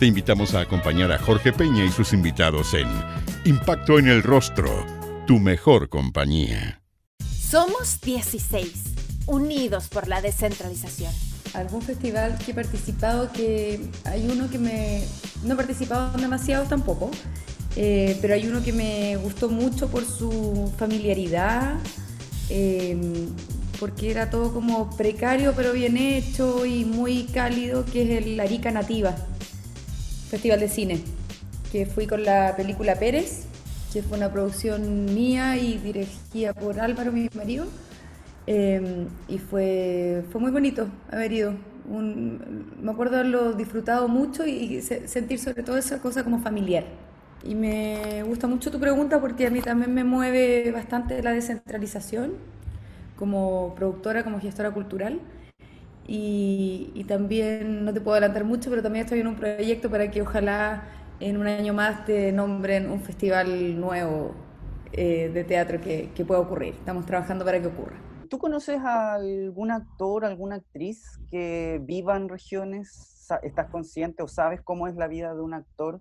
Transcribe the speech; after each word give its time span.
Te 0.00 0.06
invitamos 0.06 0.54
a 0.54 0.60
acompañar 0.60 1.12
a 1.12 1.18
Jorge 1.18 1.52
Peña 1.52 1.84
y 1.84 1.90
sus 1.90 2.14
invitados 2.14 2.72
en 2.72 2.88
Impacto 3.44 3.98
en 3.98 4.08
el 4.08 4.22
Rostro, 4.22 4.86
tu 5.26 5.38
mejor 5.38 5.90
compañía. 5.90 6.80
Somos 7.38 8.00
16, 8.00 8.94
unidos 9.26 9.88
por 9.88 10.08
la 10.08 10.22
descentralización. 10.22 11.12
Algún 11.52 11.82
festival 11.82 12.38
que 12.38 12.52
he 12.52 12.54
participado, 12.54 13.30
que 13.30 13.90
hay 14.06 14.26
uno 14.26 14.48
que 14.48 14.58
me... 14.58 15.04
No 15.44 15.52
he 15.52 15.56
participado 15.58 16.16
demasiado 16.16 16.64
tampoco, 16.64 17.10
eh, 17.76 18.16
pero 18.22 18.32
hay 18.32 18.46
uno 18.46 18.62
que 18.62 18.72
me 18.72 19.18
gustó 19.18 19.50
mucho 19.50 19.88
por 19.88 20.06
su 20.06 20.72
familiaridad, 20.78 21.78
eh, 22.48 22.98
porque 23.78 24.10
era 24.10 24.30
todo 24.30 24.54
como 24.54 24.96
precario 24.96 25.52
pero 25.54 25.74
bien 25.74 25.98
hecho 25.98 26.64
y 26.64 26.86
muy 26.86 27.24
cálido, 27.24 27.84
que 27.84 28.04
es 28.04 28.26
el 28.26 28.40
Arica 28.40 28.70
Nativa, 28.70 29.14
Festival 30.30 30.60
de 30.60 30.68
Cine, 30.68 31.00
que 31.72 31.86
fui 31.86 32.06
con 32.06 32.22
la 32.22 32.54
película 32.56 32.94
Pérez, 32.94 33.46
que 33.92 34.00
fue 34.00 34.16
una 34.16 34.30
producción 34.30 35.06
mía 35.06 35.56
y 35.56 35.78
dirigida 35.78 36.54
por 36.54 36.78
Álvaro, 36.78 37.10
mi 37.10 37.28
marido, 37.34 37.66
eh, 38.46 39.08
y 39.26 39.38
fue, 39.38 40.22
fue 40.30 40.40
muy 40.40 40.52
bonito 40.52 40.86
haber 41.10 41.32
ido. 41.32 41.54
me 41.88 42.92
acuerdo 42.92 43.16
haberlo 43.16 43.54
disfrutado 43.54 44.06
mucho 44.06 44.46
y 44.46 44.80
sentir 44.82 45.40
sobre 45.40 45.64
todo 45.64 45.76
esa 45.76 46.00
cosa 46.00 46.22
como 46.22 46.40
familiar. 46.40 46.84
Y 47.42 47.56
me 47.56 48.22
gusta 48.22 48.46
mucho 48.46 48.70
tu 48.70 48.78
pregunta 48.78 49.20
porque 49.20 49.48
a 49.48 49.50
mí 49.50 49.60
también 49.62 49.92
me 49.92 50.04
mueve 50.04 50.70
bastante 50.70 51.22
la 51.24 51.32
descentralización 51.32 52.34
como 53.16 53.74
productora, 53.74 54.22
como 54.22 54.40
gestora 54.40 54.70
cultural. 54.70 55.20
Y, 56.12 57.04
también, 57.06 57.84
no 57.84 57.92
te 57.92 58.00
puedo 58.00 58.16
adelantar 58.16 58.42
mucho, 58.44 58.68
pero 58.68 58.82
también 58.82 59.04
estoy 59.04 59.20
en 59.20 59.28
un 59.28 59.36
proyecto 59.36 59.88
para 59.88 60.10
que 60.10 60.22
ojalá 60.22 60.82
en 61.20 61.36
un 61.36 61.46
año 61.46 61.72
más 61.72 62.04
te 62.04 62.32
nombren 62.32 62.90
un 62.90 63.00
festival 63.00 63.78
nuevo 63.78 64.34
eh, 64.92 65.30
de 65.32 65.44
teatro 65.44 65.80
que, 65.80 66.10
que 66.12 66.24
pueda 66.24 66.40
ocurrir. 66.40 66.74
Estamos 66.74 67.06
trabajando 67.06 67.44
para 67.44 67.60
que 67.60 67.68
ocurra. 67.68 67.96
¿Tú 68.28 68.38
conoces 68.38 68.80
a 68.80 69.14
algún 69.14 69.70
actor, 69.70 70.24
alguna 70.24 70.56
actriz 70.56 71.20
que 71.30 71.80
viva 71.84 72.16
en 72.16 72.28
regiones? 72.28 73.28
¿Estás 73.44 73.68
consciente 73.70 74.24
o 74.24 74.28
sabes 74.28 74.60
cómo 74.62 74.88
es 74.88 74.96
la 74.96 75.06
vida 75.06 75.32
de 75.32 75.42
un 75.42 75.54
actor 75.54 76.00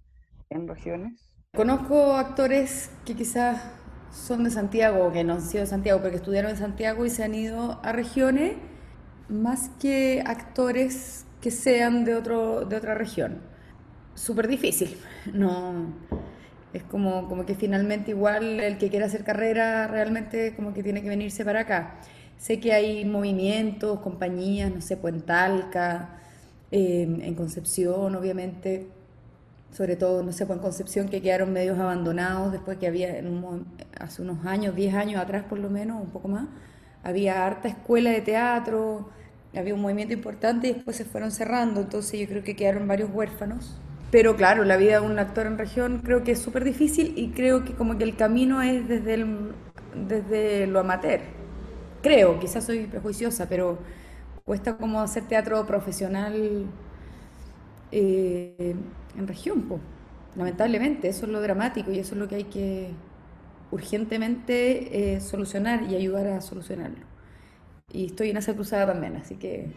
en 0.50 0.68
regiones? 0.68 1.36
Conozco 1.56 2.16
actores 2.16 2.90
que 3.06 3.16
quizás 3.16 3.62
son 4.12 4.44
de 4.44 4.50
Santiago, 4.50 5.12
que 5.12 5.24
no 5.24 5.34
han 5.34 5.42
sido 5.42 5.62
de 5.62 5.68
Santiago, 5.68 6.00
pero 6.00 6.12
que 6.12 6.18
estudiaron 6.18 6.50
en 6.50 6.58
Santiago 6.58 7.06
y 7.06 7.12
se 7.12 7.24
han 7.24 7.36
ido 7.36 7.80
a 7.84 7.92
regiones, 7.92 8.56
más 9.30 9.70
que 9.80 10.24
actores 10.26 11.26
que 11.42 11.52
sean 11.52 12.04
de, 12.04 12.16
otro, 12.16 12.66
de 12.66 12.76
otra 12.76 12.96
región. 12.96 13.40
Súper 14.16 14.48
difícil, 14.48 14.98
no... 15.34 15.94
Es 16.72 16.84
como, 16.84 17.28
como 17.28 17.48
que 17.48 17.56
finalmente 17.56 18.12
igual 18.12 18.60
el 18.60 18.78
que 18.78 18.90
quiera 18.90 19.08
hacer 19.08 19.24
carrera 19.24 19.88
realmente 19.88 20.56
como 20.56 20.72
que 20.72 20.84
tiene 20.84 21.02
que 21.02 21.10
venirse 21.10 21.44
para 21.44 21.62
acá. 21.62 21.96
Sé 22.38 22.60
que 22.60 22.74
hay 22.74 23.06
movimientos, 23.06 24.00
compañías, 24.02 24.72
no 24.72 24.80
sé, 24.80 24.96
Puentalca, 24.96 26.20
eh, 26.72 27.02
en 27.22 27.34
Concepción, 27.34 28.16
obviamente, 28.16 28.88
sobre 29.72 29.96
todo, 29.96 30.22
no 30.24 30.32
sé, 30.32 30.44
en 30.44 30.60
Concepción, 30.60 31.10
que 31.10 31.22
quedaron 31.22 31.52
medios 31.52 31.80
abandonados 31.80 32.52
después 32.52 32.78
que 32.78 32.88
había, 32.88 33.20
hace 34.00 34.22
unos 34.22 34.46
años, 34.46 34.76
10 34.76 34.94
años 34.94 35.22
atrás 35.22 35.44
por 35.50 35.58
lo 35.58 35.70
menos, 35.72 36.00
un 36.02 36.12
poco 36.12 36.28
más, 36.28 36.48
había 37.04 37.46
harta 37.46 37.68
escuela 37.68 38.12
de 38.12 38.22
teatro, 38.22 39.10
había 39.56 39.74
un 39.74 39.82
movimiento 39.82 40.14
importante 40.14 40.68
y 40.68 40.74
después 40.74 40.96
se 40.98 41.06
fueron 41.06 41.32
cerrando, 41.32 41.82
entonces 41.82 42.20
yo 42.20 42.28
creo 42.28 42.44
que 42.44 42.56
quedaron 42.56 42.88
varios 42.88 43.10
huérfanos. 43.12 43.80
Pero 44.12 44.36
claro, 44.36 44.64
la 44.64 44.78
vida 44.78 45.00
de 45.00 45.06
un 45.06 45.20
actor 45.20 45.46
en 45.46 45.58
región 45.58 46.02
creo 46.04 46.24
que 46.24 46.32
es 46.32 46.40
súper 46.40 46.64
difícil 46.64 47.14
y 47.16 47.30
creo 47.30 47.64
que 47.64 47.74
como 47.74 47.98
que 47.98 48.04
el 48.04 48.16
camino 48.16 48.62
es 48.62 48.88
desde, 48.88 49.16
el, 49.16 49.52
desde 50.08 50.68
lo 50.68 50.80
amateur. 50.80 51.22
Creo, 52.02 52.40
quizás 52.40 52.64
soy 52.66 52.86
prejuiciosa, 52.88 53.48
pero 53.48 53.78
cuesta 54.46 54.78
como 54.78 55.02
hacer 55.02 55.28
teatro 55.28 55.66
profesional 55.68 56.66
eh, 57.92 58.76
en 59.18 59.28
región, 59.28 59.64
lamentablemente, 60.36 61.10
eso 61.10 61.26
es 61.26 61.32
lo 61.32 61.42
dramático 61.42 61.92
y 61.92 62.00
eso 62.00 62.16
es 62.16 62.20
lo 62.20 62.28
que 62.28 62.36
hay 62.36 62.44
que 62.46 62.90
urgentemente 63.72 65.16
eh, 65.16 65.22
solucionar 65.22 65.84
y 65.84 65.96
ayudar 65.96 66.28
a 66.28 66.42
solucionarlo. 66.42 67.09
Y 67.92 68.06
estoy 68.06 68.30
en 68.30 68.38
esa 68.38 68.54
cruzada 68.54 68.88
también, 68.88 69.16
así 69.16 69.36
que 69.36 69.68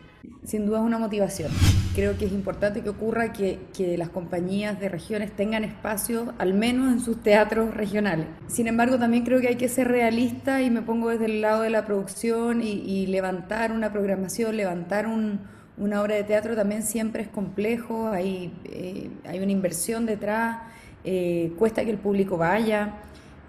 sin 0.45 0.67
duda 0.67 0.79
es 0.79 0.85
una 0.85 0.99
motivación. 0.99 1.51
Creo 1.95 2.19
que 2.19 2.27
es 2.27 2.33
importante 2.33 2.83
que 2.83 2.91
ocurra 2.91 3.33
que, 3.33 3.59
que 3.75 3.97
las 3.97 4.11
compañías 4.11 4.79
de 4.79 4.89
regiones 4.89 5.33
tengan 5.33 5.65
espacio, 5.65 6.35
al 6.39 6.53
menos 6.53 6.93
en 6.93 7.01
sus 7.01 7.23
teatros 7.23 7.75
regionales. 7.75 8.27
Sin 8.49 8.67
embargo, 8.67 8.99
también 8.99 9.25
creo 9.25 9.41
que 9.41 9.49
hay 9.49 9.57
que 9.57 9.69
ser 9.69 9.89
realista 9.89 10.63
y 10.63 10.71
me 10.71 10.83
pongo 10.83 11.09
desde 11.09 11.25
el 11.25 11.41
lado 11.41 11.63
de 11.63 11.71
la 11.71 11.87
producción 11.87 12.63
y 12.63 13.07
levantar 13.07 13.73
una 13.73 13.93
programación, 13.93 14.57
levantar 14.57 15.07
un, 15.07 15.41
una 15.77 16.03
obra 16.03 16.17
de 16.17 16.25
teatro 16.25 16.55
también 16.55 16.83
siempre 16.83 17.23
es 17.23 17.29
complejo, 17.29 18.09
hay, 18.09 18.53
eh, 18.65 19.11
hay 19.25 19.39
una 19.41 19.53
inversión 19.53 20.07
detrás, 20.07 20.59
eh, 21.05 21.53
cuesta 21.59 21.85
que 21.85 21.91
el 21.91 21.99
público 21.99 22.37
vaya. 22.37 22.95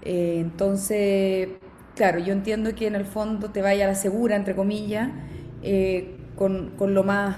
Eh, 0.02 0.38
entonces, 0.40 1.50
claro, 1.96 2.20
yo 2.20 2.34
entiendo 2.34 2.74
que 2.76 2.88
en 2.88 2.96
el 2.96 3.06
fondo 3.06 3.50
te 3.50 3.62
vaya 3.62 3.86
a 3.86 3.88
la 3.90 3.96
segura, 3.96 4.36
entre 4.36 4.56
comillas, 4.56 5.10
con, 6.36 6.72
con, 6.78 6.94
lo 6.94 7.04
más 7.04 7.38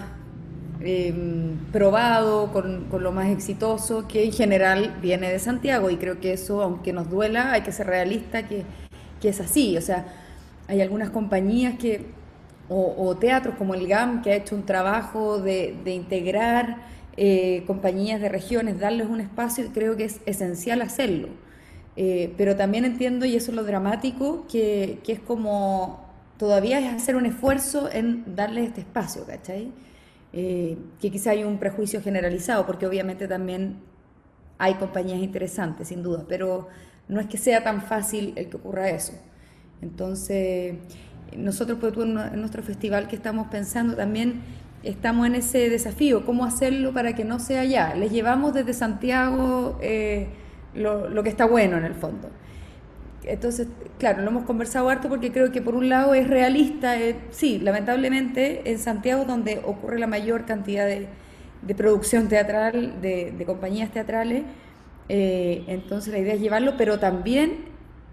em, 0.82 1.58
probado, 1.72 2.52
con, 2.52 2.86
con, 2.86 3.04
lo 3.04 3.12
más 3.12 3.30
exitoso, 3.30 4.08
que 4.08 4.26
en 4.26 4.32
general 4.32 4.96
viene 5.02 5.32
de 5.32 5.40
Santiago. 5.40 5.90
Y 5.90 5.98
creo 5.98 6.20
que 6.20 6.34
eso, 6.34 6.62
aunque 6.62 6.94
nos 6.94 7.10
duela, 7.10 7.52
hay 7.52 7.62
que 7.62 7.72
ser 7.72 7.88
realista 7.88 8.48
que, 8.48 8.64
que 9.22 9.30
es 9.30 9.40
así. 9.40 9.78
O 9.78 9.82
sea, 9.82 10.06
hay 10.68 10.82
algunas 10.82 11.10
compañías 11.10 11.78
que 11.78 12.06
o, 12.68 13.16
teatros 13.20 13.56
como 13.56 13.76
el 13.76 13.88
GAM, 13.88 14.22
que 14.22 14.32
ha 14.32 14.36
hecho 14.36 14.56
un 14.56 14.66
trabajo 14.66 15.40
de, 15.40 15.76
integrar 15.86 16.78
eh, 17.18 17.64
compañías 17.68 18.20
de 18.20 18.30
regiones, 18.30 18.80
darles 18.80 19.08
un 19.08 19.22
espacio, 19.22 19.66
y 19.66 19.70
creo 19.70 19.96
que 19.96 20.06
es 20.06 20.20
esencial 20.26 20.82
hacerlo. 20.82 21.30
Eh, 21.98 22.34
pero 22.38 22.56
también 22.56 22.86
entiendo, 22.86 23.26
y 23.26 23.36
eso 23.36 23.52
es 23.52 23.56
lo 23.56 23.64
dramático, 23.64 24.46
que, 24.52 25.00
es 25.08 25.20
como 25.20 26.06
todavía 26.38 26.80
es 26.80 26.94
hacer 26.94 27.16
un 27.16 27.26
esfuerzo 27.26 27.90
en 27.92 28.36
darles 28.36 28.68
este 28.68 28.82
espacio, 28.82 29.26
¿cachai? 29.26 29.72
Eh, 30.34 30.78
que 31.00 31.12
quizá 31.12 31.32
hay 31.32 31.44
un 31.44 31.58
prejuicio 31.58 32.02
generalizado, 32.02 32.66
porque 32.66 32.86
obviamente 32.86 33.28
también 33.28 33.78
hay 34.58 34.74
compañías 34.76 35.20
interesantes, 35.20 35.88
sin 35.88 36.04
duda, 36.04 36.26
pero 36.28 36.68
no 37.08 37.22
es 37.22 37.28
que 37.28 37.38
sea 37.38 37.64
tan 37.64 37.82
fácil 37.82 38.34
el 38.36 38.50
que 38.50 38.58
ocurra 38.58 38.90
eso. 38.90 39.14
Entonces, 39.82 40.76
nosotros 41.38 41.78
pues, 41.80 41.94
en 41.98 42.40
nuestro 42.40 42.64
festival 42.64 43.08
que 43.08 43.16
estamos 43.16 43.48
pensando 43.48 43.96
también 43.96 44.42
estamos 44.84 45.26
en 45.26 45.36
ese 45.36 45.70
desafío, 45.70 46.26
cómo 46.26 46.46
hacerlo 46.46 46.94
para 46.94 47.14
que 47.16 47.26
no 47.26 47.40
sea 47.40 47.64
ya. 47.66 47.96
Les 47.96 48.12
llevamos 48.12 48.54
desde 48.54 48.74
Santiago 48.74 49.80
eh, 49.82 50.28
lo, 50.76 51.24
que 51.24 51.30
está 51.30 51.46
bueno 51.46 51.78
en 51.78 51.86
el 51.86 51.94
fondo. 51.94 52.30
Entonces, 53.24 53.68
claro, 53.98 54.22
lo 54.22 54.30
hemos 54.30 54.44
conversado 54.44 54.90
harto 54.90 55.10
porque 55.10 55.32
creo 55.32 55.52
que 55.52 55.62
por 55.62 55.76
un 55.76 55.90
lado 55.90 56.14
es 56.14 56.28
realista, 56.28 57.00
eh, 57.00 57.16
sí, 57.32 57.60
lamentablemente 57.60 58.70
en 58.70 58.78
Santiago 58.78 59.26
donde 59.26 59.62
ocurre 59.66 59.98
la 59.98 60.08
mayor 60.08 60.46
cantidad 60.46 60.86
de, 60.86 61.08
producción 61.76 62.28
teatral, 62.28 63.02
de, 63.02 63.44
compañías 63.48 63.92
teatrales, 63.92 64.44
eh, 65.10 65.64
entonces 65.68 66.14
la 66.14 66.20
idea 66.20 66.36
es 66.36 66.42
llevarlo, 66.42 66.76
pero 66.78 67.00
también 67.00 67.66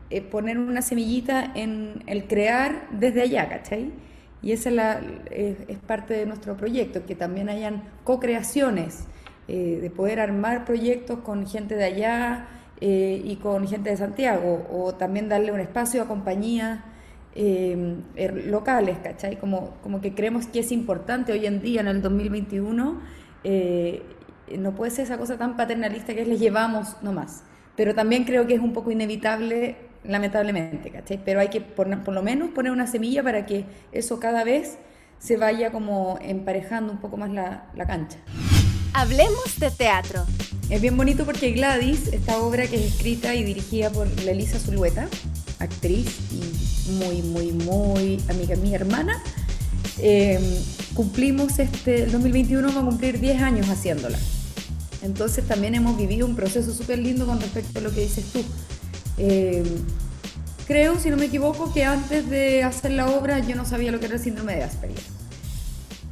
eh, 0.08 0.22
poner 0.22 0.58
una 0.58 0.80
semillita 0.80 1.52
en 1.54 2.02
el 2.06 2.26
crear 2.26 2.88
desde 2.92 3.22
allá, 3.22 3.48
¿cachai? 3.48 3.90
Y 4.40 4.52
esa 4.52 4.70
es, 4.70 4.74
la, 4.74 5.00
es 5.30 5.78
parte 5.86 6.14
de 6.14 6.26
nuestro 6.26 6.56
proyecto, 6.56 7.04
que 7.06 7.14
también 7.14 7.48
hayan 7.48 7.82
co-creaciones, 8.02 9.06
eh, 9.48 9.78
de 9.80 9.90
poder 9.90 10.20
armar 10.20 10.64
proyectos 10.64 11.20
con 11.20 11.46
gente 11.46 11.74
de 11.74 11.84
allá 11.84 12.46
eh, 12.80 13.20
y 13.24 13.36
con 13.36 13.66
gente 13.66 13.90
de 13.90 13.96
Santiago, 13.96 14.66
o 14.72 14.94
también 14.94 15.28
darle 15.28 15.52
un 15.52 15.60
espacio 15.60 16.02
a 16.02 16.06
compañías 16.06 16.80
er, 17.34 18.46
locales, 18.46 18.98
¿cachai? 19.02 19.38
Como, 19.38 19.74
como 19.82 20.00
que 20.00 20.14
creemos 20.14 20.46
que 20.46 20.60
es 20.60 20.72
importante 20.72 21.32
hoy 21.32 21.46
en 21.46 21.60
día, 21.60 21.80
en 21.80 21.88
el 21.88 22.02
2021, 22.02 23.00
eh, 23.44 24.02
no 24.58 24.74
puede 24.74 24.90
ser 24.90 25.04
esa 25.04 25.18
cosa 25.18 25.38
tan 25.38 25.56
paternalista 25.56 26.14
que 26.14 26.22
es 26.22 26.28
les 26.28 26.40
llevamos 26.40 26.96
nomás. 27.02 27.44
Pero 27.76 27.94
también 27.94 28.24
creo 28.24 28.46
que 28.46 28.54
es 28.54 28.60
un 28.60 28.72
poco 28.72 28.90
inevitable, 28.90 29.76
lamentablemente, 30.04 30.90
¿cachai? 30.90 31.20
Pero 31.24 31.40
hay 31.40 31.48
que 31.48 31.60
poner, 31.60 32.02
por 32.02 32.14
lo 32.14 32.22
menos 32.22 32.50
poner 32.50 32.70
una 32.72 32.86
semilla 32.86 33.22
para 33.22 33.46
que 33.46 33.64
eso 33.92 34.20
cada 34.20 34.44
vez 34.44 34.78
se 35.18 35.36
vaya 35.36 35.70
como 35.70 36.18
emparejando 36.20 36.92
un 36.92 36.98
poco 36.98 37.16
más 37.16 37.30
la, 37.30 37.70
la 37.74 37.86
cancha. 37.86 38.18
Hablemos 38.94 39.58
de 39.58 39.70
teatro. 39.70 40.26
Es 40.68 40.80
bien 40.82 40.96
bonito 40.98 41.24
porque 41.24 41.52
Gladys, 41.52 42.08
esta 42.08 42.38
obra 42.38 42.66
que 42.66 42.76
es 42.76 42.92
escrita 42.92 43.34
y 43.34 43.42
dirigida 43.42 43.90
por 43.90 44.06
Elisa 44.26 44.58
Zulueta, 44.58 45.08
actriz 45.58 46.06
y 46.30 46.92
muy, 46.92 47.22
muy, 47.22 47.52
muy 47.52 48.22
amiga 48.28 48.54
mía, 48.56 48.76
hermana, 48.76 49.22
eh, 49.98 50.38
cumplimos 50.92 51.58
este, 51.58 52.04
el 52.04 52.12
2021 52.12 52.68
vamos 52.68 52.82
a 52.82 52.86
cumplir 52.86 53.18
10 53.18 53.40
años 53.40 53.68
haciéndola. 53.68 54.18
Entonces 55.02 55.46
también 55.46 55.74
hemos 55.74 55.96
vivido 55.96 56.26
un 56.26 56.36
proceso 56.36 56.72
súper 56.74 56.98
lindo 56.98 57.26
con 57.26 57.40
respecto 57.40 57.78
a 57.78 57.82
lo 57.82 57.92
que 57.92 58.02
dices 58.02 58.26
tú. 58.30 58.44
Eh, 59.16 59.64
creo, 60.66 60.98
si 60.98 61.08
no 61.08 61.16
me 61.16 61.26
equivoco, 61.26 61.72
que 61.72 61.84
antes 61.84 62.28
de 62.28 62.62
hacer 62.62 62.92
la 62.92 63.08
obra 63.08 63.38
yo 63.38 63.56
no 63.56 63.64
sabía 63.64 63.90
lo 63.90 64.00
que 64.00 64.06
era 64.06 64.16
el 64.16 64.20
síndrome 64.22 64.54
de 64.56 64.64
Asperger. 64.64 65.02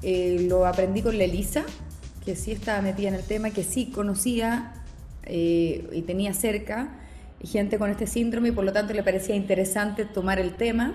Eh, 0.02 0.46
lo 0.48 0.66
aprendí 0.66 1.02
con 1.02 1.18
la 1.18 1.24
Elisa, 1.24 1.64
que 2.30 2.36
sí 2.36 2.52
estaba 2.52 2.80
metida 2.80 3.08
en 3.08 3.14
el 3.14 3.24
tema, 3.24 3.50
que 3.50 3.64
sí 3.64 3.86
conocía 3.86 4.72
y 5.26 6.02
tenía 6.06 6.32
cerca 6.32 6.90
gente 7.42 7.76
con 7.76 7.90
este 7.90 8.06
síndrome 8.06 8.50
y 8.50 8.52
por 8.52 8.64
lo 8.64 8.72
tanto 8.72 8.94
le 8.94 9.02
parecía 9.02 9.34
interesante 9.34 10.04
tomar 10.04 10.38
el 10.38 10.54
tema 10.54 10.94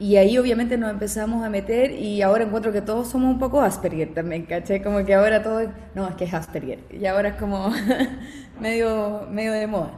y 0.00 0.16
ahí 0.16 0.36
obviamente 0.38 0.76
nos 0.76 0.90
empezamos 0.90 1.44
a 1.44 1.48
meter 1.48 1.92
y 1.92 2.22
ahora 2.22 2.42
encuentro 2.42 2.72
que 2.72 2.82
todos 2.82 3.06
somos 3.06 3.30
un 3.30 3.38
poco 3.38 3.60
Asperger 3.60 4.14
también, 4.14 4.46
¿caché? 4.46 4.82
Como 4.82 5.04
que 5.04 5.14
ahora 5.14 5.44
todo, 5.44 5.60
no, 5.94 6.08
es 6.08 6.16
que 6.16 6.24
es 6.24 6.34
Asperger. 6.34 6.80
Y 6.90 7.06
ahora 7.06 7.28
es 7.28 7.36
como 7.36 7.70
medio, 8.60 9.28
medio 9.30 9.52
de 9.52 9.68
moda. 9.68 9.92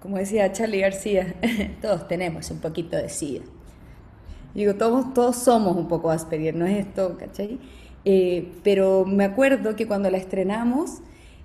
Como 0.00 0.16
decía 0.16 0.50
Charlie 0.50 0.80
García, 0.80 1.34
todos 1.82 2.08
tenemos 2.08 2.50
un 2.50 2.60
poquito 2.60 2.96
de 2.96 3.10
SIDA. 3.10 3.44
digo, 4.54 4.76
todos, 4.76 5.12
todos 5.12 5.36
somos 5.36 5.76
un 5.76 5.88
poco 5.88 6.10
Asperger, 6.10 6.54
no 6.54 6.64
es 6.64 6.86
esto, 6.86 7.18
¿cachai? 7.18 7.58
Eh, 8.04 8.52
pero 8.62 9.04
me 9.04 9.24
acuerdo 9.24 9.74
que 9.76 9.86
cuando 9.86 10.10
la 10.10 10.18
estrenamos, 10.18 11.00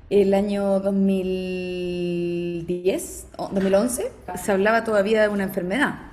el 0.10 0.34
año 0.34 0.80
2010, 0.80 3.28
2011, 3.38 4.12
se 4.44 4.52
hablaba 4.52 4.84
todavía 4.84 5.22
de 5.24 5.30
una 5.30 5.46
enfermedad 5.46 6.12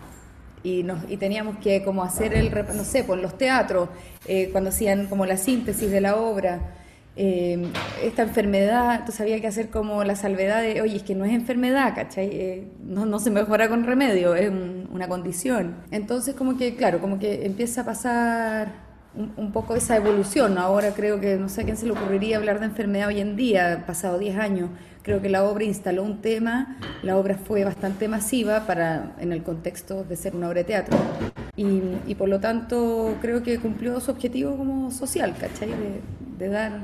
y, 0.63 0.83
nos, 0.83 1.11
y 1.11 1.17
teníamos 1.17 1.57
que 1.59 1.83
como 1.83 2.03
hacer 2.03 2.35
el, 2.35 2.51
no 2.51 2.85
sé, 2.85 3.01
por 3.01 3.19
pues, 3.19 3.23
los 3.23 3.39
teatros, 3.39 3.89
eh, 4.27 4.51
cuando 4.53 4.71
hacían 4.71 5.07
como 5.07 5.27
la 5.27 5.37
síntesis 5.37 5.91
de 5.91 6.01
la 6.01 6.17
obra, 6.17 6.77
eh, 7.17 7.71
esta 8.03 8.23
enfermedad, 8.23 8.95
entonces 8.95 9.21
había 9.21 9.41
que 9.41 9.47
hacer 9.47 9.71
como 9.71 10.05
la 10.05 10.17
salvedad 10.17 10.63
de, 10.63 10.81
oye, 10.81 10.97
es 10.97 11.03
que 11.03 11.15
no 11.15 11.25
es 11.25 11.33
enfermedad, 11.33 11.95
¿cachai? 11.95 12.29
Eh, 12.33 12.69
no, 12.85 13.05
no, 13.05 13.19
se 13.19 13.31
mejora 13.31 13.69
con 13.69 13.85
remedio, 13.85 14.35
es 14.35 14.51
una 14.51 15.09
condición. 15.09 15.77
Entonces 15.91 16.35
como 16.35 16.57
que, 16.57 16.77
claro, 16.77 17.01
como 17.01 17.19
que 17.19 17.47
empieza 17.47 17.83
a 17.83 17.85
pasar 17.85 18.90
un, 19.15 19.53
poco 19.53 19.75
esa 19.75 19.97
evolución. 19.97 20.59
Ahora 20.59 20.93
creo 20.95 21.21
que 21.21 21.37
no 21.37 21.49
sé 21.49 21.63
a 21.63 21.65
quién 21.65 21.77
se 21.77 21.87
le 21.87 21.93
ocurriría 21.93 22.37
hablar 22.37 22.61
de 22.61 22.67
enfermedad 22.67 23.09
hoy 23.09 23.21
en 23.21 23.37
día, 23.37 23.85
pasado 23.87 24.19
10 24.19 24.39
años. 24.39 24.71
Creo 25.03 25.21
que 25.21 25.29
la 25.29 25.45
obra 25.45 25.65
instaló 25.65 26.03
un 26.03 26.21
tema, 26.21 26.77
la 27.03 27.17
obra 27.17 27.37
fue 27.37 27.65
bastante 27.65 28.07
masiva 28.07 28.67
para 28.67 29.13
en 29.19 29.33
el 29.33 29.43
contexto 29.43 30.05
de 30.05 30.17
ser 30.17 30.37
una 30.37 30.49
obra 30.49 30.59
de 30.59 30.65
teatro 30.65 30.99
y, 31.57 31.83
y 32.07 32.15
por 32.15 32.29
lo 32.29 32.39
tanto 32.39 33.17
creo 33.21 33.43
que 33.43 33.59
cumplió 33.59 33.99
su 34.01 34.11
objetivo 34.11 34.57
como 34.57 34.91
social, 34.91 35.35
¿cachai? 35.39 35.71
De, 36.39 36.49
dar 36.49 36.81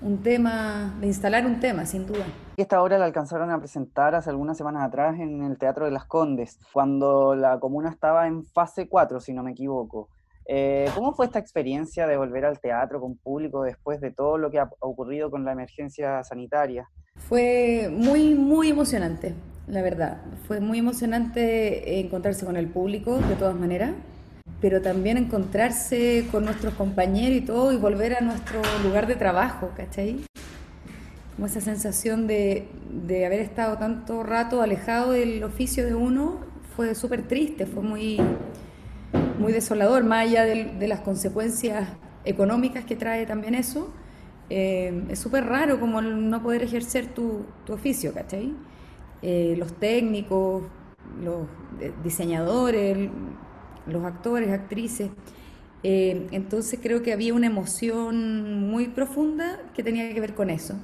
un 0.00 0.22
tema, 0.22 0.96
de 1.00 1.06
instalar 1.06 1.46
un 1.46 1.60
tema, 1.60 1.86
sin 1.86 2.06
duda. 2.06 2.24
Esta 2.56 2.82
obra 2.82 2.98
la 2.98 3.04
alcanzaron 3.04 3.50
a 3.50 3.58
presentar 3.58 4.14
hace 4.14 4.30
algunas 4.30 4.56
semanas 4.56 4.82
atrás 4.82 5.18
en 5.18 5.42
el 5.42 5.58
Teatro 5.58 5.84
de 5.84 5.90
las 5.90 6.04
Condes, 6.04 6.58
cuando 6.72 7.34
la 7.34 7.58
comuna 7.58 7.90
estaba 7.90 8.26
en 8.26 8.44
fase 8.44 8.88
4, 8.88 9.20
si 9.20 9.32
no 9.32 9.42
me 9.42 9.52
equivoco. 9.52 10.08
Eh, 10.46 10.88
¿Cómo 10.94 11.14
fue 11.14 11.26
esta 11.26 11.38
experiencia 11.38 12.06
de 12.06 12.16
volver 12.16 12.44
al 12.44 12.58
teatro 12.58 13.00
con 13.00 13.16
público 13.16 13.62
después 13.62 14.00
de 14.00 14.10
todo 14.10 14.38
lo 14.38 14.50
que 14.50 14.58
ha 14.58 14.70
ocurrido 14.80 15.30
con 15.30 15.44
la 15.44 15.52
emergencia 15.52 16.22
sanitaria? 16.24 16.88
Fue 17.16 17.88
muy, 17.92 18.34
muy 18.34 18.70
emocionante, 18.70 19.34
la 19.66 19.82
verdad. 19.82 20.22
Fue 20.46 20.60
muy 20.60 20.78
emocionante 20.78 22.00
encontrarse 22.00 22.44
con 22.44 22.56
el 22.56 22.68
público, 22.68 23.18
de 23.18 23.36
todas 23.36 23.54
maneras, 23.54 23.92
pero 24.60 24.82
también 24.82 25.16
encontrarse 25.16 26.26
con 26.32 26.44
nuestros 26.44 26.74
compañeros 26.74 27.38
y 27.38 27.40
todo 27.42 27.72
y 27.72 27.76
volver 27.76 28.14
a 28.14 28.20
nuestro 28.20 28.60
lugar 28.82 29.06
de 29.06 29.14
trabajo, 29.14 29.70
¿cachai? 29.76 30.24
Como 31.36 31.46
esa 31.46 31.60
sensación 31.60 32.26
de, 32.26 32.68
de 32.90 33.26
haber 33.26 33.40
estado 33.40 33.78
tanto 33.78 34.22
rato 34.22 34.60
alejado 34.60 35.12
del 35.12 35.42
oficio 35.44 35.86
de 35.86 35.94
uno 35.94 36.40
fue 36.76 36.94
súper 36.94 37.26
triste, 37.26 37.66
fue 37.66 37.82
muy 37.82 38.20
muy 39.38 39.52
desolador, 39.52 40.04
más 40.04 40.26
allá 40.26 40.44
de, 40.44 40.88
las 40.88 41.00
consecuencias 41.00 41.88
económicas 42.24 42.84
que 42.84 42.96
trae 42.96 43.26
también 43.26 43.54
eso. 43.54 43.92
Eh, 44.48 45.04
es 45.10 45.18
súper 45.18 45.46
raro 45.46 45.80
como 45.80 46.00
no 46.02 46.42
poder 46.42 46.62
ejercer 46.62 47.08
tu, 47.08 47.44
oficio, 47.68 48.12
¿cachai? 48.12 48.54
Eh, 49.22 49.54
los 49.58 49.74
técnicos, 49.74 50.64
los 51.22 51.46
diseñadores, 52.02 53.10
los 53.86 54.04
actores, 54.04 54.50
actrices. 54.50 55.10
Eh, 55.82 56.28
entonces 56.30 56.78
creo 56.80 57.02
que 57.02 57.12
había 57.12 57.34
una 57.34 57.46
emoción 57.46 58.68
muy 58.68 58.88
profunda 58.88 59.60
que 59.74 59.82
tenía 59.82 60.12
que 60.14 60.20
ver 60.20 60.34
con 60.34 60.50
eso. 60.50 60.74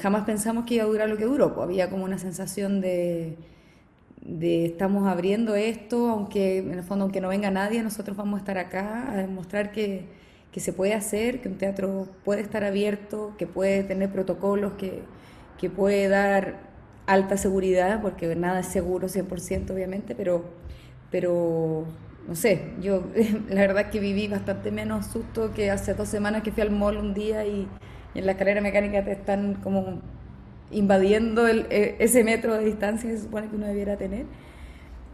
jamás 0.00 0.24
pensamos 0.24 0.64
que 0.64 0.76
iba 0.76 0.84
a 0.84 0.86
durar 0.86 1.08
lo 1.08 1.16
que 1.16 1.26
duró, 1.26 1.54
pues 1.54 1.64
había 1.64 1.90
como 1.90 2.04
una 2.04 2.18
sensación 2.18 2.80
de, 2.80 3.36
de 4.26 4.66
estamos 4.66 5.06
abriendo 5.06 5.54
esto, 5.54 6.08
aunque 6.08 6.58
en 6.58 6.72
el 6.72 6.82
fondo, 6.82 7.04
aunque 7.04 7.20
no 7.20 7.28
venga 7.28 7.50
nadie, 7.50 7.82
nosotros 7.82 8.16
vamos 8.16 8.38
a 8.38 8.40
estar 8.40 8.58
acá 8.58 9.12
a 9.12 9.16
demostrar 9.16 9.72
que, 9.72 10.06
que 10.52 10.60
se 10.60 10.72
puede 10.72 10.94
hacer, 10.94 11.40
que 11.40 11.48
un 11.48 11.58
teatro 11.58 12.08
puede 12.24 12.40
estar 12.40 12.64
abierto, 12.64 13.34
que 13.38 13.46
puede 13.46 13.84
tener 13.84 14.10
protocolos, 14.10 14.72
que, 14.74 15.02
que 15.58 15.70
puede 15.70 16.08
dar 16.08 16.58
alta 17.06 17.36
seguridad, 17.36 18.02
porque 18.02 18.34
nada 18.34 18.60
es 18.60 18.66
seguro 18.66 19.08
100% 19.08 19.70
obviamente, 19.70 20.14
pero, 20.16 20.44
pero 21.10 21.84
no 22.26 22.34
sé, 22.34 22.72
yo 22.80 23.04
la 23.48 23.60
verdad 23.60 23.90
que 23.90 24.00
viví 24.00 24.26
bastante 24.26 24.72
menos 24.72 25.06
susto 25.06 25.54
que 25.54 25.70
hace 25.70 25.94
dos 25.94 26.08
semanas 26.08 26.42
que 26.42 26.50
fui 26.50 26.62
al 26.62 26.72
mall 26.72 26.96
un 26.96 27.14
día 27.14 27.46
y, 27.46 27.68
y 28.14 28.18
en 28.18 28.26
la 28.26 28.32
escalera 28.32 28.60
mecánica 28.60 29.04
te 29.04 29.12
están 29.12 29.54
como 29.54 30.02
invadiendo 30.70 31.46
e, 31.48 31.96
ese 31.98 32.24
metro 32.24 32.54
de 32.54 32.64
distancia 32.64 33.10
que 33.10 33.18
supone 33.18 33.48
que 33.48 33.56
uno 33.56 33.66
debiera 33.66 33.96
tener. 33.96 34.26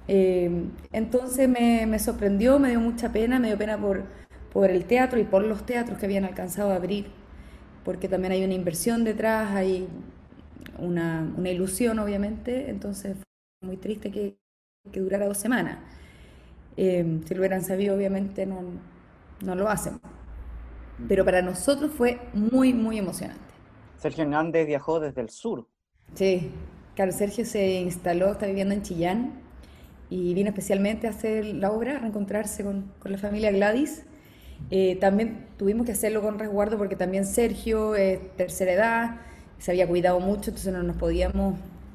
Eh, 0.08 0.64
entonces 0.92 1.48
me, 1.48 1.98
sorprendió, 1.98 2.58
me 2.58 2.70
dio 2.70 2.80
mucha 2.80 3.12
pena, 3.12 3.38
me 3.38 3.48
dio 3.48 3.58
pena 3.58 3.78
por, 3.78 4.04
el 4.70 4.84
teatro 4.84 5.18
y 5.18 5.24
por 5.24 5.44
los 5.44 5.64
teatros 5.64 5.98
que 5.98 6.06
habían 6.06 6.24
alcanzado 6.24 6.72
a 6.72 6.76
abrir, 6.76 7.06
porque 7.84 8.08
también 8.08 8.32
hay 8.32 8.44
una 8.44 8.54
inversión 8.54 9.04
detrás, 9.04 9.52
hay 9.52 9.88
una, 10.78 11.26
ilusión 11.44 11.98
obviamente, 11.98 12.70
entonces 12.70 13.16
fue 13.16 13.68
muy 13.68 13.76
triste 13.76 14.10
que, 14.10 14.36
durara 14.92 15.26
dos 15.26 15.38
semanas. 15.38 15.78
Eh, 16.76 17.20
si 17.26 17.34
lo 17.34 17.40
hubieran 17.40 17.62
sabido 17.62 17.94
obviamente 17.94 18.46
no, 18.46 18.62
no 19.44 19.54
lo 19.54 19.68
hacen, 19.68 20.00
pero 21.08 21.24
para 21.24 21.42
nosotros 21.42 21.90
fue 21.92 22.18
muy, 22.32 22.72
muy 22.72 22.98
emocionante. 22.98 23.51
Sergio 24.02 24.24
Hernández 24.24 24.66
viajó 24.66 24.98
desde 24.98 25.20
el 25.20 25.30
sur. 25.30 25.68
Sí, 26.14 26.50
claro, 26.96 27.12
Sergio 27.12 27.44
se 27.44 27.80
instaló, 27.80 28.32
está 28.32 28.46
viviendo 28.46 28.74
en 28.74 28.82
Chillán 28.82 29.34
y 30.10 30.34
vino 30.34 30.48
especialmente 30.48 31.06
a 31.06 31.10
hacer 31.10 31.44
la 31.46 31.70
obra, 31.70 31.96
a 31.96 31.98
reencontrarse 32.00 32.64
con, 32.64 32.90
con 32.98 33.12
la 33.12 33.18
familia 33.18 33.52
Gladys. 33.52 34.02
Eh, 34.70 34.96
también 34.96 35.46
tuvimos 35.56 35.86
que 35.86 35.92
hacerlo 35.92 36.20
con 36.20 36.40
resguardo 36.40 36.78
porque 36.78 36.96
también 36.96 37.24
Sergio 37.24 37.94
es 37.94 38.18
tercera 38.36 38.72
edad, 38.72 39.20
se 39.58 39.70
había 39.70 39.86
cuidado 39.86 40.18
mucho, 40.18 40.50
entonces 40.50 40.72
no 40.72 40.82
nos 40.82 40.96
podíamos, 40.96 41.54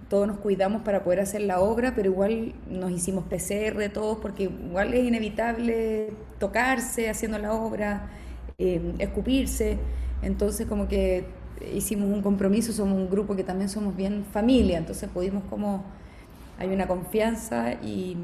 todos 0.09 0.27
nos 0.27 0.37
cuidamos 0.37 0.83
para 0.83 1.03
poder 1.03 1.19
hacer 1.19 1.41
la 1.41 1.59
obra, 1.59 1.93
pero 1.93 2.09
igual 2.09 2.53
nos 2.69 2.91
hicimos 2.91 3.25
PCR 3.25 3.89
todos 3.93 4.19
porque 4.19 4.43
igual 4.43 4.93
es 4.93 5.05
inevitable 5.05 6.13
tocarse 6.39 7.09
haciendo 7.09 7.37
la 7.37 7.53
obra, 7.53 8.09
eh, 8.57 8.93
escupirse, 8.99 9.77
entonces 10.21 10.67
como 10.67 10.87
que 10.87 11.25
hicimos 11.73 12.09
un 12.09 12.21
compromiso, 12.21 12.71
somos 12.71 12.97
un 12.97 13.09
grupo 13.09 13.35
que 13.35 13.43
también 13.43 13.69
somos 13.69 13.95
bien 13.95 14.25
familia, 14.31 14.77
entonces 14.77 15.09
pudimos 15.09 15.43
como, 15.49 15.85
hay 16.59 16.69
una 16.69 16.87
confianza 16.87 17.73
y, 17.73 18.17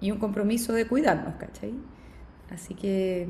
y 0.00 0.10
un 0.10 0.18
compromiso 0.18 0.72
de 0.72 0.86
cuidarnos, 0.86 1.34
¿cachai? 1.36 1.74
Así 2.50 2.74
que 2.74 3.28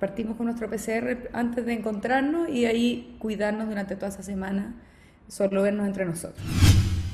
partimos 0.00 0.36
con 0.36 0.46
nuestro 0.46 0.68
PCR 0.68 1.30
antes 1.32 1.64
de 1.66 1.72
encontrarnos 1.72 2.48
y 2.48 2.66
ahí 2.66 3.16
cuidarnos 3.18 3.68
durante 3.68 3.96
toda 3.96 4.08
esa 4.08 4.22
semana, 4.22 4.74
solo 5.28 5.62
vernos 5.62 5.86
entre 5.86 6.04
nosotros. 6.04 6.44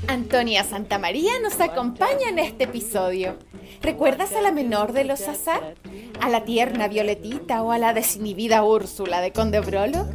Antonia 0.08 0.64
Santamaría 0.64 1.32
nos 1.42 1.60
acompaña 1.60 2.28
en 2.28 2.38
este 2.38 2.64
episodio. 2.64 3.36
¿Recuerdas 3.82 4.32
a 4.32 4.40
la 4.40 4.50
menor 4.50 4.92
de 4.92 5.04
los 5.04 5.28
Azar? 5.28 5.74
¿A 6.20 6.28
la 6.28 6.44
tierna 6.44 6.88
Violetita 6.88 7.62
o 7.62 7.70
a 7.70 7.78
la 7.78 7.94
desinhibida 7.94 8.64
Úrsula 8.64 9.20
de 9.20 9.32
Conde 9.32 9.60
Brolo? 9.60 10.06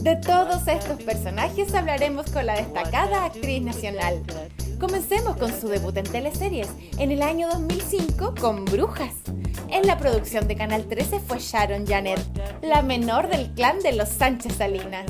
De 0.00 0.16
todos 0.16 0.66
estos 0.66 1.02
personajes 1.02 1.72
hablaremos 1.74 2.30
con 2.30 2.46
la 2.46 2.56
destacada 2.56 3.26
actriz 3.26 3.62
nacional. 3.62 4.22
Comencemos 4.78 5.36
con 5.36 5.52
su 5.52 5.68
debut 5.68 5.96
en 5.96 6.04
teleseries 6.04 6.68
en 6.98 7.12
el 7.12 7.22
año 7.22 7.48
2005 7.48 8.34
con 8.40 8.64
Brujas. 8.64 9.14
En 9.70 9.86
la 9.86 9.96
producción 9.96 10.48
de 10.48 10.56
Canal 10.56 10.86
13 10.86 11.20
fue 11.20 11.38
Sharon 11.38 11.86
Janet, 11.86 12.20
la 12.60 12.82
menor 12.82 13.28
del 13.28 13.50
clan 13.54 13.78
de 13.80 13.92
los 13.92 14.08
Sánchez 14.08 14.56
Salinas. 14.56 15.06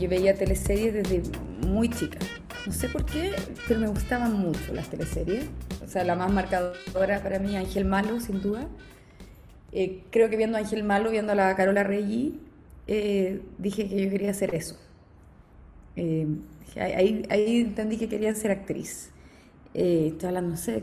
Yo 0.00 0.08
veía 0.08 0.34
teleseries 0.34 0.94
desde 0.94 1.22
muy 1.66 1.90
chica. 1.90 2.18
No 2.66 2.72
sé 2.72 2.88
por 2.88 3.04
qué, 3.04 3.32
pero 3.68 3.80
me 3.80 3.86
gustaban 3.88 4.32
mucho 4.32 4.72
las 4.72 4.88
teleseries. 4.88 5.44
O 5.84 5.88
sea, 5.88 6.04
la 6.04 6.16
más 6.16 6.32
marcadora 6.32 7.22
para 7.22 7.38
mí, 7.38 7.56
Ángel 7.56 7.84
Malo, 7.84 8.18
sin 8.18 8.40
duda. 8.40 8.66
Eh, 9.72 10.02
creo 10.10 10.30
que 10.30 10.36
viendo 10.36 10.56
a 10.56 10.60
Ángel 10.60 10.82
Malo, 10.82 11.10
viendo 11.10 11.32
a 11.32 11.34
la 11.34 11.54
Carola 11.54 11.84
Reggi, 11.84 12.40
eh, 12.86 13.42
dije 13.58 13.88
que 13.88 14.04
yo 14.04 14.10
quería 14.10 14.30
hacer 14.30 14.54
eso. 14.54 14.78
Eh, 15.96 16.26
ahí, 16.76 17.24
ahí, 17.30 17.60
entendí 17.60 17.96
que 17.96 18.08
quería 18.08 18.34
ser 18.34 18.50
actriz. 18.50 19.10
estoy 19.74 20.28
hablando, 20.28 20.50
no 20.50 20.56
sé, 20.56 20.82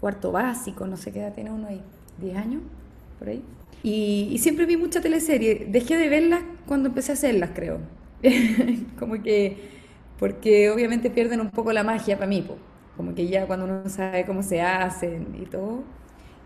cuarto 0.00 0.32
básico, 0.32 0.86
no 0.86 0.96
sé 0.96 1.12
qué 1.12 1.20
edad 1.20 1.34
tiene 1.34 1.50
uno 1.50 1.68
ahí, 1.68 1.82
10 2.20 2.36
años, 2.36 2.62
por 3.18 3.28
ahí. 3.28 3.42
Y, 3.82 4.28
y 4.30 4.38
siempre 4.38 4.66
vi 4.66 4.76
mucha 4.76 5.00
teleserie. 5.00 5.66
Dejé 5.70 5.96
de 5.96 6.08
verlas 6.08 6.42
cuando 6.66 6.88
empecé 6.88 7.12
a 7.12 7.14
hacerlas, 7.14 7.50
creo. 7.54 7.80
como 8.98 9.22
que, 9.22 9.56
porque 10.18 10.70
obviamente 10.70 11.10
pierden 11.10 11.40
un 11.40 11.50
poco 11.50 11.72
la 11.72 11.82
magia 11.84 12.16
para 12.16 12.28
mí, 12.28 12.46
como 12.96 13.14
que 13.14 13.26
ya 13.28 13.46
cuando 13.46 13.64
uno 13.64 13.88
sabe 13.88 14.26
cómo 14.26 14.42
se 14.42 14.60
hacen 14.60 15.34
y 15.40 15.46
todo, 15.46 15.84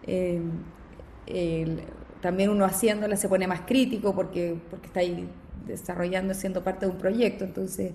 eh, 0.06 0.40
también 2.24 2.48
uno 2.48 2.64
haciéndola 2.64 3.18
se 3.18 3.28
pone 3.28 3.46
más 3.46 3.60
crítico 3.66 4.14
porque, 4.14 4.56
porque 4.70 4.86
está 4.86 5.00
ahí 5.00 5.28
desarrollando, 5.66 6.32
siendo 6.32 6.64
parte 6.64 6.86
de 6.86 6.92
un 6.92 6.96
proyecto, 6.96 7.44
entonces 7.44 7.92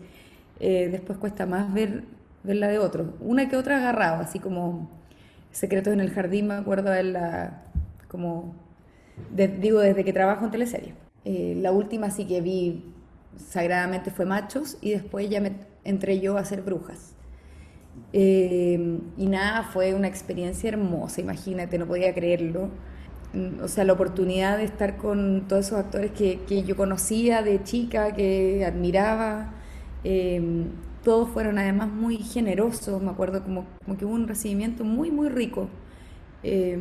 eh, 0.59 0.87
después 0.91 1.17
cuesta 1.17 1.47
más 1.47 1.73
ver, 1.73 2.03
verla 2.43 2.67
de 2.67 2.77
otros. 2.77 3.07
Una 3.21 3.49
que 3.49 3.57
otra 3.57 3.77
agarrado, 3.77 4.21
así 4.21 4.37
como 4.37 4.87
Secretos 5.51 5.93
en 5.93 5.99
el 5.99 6.11
Jardín, 6.11 6.45
me 6.45 6.53
acuerdo 6.53 6.91
de 6.91 7.01
la, 7.05 7.63
como, 8.07 8.53
digo, 9.31 9.79
desde 9.79 10.03
que 10.03 10.13
trabajo 10.13 10.45
en 10.45 10.51
teleserie. 10.51 10.93
Eh, 11.25 11.55
la 11.59 11.71
última 11.71 12.11
sí 12.11 12.25
que 12.25 12.39
vi 12.39 12.83
sagradamente 13.35 14.11
fue 14.11 14.25
Machos 14.25 14.77
y 14.79 14.91
después 14.91 15.27
ya 15.27 15.41
me 15.41 15.53
entré 15.83 16.19
yo 16.19 16.37
a 16.37 16.41
hacer 16.41 16.61
Brujas. 16.61 17.15
Eh, 18.13 18.99
y 19.17 19.25
nada, 19.25 19.63
fue 19.63 19.95
una 19.95 20.07
experiencia 20.07 20.67
hermosa, 20.69 21.19
imagínate, 21.19 21.79
no 21.79 21.87
podía 21.87 22.13
creerlo. 22.13 22.69
O 23.63 23.67
sea, 23.67 23.83
la 23.83 23.93
oportunidad 23.93 24.57
de 24.57 24.63
estar 24.63 24.97
con 24.97 25.47
todos 25.47 25.67
esos 25.67 25.79
actores 25.79 26.11
que, 26.11 26.39
que 26.47 26.63
yo 26.63 26.75
conocía 26.75 27.43
de 27.43 27.63
chica, 27.63 28.13
que 28.15 28.65
admiraba. 28.65 29.53
Eh, 30.03 30.65
todos 31.03 31.29
fueron 31.29 31.57
además 31.57 31.89
muy 31.89 32.17
generosos, 32.17 33.01
me 33.01 33.09
acuerdo 33.09 33.43
como, 33.43 33.65
como 33.85 33.97
que 33.97 34.05
hubo 34.05 34.13
un 34.13 34.27
recibimiento 34.27 34.83
muy, 34.83 35.11
muy 35.11 35.29
rico. 35.29 35.69
Eh, 36.43 36.77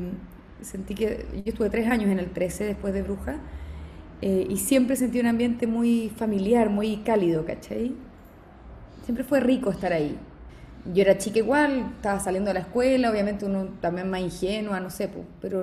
sentí 0.63 0.95
que 0.95 1.27
yo 1.35 1.53
estuve 1.53 1.71
tres 1.71 1.89
años 1.89 2.11
en 2.11 2.19
el 2.19 2.31
13 2.31 2.65
después 2.65 2.93
de 2.95 3.03
Brujas 3.03 3.37
eh, 4.23 4.47
y 4.49 4.57
siempre 4.57 4.97
sentí 4.97 5.21
un 5.21 5.27
ambiente 5.27 5.67
muy 5.67 6.11
familiar, 6.17 6.71
muy 6.71 6.99
cálido, 6.99 7.45
¿cachai? 7.45 7.95
Siempre 9.05 9.25
fue 9.25 9.41
rico 9.41 9.71
estar 9.71 9.93
ahí. 9.93 10.19
Yo 10.95 11.03
era 11.03 11.19
chica 11.19 11.39
igual, 11.39 11.93
estaba 11.97 12.19
saliendo 12.19 12.49
de 12.49 12.55
la 12.55 12.61
escuela, 12.61 13.11
obviamente 13.11 13.45
uno 13.45 13.67
también 13.81 14.09
más 14.09 14.21
ingenua, 14.21 14.81
no 14.81 14.89
sé, 14.89 15.11
pero, 15.41 15.63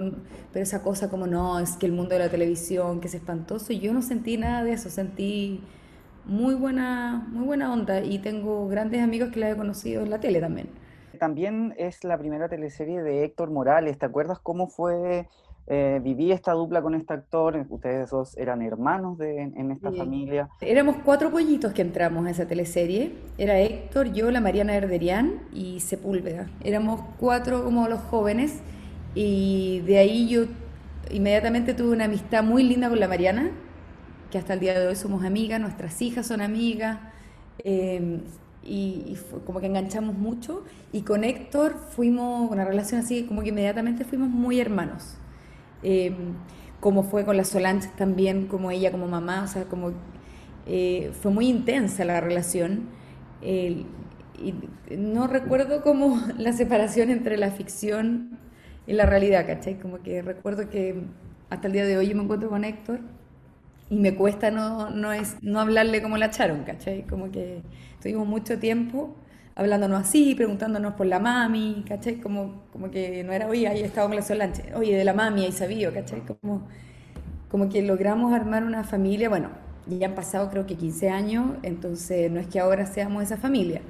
pero 0.53 0.63
esa 0.63 0.83
cosa 0.83 1.09
como 1.09 1.25
no, 1.25 1.59
es 1.59 1.77
que 1.77 1.87
el 1.87 1.93
mundo 1.93 2.13
de 2.13 2.19
la 2.19 2.29
televisión, 2.29 3.01
que 3.01 3.07
es 3.07 3.15
espantoso, 3.15 3.73
yo 3.73 3.91
no 3.91 4.03
sentí 4.03 4.37
nada 4.37 4.63
de 4.63 4.73
eso, 4.73 4.89
sentí 4.91 5.61
muy 6.25 6.53
buena, 6.53 7.27
muy 7.31 7.43
buena 7.43 7.73
onda 7.73 8.01
y 8.01 8.19
tengo 8.19 8.67
grandes 8.67 9.01
amigos 9.01 9.29
que 9.31 9.39
la 9.39 9.49
he 9.49 9.55
conocido 9.55 10.03
en 10.03 10.11
la 10.11 10.19
tele 10.19 10.39
también. 10.41 10.69
También 11.17 11.73
es 11.77 12.03
la 12.03 12.17
primera 12.19 12.47
teleserie 12.47 13.01
de 13.01 13.23
Héctor 13.23 13.49
Morales, 13.49 13.97
¿te 13.97 14.05
acuerdas 14.05 14.37
cómo 14.39 14.67
fue 14.67 15.27
eh, 15.67 15.99
viví 16.03 16.31
esta 16.31 16.51
dupla 16.51 16.81
con 16.83 16.93
este 16.93 17.13
actor, 17.13 17.65
ustedes 17.69 18.11
dos 18.11 18.37
eran 18.37 18.61
hermanos 18.61 19.17
de, 19.17 19.41
en 19.41 19.71
esta 19.71 19.91
familia. 19.91 20.47
Éramos 20.61 20.97
cuatro 21.03 21.31
pollitos 21.31 21.73
que 21.73 21.81
entramos 21.81 22.27
a 22.27 22.29
esa 22.29 22.47
teleserie, 22.47 23.13
era 23.39 23.59
Héctor, 23.59 24.13
yo, 24.13 24.29
la 24.29 24.41
Mariana 24.41 24.75
Erderian 24.75 25.41
y 25.51 25.79
Sepúlveda. 25.79 26.47
Éramos 26.63 27.01
cuatro 27.19 27.63
como 27.63 27.87
los 27.87 27.99
jóvenes 28.01 28.61
y 29.15 29.81
de 29.87 29.97
ahí 29.97 30.27
yo 30.27 30.43
inmediatamente 31.09 31.73
tuve 31.73 31.93
una 31.93 32.05
amistad 32.05 32.43
muy 32.43 32.61
linda 32.61 32.89
con 32.89 32.99
la 32.99 33.07
Mariana, 33.07 33.49
que 34.29 34.37
hasta 34.37 34.53
el 34.53 34.59
día 34.59 34.79
de 34.79 34.87
hoy 34.87 34.95
somos 34.95 35.23
amigas, 35.23 35.59
nuestras 35.59 35.99
hijas 36.01 36.27
son 36.27 36.41
amigas. 36.41 36.99
Eh, 37.59 38.19
y, 38.67 39.17
como 39.45 39.59
que 39.59 39.67
enganchamos 39.67 40.15
mucho 40.15 40.63
y 40.91 41.01
con 41.01 41.23
Héctor 41.23 41.75
fuimos 41.91 42.49
una 42.49 42.65
relación 42.65 42.99
así 43.01 43.23
como 43.23 43.43
que 43.43 43.49
inmediatamente 43.49 44.05
fuimos 44.05 44.29
muy 44.29 44.59
hermanos 44.59 45.17
eh, 45.83 46.13
fue 47.09 47.25
con 47.25 47.37
la 47.37 47.43
Solange 47.43 47.89
también, 47.97 48.47
como 48.47 48.69
ella 48.71 48.91
como 48.91 49.07
mamá, 49.07 49.43
o 49.43 49.47
sea, 49.47 49.65
como 49.65 49.91
eh, 50.67 51.11
fue 51.19 51.31
muy 51.31 51.47
intensa 51.47 52.05
la 52.05 52.21
relación. 52.21 52.89
y 53.41 53.85
no 54.97 55.27
recuerdo 55.27 55.81
como 55.81 56.19
la 56.37 56.53
separación 56.53 57.09
entre 57.09 57.37
la 57.37 57.51
ficción 57.51 58.37
y 58.87 58.93
la 58.93 59.05
realidad, 59.05 59.45
¿cachai? 59.47 59.79
Como 59.79 60.01
que 60.03 60.21
recuerdo 60.21 60.69
que 60.69 61.03
hasta 61.49 61.67
el 61.67 61.73
día 61.73 61.85
de 61.85 61.97
hoy 61.97 62.09
yo 62.09 62.15
me 62.15 62.23
encuentro 62.23 62.49
con 62.49 62.63
Héctor 62.63 62.99
y 63.89 63.97
me 63.97 64.15
cuesta 64.15 64.51
no, 64.51 64.89
no, 64.89 65.13
es, 65.13 65.37
no 65.41 65.59
hablarle 65.59 66.01
como 66.01 66.17
la 66.17 66.27
echaron, 66.27 66.63
¿cachai? 66.63 67.03
Como 67.07 67.31
que 67.31 67.61
tuvimos 68.01 68.27
mucho 68.27 68.59
tiempo 68.59 69.15
hablándonos 69.55 70.01
así, 70.01 70.35
preguntándonos 70.35 70.93
por 70.95 71.05
la 71.07 71.19
mami, 71.19 71.85
¿cachai? 71.87 72.17
Como, 72.17 72.63
como 72.71 72.91
que 72.91 73.23
no 73.23 73.31
era, 73.31 73.47
oye, 73.47 73.67
ahí 73.67 73.81
estaba 73.81 74.07
con 74.07 74.17
la 74.17 74.21
Solange, 74.21 74.73
oye, 74.75 74.95
de 74.97 75.05
la 75.05 75.13
mami, 75.13 75.45
ahí 75.45 75.51
sabía, 75.51 75.91
¿cachai? 75.93 76.21
Como, 76.21 76.67
como 77.49 77.69
que 77.69 77.81
logramos 77.81 78.33
armar 78.33 78.63
una 78.65 78.83
familia, 78.83 79.29
bueno, 79.29 79.49
ya 79.87 80.07
han 80.07 80.15
pasado 80.15 80.49
creo 80.49 80.65
que 80.65 80.75
15 80.75 81.09
años, 81.09 81.45
entonces 81.63 82.29
no 82.31 82.39
es 82.39 82.47
que 82.47 82.59
ahora 82.59 82.85
seamos 82.85 83.23
esa 83.23 83.37
familia, 83.37 83.81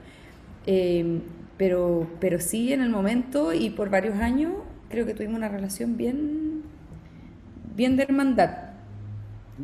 eh, 0.68 1.22
pero, 1.58 2.08
pero 2.20 2.40
sí 2.40 2.72
en 2.74 2.82
el 2.82 2.90
momento 2.90 3.54
y 3.54 3.70
por 3.72 3.90
varios 3.90 4.16
años 4.20 4.54
creo 4.90 5.06
que 5.06 5.14
tuvimos 5.14 5.38
una 5.38 5.50
relación 5.50 5.98
bien, 5.98 6.64
bien 7.76 7.96
de 7.96 8.04
hermandad. 8.04 8.66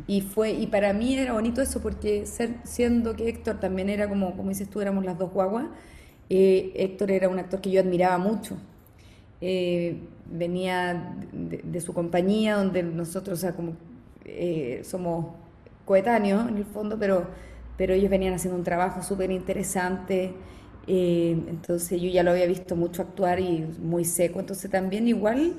Y 0.06 0.22
fue 0.22 0.52
y 0.52 0.68
para 0.68 0.94
mí 0.94 1.16
era 1.18 1.34
bonito 1.34 1.60
eso 1.60 1.82
porque 1.82 2.24
ser, 2.24 2.54
siendo 2.64 3.14
que 3.14 3.28
Héctor 3.28 3.60
también 3.60 3.90
era 3.90 4.08
como 4.08 4.34
como 4.34 4.48
dices 4.48 4.70
tú 4.70 4.80
éramos 4.80 5.04
las 5.04 5.18
dos 5.18 5.30
guaguas 5.30 5.66
eh, 6.34 6.72
Héctor 6.76 7.10
era 7.10 7.28
un 7.28 7.38
actor 7.38 7.60
que 7.60 7.70
yo 7.70 7.78
admiraba 7.78 8.16
mucho. 8.16 8.56
Eh, 9.42 9.98
venía 10.24 11.14
de, 11.30 11.80
su 11.82 11.92
compañía, 11.92 12.56
donde 12.56 12.82
nosotros, 12.82 13.38
o 13.38 13.42
sea, 13.42 13.54
eh, 14.24 14.80
somos 14.82 15.26
coetáneos 15.84 16.48
en 16.48 16.56
el 16.56 16.64
fondo, 16.64 16.98
pero, 16.98 17.26
pero 17.76 17.92
ellos 17.92 18.10
venían 18.10 18.32
haciendo 18.32 18.56
un 18.56 18.64
trabajo 18.64 19.02
súper 19.02 19.30
interesante. 19.30 20.32
entonces 20.86 22.00
yo 22.00 22.08
ya 22.10 22.22
lo 22.22 22.30
había 22.32 22.46
visto 22.46 22.76
mucho 22.76 23.02
actuar 23.02 23.38
y 23.38 23.66
muy 23.82 24.04
seco. 24.06 24.40
Entonces 24.40 24.70
también 24.70 25.08
igual, 25.08 25.54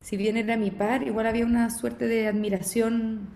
si 0.00 0.16
bien 0.16 0.36
era 0.36 0.56
mi 0.56 0.72
par, 0.72 1.04
igual 1.06 1.26
había 1.26 1.46
una 1.46 1.70
suerte 1.70 2.08
de 2.08 2.26
admiración. 2.26 3.28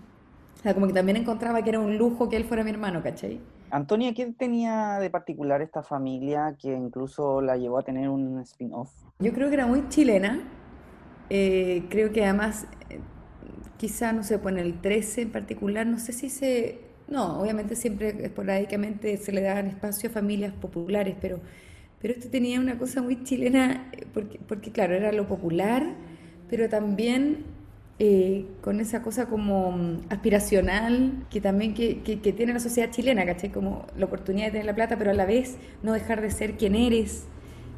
O 0.59 0.61
sea, 0.63 0.73
como 0.73 0.87
que 0.87 0.93
también 0.93 1.17
encontraba 1.17 1.63
que 1.63 1.69
era 1.69 1.79
un 1.79 1.97
lujo 1.97 2.27
que 2.29 2.35
él 2.37 2.43
fuera 2.45 2.63
mi 2.65 2.71
hermano, 2.71 3.01
¿cachai? 3.01 3.39
Antonia, 3.71 4.13
¿qué 4.13 4.25
tenía 4.27 4.99
de 4.99 5.09
particular 5.09 5.61
esta 5.61 5.81
familia 5.81 6.57
que 6.61 6.73
incluso 6.73 7.41
la 7.41 7.55
llevó 7.55 7.79
a 7.79 7.83
tener 7.83 8.09
un 8.09 8.39
spin-off? 8.41 8.91
Yo 9.19 9.31
creo 9.33 9.47
que 9.47 9.55
era 9.55 9.65
muy 9.65 9.87
chilena. 9.87 10.41
Eh, 11.29 11.85
creo 11.89 12.11
que 12.11 12.25
además, 12.25 12.67
eh, 12.89 12.99
quizá, 13.77 14.11
no 14.11 14.23
sé, 14.23 14.39
pues 14.39 14.53
en 14.55 14.59
el 14.59 14.81
13 14.81 15.21
en 15.21 15.31
particular, 15.31 15.87
no 15.87 15.99
sé 15.99 16.11
si 16.11 16.29
se... 16.29 16.81
No, 17.07 17.39
obviamente 17.41 17.75
siempre 17.75 18.09
esporádicamente 18.25 19.15
se 19.17 19.31
le 19.31 19.41
daban 19.41 19.67
espacio 19.67 20.09
a 20.09 20.13
familias 20.13 20.53
populares, 20.53 21.15
pero, 21.21 21.39
pero 22.01 22.13
esto 22.13 22.29
tenía 22.29 22.59
una 22.59 22.77
cosa 22.77 23.01
muy 23.01 23.23
chilena, 23.23 23.89
eh, 23.93 24.05
porque, 24.13 24.39
porque 24.45 24.71
claro, 24.71 24.95
era 24.95 25.13
lo 25.13 25.27
popular, 25.27 25.95
pero 26.49 26.67
también 26.67 27.45
eh, 28.03 28.47
con 28.61 28.79
esa 28.79 29.03
cosa 29.03 29.27
como 29.27 29.73
mm, 29.73 30.05
aspiracional 30.09 31.23
que 31.29 31.39
también 31.39 31.75
que, 31.75 32.01
que, 32.01 32.33
tiene 32.33 32.51
la 32.51 32.59
sociedad 32.59 32.89
chilena, 32.89 33.27
¿cachai? 33.27 33.51
Como 33.51 33.85
la 33.95 34.05
oportunidad 34.05 34.47
de 34.47 34.53
tener 34.53 34.65
la 34.65 34.73
plata, 34.73 34.97
pero 34.97 35.11
a 35.11 35.13
la 35.13 35.27
vez 35.27 35.57
no 35.83 35.93
dejar 35.93 36.19
de 36.19 36.31
ser 36.31 36.57
quien 36.57 36.73
eres, 36.73 37.25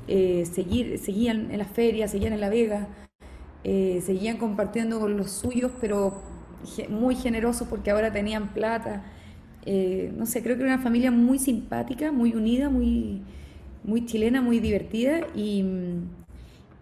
eh, 0.08 0.46
seguir, 0.50 0.98
seguían 0.98 1.52
en 1.52 1.58
las 1.58 1.68
ferias, 1.68 2.12
seguían 2.12 2.32
en 2.32 2.40
La 2.40 2.48
Vega, 2.48 2.88
eh, 3.66 4.02
seguían 4.06 4.38
compartiendo 4.38 5.02
con 5.02 5.18
los 5.18 5.30
suyos, 5.30 5.74
pero 5.82 6.22
muy 6.88 7.16
generosos 7.16 7.68
porque 7.68 7.92
ahora 7.92 8.14
tenían 8.14 8.54
plata. 8.54 9.04
no 9.66 10.26
sé, 10.26 10.42
creo 10.42 10.56
que 10.56 10.64
era 10.64 10.76
una 10.76 10.84
familia 10.84 11.12
muy 11.12 11.38
simpática, 11.38 12.14
muy 12.14 12.34
unida, 12.34 12.70
muy, 12.70 13.24
muy 13.84 14.06
chilena, 14.06 14.42
muy 14.42 14.62
divertida 14.62 15.28
y, 15.36 15.64
mm, 15.64 16.08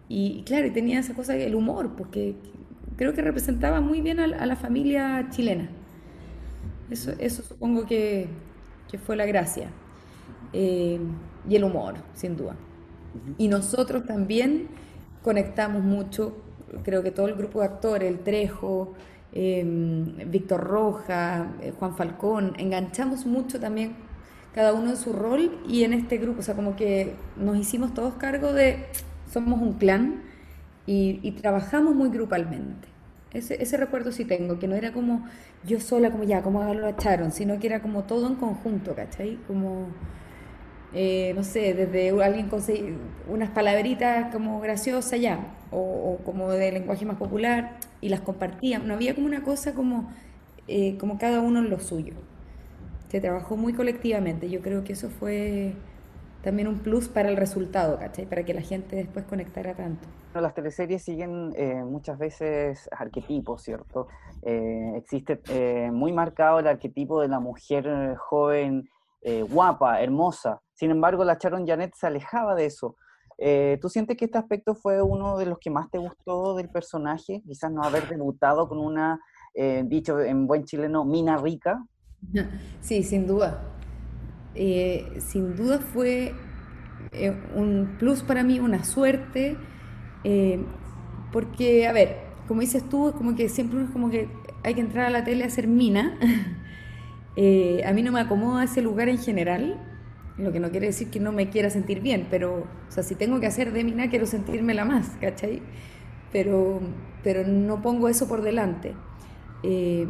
y 0.08 0.42
claro, 0.44 0.70
tenía 0.72 1.00
esa 1.00 1.14
cosa, 1.14 1.34
el 1.34 1.56
humor, 1.56 1.96
porque 1.96 2.36
creo 2.96 3.14
que 3.14 3.22
representaba 3.22 3.80
muy 3.80 4.00
bien 4.00 4.20
a, 4.20 4.26
la 4.26 4.56
familia 4.56 5.28
chilena. 5.30 5.68
Eso, 6.90 7.12
eso 7.18 7.42
supongo 7.42 7.86
que, 7.86 8.28
que 8.90 8.98
fue 8.98 9.16
la 9.16 9.26
gracia. 9.26 9.70
Eh, 10.52 11.00
y 11.48 11.56
el 11.56 11.64
humor, 11.64 11.94
sin 12.14 12.36
duda. 12.36 12.54
Y 13.38 13.48
nosotros 13.48 14.06
también 14.06 14.68
conectamos 15.22 15.82
mucho, 15.82 16.36
creo 16.82 17.02
que 17.02 17.10
todo 17.10 17.26
el 17.26 17.34
grupo 17.34 17.60
de 17.60 17.66
actores, 17.66 18.08
el 18.08 18.20
Trejo, 18.20 18.94
em, 19.32 20.30
Víctor 20.30 20.62
Roja, 20.62 21.52
eh, 21.60 21.72
Juan 21.78 21.96
Falcón, 21.96 22.54
enganchamos 22.58 23.26
mucho 23.26 23.58
también 23.60 23.94
cada 24.54 24.72
uno 24.72 24.90
en 24.90 24.96
su 24.96 25.12
rol 25.12 25.58
y 25.66 25.84
en 25.84 25.94
este 25.94 26.18
grupo, 26.18 26.40
o 26.40 26.42
sea, 26.42 26.54
como 26.54 26.76
que 26.76 27.14
nos 27.36 27.56
hicimos 27.56 27.94
todos 27.94 28.14
cargo 28.14 28.52
de, 28.52 28.86
somos 29.30 29.60
un 29.60 29.74
clan 29.74 30.22
y, 30.86 31.30
trabajamos 31.32 31.94
muy 31.94 32.10
grupalmente. 32.10 32.88
Ese, 33.32 33.62
ese, 33.62 33.76
recuerdo 33.76 34.12
sí 34.12 34.24
tengo, 34.24 34.58
que 34.58 34.68
no 34.68 34.74
era 34.74 34.92
como 34.92 35.26
yo 35.64 35.80
sola, 35.80 36.10
como 36.10 36.24
ya, 36.24 36.42
como 36.42 36.62
lo 36.74 36.88
echaron, 36.88 37.32
sino 37.32 37.58
que 37.58 37.66
era 37.68 37.80
como 37.80 38.04
todo 38.04 38.26
en 38.26 38.34
conjunto, 38.34 38.94
¿cachai? 38.94 39.38
Como 39.46 39.88
eh, 40.94 41.32
no 41.34 41.42
sé, 41.42 41.72
desde 41.72 42.10
alguien 42.22 42.48
conseguir 42.48 42.98
unas 43.26 43.50
palabritas 43.50 44.30
como 44.32 44.60
graciosas 44.60 45.18
ya, 45.20 45.56
o, 45.70 46.18
como 46.24 46.50
de 46.50 46.70
lenguaje 46.72 47.06
más 47.06 47.16
popular, 47.16 47.78
y 48.00 48.08
las 48.10 48.20
compartían. 48.20 48.86
No 48.86 48.94
había 48.94 49.14
como 49.14 49.26
una 49.26 49.42
cosa 49.42 49.74
como, 49.74 50.12
eh, 50.68 50.96
como 50.98 51.18
cada 51.18 51.40
uno 51.40 51.60
en 51.60 51.70
lo 51.70 51.80
suyo. 51.80 52.14
Se 53.08 53.20
trabajó 53.20 53.56
muy 53.56 53.72
colectivamente. 53.74 54.50
Yo 54.50 54.60
creo 54.62 54.84
que 54.84 54.94
eso 54.94 55.08
fue 55.10 55.74
también 56.42 56.68
un 56.68 56.80
plus 56.80 57.08
para 57.08 57.28
el 57.28 57.36
resultado, 57.36 57.98
¿cachai? 57.98 58.26
Para 58.26 58.44
que 58.44 58.54
la 58.54 58.62
gente 58.62 58.96
después 58.96 59.24
conectara 59.24 59.74
tanto. 59.74 60.08
Las 60.40 60.54
teleseries 60.54 61.02
siguen 61.02 61.52
eh, 61.56 61.82
muchas 61.84 62.18
veces 62.18 62.88
arquetipos, 62.92 63.62
¿cierto? 63.62 64.08
existe 64.44 65.40
muy 65.92 66.12
marcado 66.12 66.58
el 66.58 66.66
arquetipo 66.66 67.20
de 67.20 67.28
la 67.28 67.38
mujer 67.38 68.16
joven, 68.16 68.88
guapa, 69.48 70.02
hermosa, 70.02 70.60
sin 70.82 70.90
embargo, 70.90 71.22
la 71.22 71.38
Sharon 71.40 71.64
Janet 71.64 71.94
se 71.94 72.08
alejaba 72.08 72.56
de 72.56 72.66
eso. 72.66 72.96
Eh, 73.38 73.78
¿Tú 73.80 73.88
sientes 73.88 74.16
que 74.16 74.24
este 74.24 74.36
aspecto 74.36 74.74
fue 74.74 75.00
uno 75.00 75.38
de 75.38 75.46
los 75.46 75.60
que 75.60 75.70
más 75.70 75.88
te 75.88 75.98
gustó 75.98 76.56
del 76.56 76.68
personaje? 76.70 77.40
Quizás 77.46 77.70
no 77.70 77.84
haber 77.84 78.08
debutado 78.08 78.68
con 78.68 78.80
una, 78.80 79.20
eh, 79.54 79.84
dicho 79.86 80.18
en 80.18 80.48
buen 80.48 80.64
chileno, 80.64 81.04
mina 81.04 81.36
rica. 81.36 81.86
Sí, 82.80 83.04
sin 83.04 83.28
duda. 83.28 83.62
Eh, 84.56 85.20
sin 85.20 85.54
duda 85.54 85.78
fue 85.78 86.34
un 87.54 87.94
plus 88.00 88.24
para 88.24 88.42
mí, 88.42 88.58
una 88.58 88.82
suerte, 88.82 89.56
porque, 91.32 91.86
a 91.86 91.92
ver, 91.92 92.18
como 92.48 92.60
dices 92.60 92.88
tú, 92.88 93.12
como 93.16 93.34
que 93.34 93.48
siempre 93.48 93.78
uno 93.78 93.86
es 93.86 93.92
como 93.92 94.10
que 94.10 94.28
hay 94.62 94.74
que 94.74 94.80
entrar 94.80 95.06
a 95.06 95.10
la 95.10 95.24
tele 95.24 95.44
a 95.44 95.46
hacer 95.46 95.66
mina. 95.66 96.18
a 97.86 97.92
mí 97.92 98.02
no 98.02 98.12
me 98.12 98.20
acomoda 98.20 98.64
ese 98.64 98.82
lugar 98.82 99.08
en 99.08 99.18
general, 99.18 99.80
lo 100.38 100.52
que 100.52 100.60
no 100.60 100.70
quiere 100.70 100.86
decir 100.86 101.10
que 101.10 101.20
no 101.20 101.32
me 101.32 101.50
quiera 101.50 101.70
sentir 101.70 102.00
bien, 102.00 102.26
pero, 102.30 102.66
o 102.88 102.90
sea, 102.90 103.02
si 103.02 103.14
tengo 103.14 103.40
que 103.40 103.46
hacer 103.46 103.72
de 103.72 103.84
mina, 103.84 104.08
quiero 104.08 104.26
la 104.74 104.84
más, 104.84 105.10
¿cachai? 105.20 105.62
Pero, 106.32 106.80
pero 107.22 107.46
no 107.46 107.82
pongo 107.82 108.08
eso 108.08 108.28
por 108.28 108.42
delante. 108.42 108.94
Eh, 109.62 110.08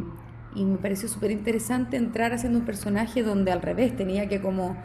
y 0.55 0.65
me 0.65 0.77
pareció 0.77 1.09
súper 1.09 1.31
interesante 1.31 1.97
entrar 1.97 2.33
haciendo 2.33 2.59
un 2.59 2.65
personaje 2.65 3.23
donde 3.23 3.51
al 3.51 3.61
revés 3.61 3.95
tenía 3.95 4.29
que 4.29 4.41
como 4.41 4.77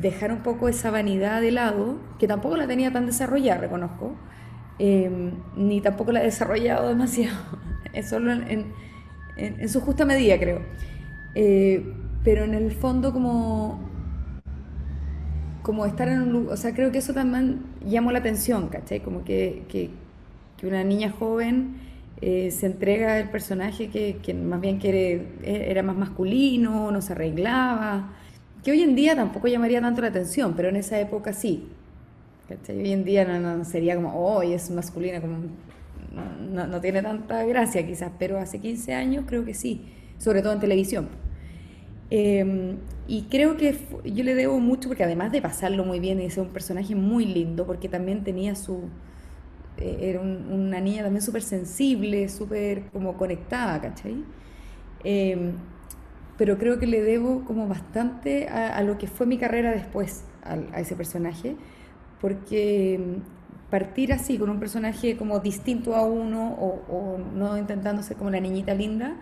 dejar 0.00 0.32
un 0.32 0.42
poco 0.42 0.68
esa 0.68 0.90
vanidad 0.90 1.40
de 1.40 1.50
lado, 1.50 1.98
que 2.18 2.26
tampoco 2.26 2.56
la 2.56 2.66
tenía 2.66 2.92
tan 2.92 3.06
desarrollada, 3.06 3.60
reconozco, 3.62 4.14
eh, 4.78 5.10
ni 5.56 5.80
tampoco 5.80 6.12
la 6.12 6.20
he 6.22 6.24
desarrollado 6.24 6.88
demasiado, 6.88 7.36
es 7.92 8.08
solo 8.08 8.32
en, 8.32 8.66
en, 9.36 9.68
su 9.68 9.80
justa 9.80 10.04
medida, 10.04 10.38
creo. 10.38 10.62
Eh, 11.34 11.84
pero 12.22 12.44
en 12.44 12.54
el 12.54 12.72
fondo 12.72 13.12
como 13.12 13.92
como 15.62 15.86
estar 15.86 16.08
en 16.08 16.20
un 16.20 16.32
lugar, 16.32 16.52
o 16.52 16.56
sea, 16.58 16.74
creo 16.74 16.92
que 16.92 16.98
eso 16.98 17.14
también 17.14 17.62
llamó 17.86 18.12
la 18.12 18.18
atención, 18.18 18.68
¿cachai? 18.68 19.00
Como 19.00 19.24
que, 19.24 19.62
que, 19.68 19.90
una 20.62 20.82
niña 20.82 21.10
joven 21.10 21.76
eh, 22.22 22.50
se 22.50 22.64
entrega 22.64 23.16
al 23.16 23.30
personaje 23.30 23.90
que, 23.90 24.16
que, 24.22 24.32
más 24.32 24.60
bien 24.62 24.78
quiere, 24.78 25.26
e, 25.42 25.70
era 25.70 25.82
más 25.82 25.94
masculino, 25.94 26.90
no 26.90 27.02
se 27.02 27.12
arreglaba, 27.12 28.14
que 28.62 28.70
hoy 28.70 28.82
en 28.82 28.94
día 28.94 29.14
tampoco 29.14 29.46
llamaría 29.48 29.82
tanto 29.82 30.00
la 30.00 30.08
atención, 30.08 30.54
pero 30.56 30.70
en 30.70 30.76
esa 30.76 30.98
época 30.98 31.34
sí. 31.34 31.68
¿Cachai? 32.56 32.78
Hoy 32.78 32.92
en 32.92 33.04
día 33.04 33.24
no, 33.24 33.64
sería 33.64 33.96
como, 33.96 34.14
oh, 34.14 34.42
es 34.42 34.70
masculina, 34.70 35.20
como 35.20 35.38
no, 36.52 36.66
no 36.66 36.80
tiene 36.80 37.02
tanta 37.02 37.44
gracia 37.44 37.86
quizás, 37.86 38.12
pero 38.18 38.38
hace 38.38 38.60
15 38.60 38.94
años 38.94 39.24
creo 39.26 39.44
que 39.44 39.54
sí, 39.54 39.86
sobre 40.18 40.42
todo 40.42 40.52
en 40.52 40.60
televisión. 40.60 41.08
Em, 42.10 42.76
y 43.08 43.22
creo 43.22 43.56
que 43.56 43.76
yo 44.04 44.24
le 44.24 44.34
debo 44.34 44.60
mucho 44.60 44.88
porque 44.88 45.04
además 45.04 45.32
de 45.32 45.42
pasarlo 45.42 45.84
muy 45.84 46.00
bien 46.00 46.20
y 46.20 46.30
ser 46.30 46.44
un 46.44 46.50
personaje 46.50 46.94
muy 46.94 47.24
lindo, 47.24 47.66
porque 47.66 47.88
también 47.88 48.24
tenía 48.24 48.54
su... 48.54 48.82
Eh, 49.78 49.98
era 50.00 50.20
una 50.20 50.80
niña 50.80 51.02
también 51.02 51.22
súper 51.22 51.42
sensible, 51.42 52.28
súper 52.28 52.82
como 52.92 53.16
conectada, 53.16 53.80
¿cachai? 53.80 54.24
Em, 55.02 55.54
pero 56.38 56.58
creo 56.58 56.78
que 56.78 56.86
le 56.86 57.02
debo 57.02 57.44
como 57.44 57.68
bastante 57.68 58.48
a, 58.48 58.82
lo 58.82 58.98
que 58.98 59.06
fue 59.06 59.26
mi 59.26 59.38
carrera 59.38 59.70
después 59.70 60.24
a, 60.42 60.80
ese 60.80 60.96
personaje, 60.96 61.56
porque 62.20 62.94
em, 62.94 63.22
partir 63.70 64.12
así 64.12 64.38
con 64.38 64.50
un 64.50 64.58
personaje 64.60 65.16
como 65.16 65.40
distinto 65.40 65.94
a 65.96 66.04
uno 66.04 66.52
o, 66.52 66.82
o 66.88 67.18
no 67.18 67.58
intentando 67.58 68.02
ser 68.02 68.16
como 68.16 68.30
la 68.30 68.40
niñita 68.40 68.74
linda, 68.74 69.16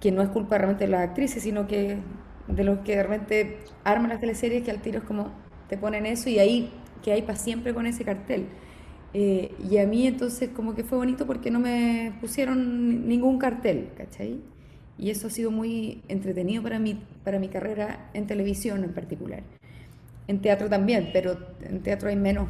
que 0.00 0.12
no 0.12 0.22
es 0.22 0.28
culpa 0.28 0.58
realmente 0.58 0.84
de 0.84 0.90
las 0.90 1.08
actrices, 1.08 1.42
sino 1.42 1.66
que 1.66 1.98
de 2.46 2.64
los 2.64 2.80
que 2.80 2.94
realmente 2.94 3.58
arman 3.84 4.10
las 4.10 4.20
teleseries, 4.20 4.62
que 4.64 4.70
al 4.70 4.80
tiro 4.80 4.98
es 4.98 5.04
como 5.04 5.30
te 5.68 5.76
ponen 5.76 6.06
eso 6.06 6.30
y 6.30 6.38
ahí 6.38 6.70
que 7.02 7.12
hay 7.12 7.22
para 7.22 7.38
siempre 7.38 7.74
con 7.74 7.86
ese 7.86 8.04
cartel. 8.04 8.46
Eh, 9.14 9.54
y 9.70 9.78
a 9.78 9.86
mí 9.86 10.06
entonces 10.06 10.50
como 10.50 10.74
que 10.74 10.84
fue 10.84 10.98
bonito 10.98 11.26
porque 11.26 11.50
no 11.50 11.60
me 11.60 12.12
pusieron 12.20 13.08
ningún 13.08 13.38
cartel, 13.38 13.90
¿cachai? 13.96 14.40
Y 14.98 15.10
eso 15.10 15.28
ha 15.28 15.30
sido 15.30 15.50
muy 15.50 16.02
entretenido 16.08 16.62
para 16.62 16.78
mí, 16.78 17.00
para 17.24 17.38
mi 17.38 17.48
carrera 17.48 18.10
en 18.14 18.26
televisión 18.26 18.84
en 18.84 18.92
particular. 18.92 19.42
En 20.28 20.40
teatro 20.40 20.68
también, 20.68 21.10
pero 21.12 21.36
en 21.62 21.82
teatro 21.82 22.08
hay 22.08 22.16
menos, 22.16 22.46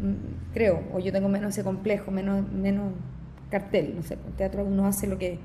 mm, 0.00 0.52
creo, 0.54 0.82
o 0.94 0.98
yo 0.98 1.12
tengo 1.12 1.28
menos 1.28 1.50
ese 1.50 1.62
complejo, 1.62 2.10
menos, 2.10 2.50
menos 2.50 2.92
cartel, 3.50 3.94
no 3.96 4.02
sé, 4.02 4.14
en 4.14 4.32
teatro 4.32 4.64
uno 4.64 4.86
hace 4.86 5.06
lo 5.06 5.18
que 5.18 5.38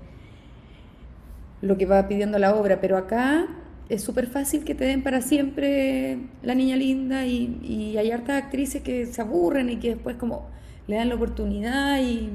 lo 1.64 1.78
que 1.78 1.86
va 1.86 2.10
pidiendo 2.10 2.38
la 2.40 2.56
obra, 2.56 2.82
pero 2.82 2.98
acá 2.98 3.48
es 3.88 4.02
súper 4.04 4.28
fácil 4.28 4.66
que 4.66 4.76
te 4.76 4.84
den 4.84 5.02
para 5.02 5.22
siempre 5.22 6.20
la 6.42 6.56
niña 6.56 6.76
linda 6.76 7.26
y, 7.26 7.96
hay 7.98 8.12
hartas 8.12 8.44
actrices 8.44 8.82
que 8.82 9.06
se 9.06 9.22
aburren 9.22 9.70
y 9.70 9.78
que 9.78 9.96
después 9.96 10.18
como 10.18 10.50
le 10.88 10.98
dan 10.98 11.08
la 11.08 11.16
oportunidad 11.16 12.02
y, 12.02 12.30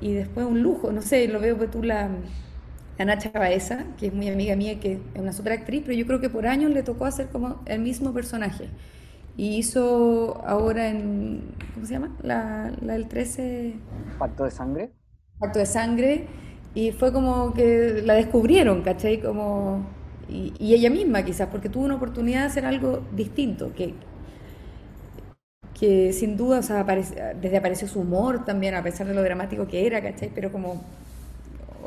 después 0.00 0.46
un 0.46 0.62
lujo, 0.62 0.92
no 0.92 1.02
sé, 1.02 1.26
lo 1.26 1.40
veo 1.40 1.58
que 1.58 1.66
tú 1.66 1.82
la, 1.82 2.10
la 2.98 3.04
Nacha 3.04 3.30
Baeza, 3.30 3.84
que 3.98 4.08
es 4.08 4.14
muy 4.14 4.28
amiga 4.28 4.56
mía, 4.56 4.80
que 4.80 4.94
es 4.94 5.20
una 5.20 5.32
super 5.32 5.52
actriz, 5.52 5.82
pero 5.84 5.96
yo 5.96 6.06
creo 6.06 6.20
que 6.20 6.28
por 6.28 6.46
años 6.46 6.72
le 6.72 6.82
tocó 6.82 7.04
hacer 7.04 7.28
como 7.28 7.62
el 7.66 7.80
mismo 7.80 8.12
personaje. 8.12 8.68
Y 9.36 9.56
hizo 9.56 10.42
ahora 10.44 10.88
en, 10.88 11.54
¿cómo 11.74 11.86
se 11.86 11.92
llama? 11.92 12.16
La, 12.22 12.72
la 12.82 12.94
del 12.94 13.06
13... 13.06 13.74
Pacto 14.18 14.44
de 14.44 14.50
sangre. 14.50 14.90
Pacto 15.38 15.60
de 15.60 15.66
sangre 15.66 16.26
y 16.74 16.92
fue 16.92 17.12
como 17.12 17.54
que 17.54 18.02
la 18.04 18.14
descubrieron, 18.14 18.82
¿cachai? 18.82 19.20
Como, 19.20 19.86
y, 20.28 20.52
ella 20.60 20.90
misma 20.90 21.24
quizás, 21.24 21.48
porque 21.48 21.68
tuvo 21.68 21.84
una 21.84 21.96
oportunidad 21.96 22.40
de 22.40 22.46
hacer 22.46 22.66
algo 22.66 23.02
distinto, 23.16 23.72
que, 23.74 23.94
que 25.78 26.12
sin 26.12 26.36
duda, 26.36 26.58
o 26.58 26.62
sea, 26.62 26.84
desde 26.84 27.56
apareció 27.56 27.88
su 27.88 28.00
humor 28.00 28.44
también, 28.44 28.74
a 28.74 28.82
pesar 28.82 29.06
de 29.06 29.14
lo 29.14 29.22
dramático 29.22 29.66
que 29.66 29.86
era, 29.86 30.02
¿cachai? 30.02 30.30
Pero 30.34 30.52
como, 30.52 30.82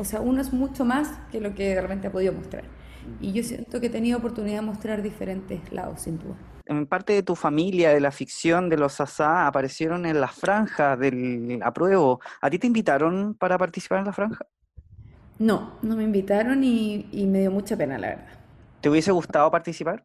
o 0.01 0.03
sea, 0.03 0.19
uno 0.19 0.41
es 0.41 0.51
mucho 0.51 0.83
más 0.83 1.09
que 1.31 1.39
lo 1.39 1.53
que 1.53 1.75
realmente 1.75 2.07
ha 2.07 2.11
podido 2.11 2.33
mostrar. 2.33 2.63
Y 3.19 3.33
yo 3.33 3.43
siento 3.43 3.79
que 3.79 3.87
he 3.87 3.89
tenido 3.89 4.17
oportunidad 4.17 4.55
de 4.57 4.61
mostrar 4.65 5.03
diferentes 5.03 5.71
lados, 5.71 6.01
sin 6.01 6.17
duda. 6.17 6.35
En 6.65 6.87
parte 6.87 7.13
de 7.13 7.21
tu 7.21 7.35
familia, 7.35 7.91
de 7.91 7.99
la 7.99 8.11
ficción 8.11 8.67
de 8.67 8.77
los 8.77 8.99
Asá, 8.99 9.45
aparecieron 9.45 10.05
en 10.07 10.19
las 10.19 10.31
franjas 10.31 10.97
del 10.97 11.59
apruebo. 11.63 12.19
¿A 12.41 12.49
ti 12.49 12.57
te 12.57 12.65
invitaron 12.65 13.35
para 13.35 13.59
participar 13.59 13.99
en 13.99 14.05
la 14.05 14.13
franja? 14.13 14.45
No, 15.37 15.73
no 15.83 15.95
me 15.95 16.03
invitaron 16.03 16.63
y, 16.63 17.07
me 17.27 17.41
dio 17.41 17.51
mucha 17.51 17.77
pena, 17.77 17.97
la 17.99 18.09
verdad. 18.09 18.27
¿Te 18.81 18.89
hubiese 18.89 19.11
gustado 19.11 19.51
participar? 19.51 20.03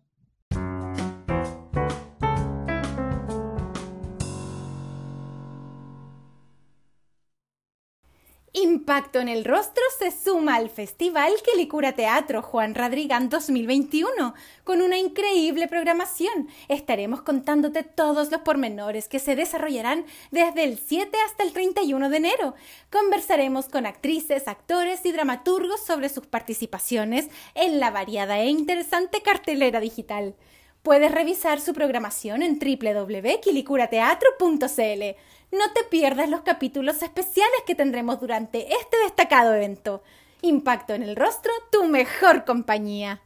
Impacto 8.58 9.20
en 9.20 9.28
el 9.28 9.44
Rostro 9.44 9.82
se 9.98 10.10
suma 10.10 10.54
al 10.54 10.70
Festival 10.70 11.30
Quilicura 11.44 11.92
Teatro 11.92 12.40
Juan 12.40 12.74
Radrigán 12.74 13.28
2021 13.28 14.32
con 14.64 14.80
una 14.80 14.96
increíble 14.96 15.68
programación. 15.68 16.48
Estaremos 16.68 17.20
contándote 17.20 17.82
todos 17.82 18.30
los 18.30 18.40
pormenores 18.40 19.08
que 19.08 19.18
se 19.18 19.36
desarrollarán 19.36 20.06
desde 20.30 20.64
el 20.64 20.78
7 20.78 21.18
hasta 21.26 21.42
el 21.42 21.52
31 21.52 22.08
de 22.08 22.16
enero. 22.16 22.54
Conversaremos 22.90 23.68
con 23.68 23.84
actrices, 23.84 24.48
actores 24.48 25.04
y 25.04 25.12
dramaturgos 25.12 25.84
sobre 25.84 26.08
sus 26.08 26.26
participaciones 26.26 27.28
en 27.54 27.78
la 27.78 27.90
variada 27.90 28.40
e 28.40 28.46
interesante 28.46 29.20
cartelera 29.20 29.80
digital. 29.80 30.34
Puedes 30.86 31.10
revisar 31.10 31.60
su 31.60 31.74
programación 31.74 32.42
en 32.42 32.60
www.quilicurateatro.cl. 32.60 35.16
No 35.52 35.72
te 35.74 35.84
pierdas 35.84 36.28
los 36.28 36.40
capítulos 36.40 37.02
especiales 37.02 37.62
que 37.66 37.76
tendremos 37.76 38.20
durante 38.20 38.66
este 38.72 38.96
destacado 39.04 39.54
evento. 39.54 40.02
Impacto 40.42 40.92
en 40.92 41.04
el 41.04 41.14
rostro, 41.14 41.52
tu 41.70 41.84
mejor 41.84 42.44
compañía. 42.44 43.22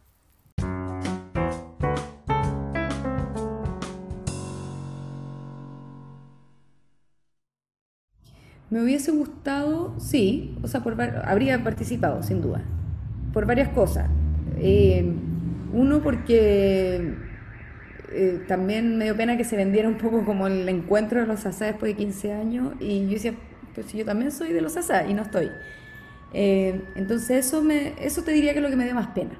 Me 8.68 8.82
hubiese 8.82 9.10
gustado, 9.12 9.98
sí, 9.98 10.56
o 10.62 10.68
sea, 10.68 10.82
habría 11.24 11.64
participado, 11.64 12.22
sin 12.22 12.42
duda, 12.42 12.62
por 13.32 13.46
varias 13.46 13.70
cosas. 13.70 14.10
Eh, 14.58 15.10
uno, 15.72 16.02
porque 16.02 17.29
eh, 18.12 18.42
también 18.48 18.98
me 18.98 19.04
dio 19.04 19.16
pena 19.16 19.36
que 19.36 19.44
se 19.44 19.56
vendiera 19.56 19.88
un 19.88 19.96
poco 19.96 20.24
como 20.24 20.46
el 20.46 20.68
encuentro 20.68 21.20
de 21.20 21.26
los 21.26 21.46
asá 21.46 21.66
después 21.66 21.92
de 21.92 21.96
15 21.96 22.32
años 22.32 22.74
y 22.80 23.04
yo 23.06 23.10
decía, 23.10 23.34
pues 23.74 23.92
yo 23.92 24.04
también 24.04 24.32
soy 24.32 24.52
de 24.52 24.60
los 24.60 24.76
asá 24.76 25.06
y 25.06 25.14
no 25.14 25.22
estoy. 25.22 25.50
Eh, 26.32 26.82
entonces 26.96 27.46
eso, 27.46 27.62
me, 27.62 27.94
eso 28.04 28.22
te 28.22 28.32
diría 28.32 28.52
que 28.52 28.58
es 28.58 28.62
lo 28.62 28.70
que 28.70 28.76
me 28.76 28.84
dio 28.84 28.94
más 28.94 29.08
pena. 29.08 29.38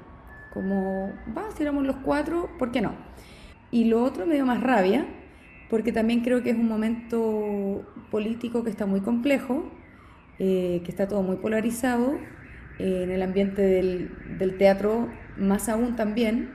Como, 0.53 1.13
va, 1.37 1.49
si 1.55 1.63
éramos 1.63 1.85
los 1.85 1.97
cuatro, 1.97 2.49
¿por 2.57 2.71
qué 2.71 2.81
no? 2.81 2.93
Y 3.71 3.85
lo 3.85 4.03
otro 4.03 4.25
me 4.25 4.35
dio 4.35 4.45
más 4.45 4.61
rabia, 4.61 5.05
porque 5.69 5.91
también 5.91 6.21
creo 6.21 6.43
que 6.43 6.49
es 6.49 6.57
un 6.57 6.67
momento 6.67 7.85
político 8.09 8.63
que 8.63 8.69
está 8.69 8.85
muy 8.85 9.01
complejo, 9.01 9.71
eh, 10.39 10.81
que 10.83 10.91
está 10.91 11.07
todo 11.07 11.23
muy 11.23 11.37
polarizado, 11.37 12.17
en 12.79 13.11
el 13.11 13.21
ambiente 13.21 13.61
del, 13.61 14.11
del 14.39 14.57
teatro 14.57 15.07
más 15.37 15.69
aún 15.69 15.95
también, 15.95 16.49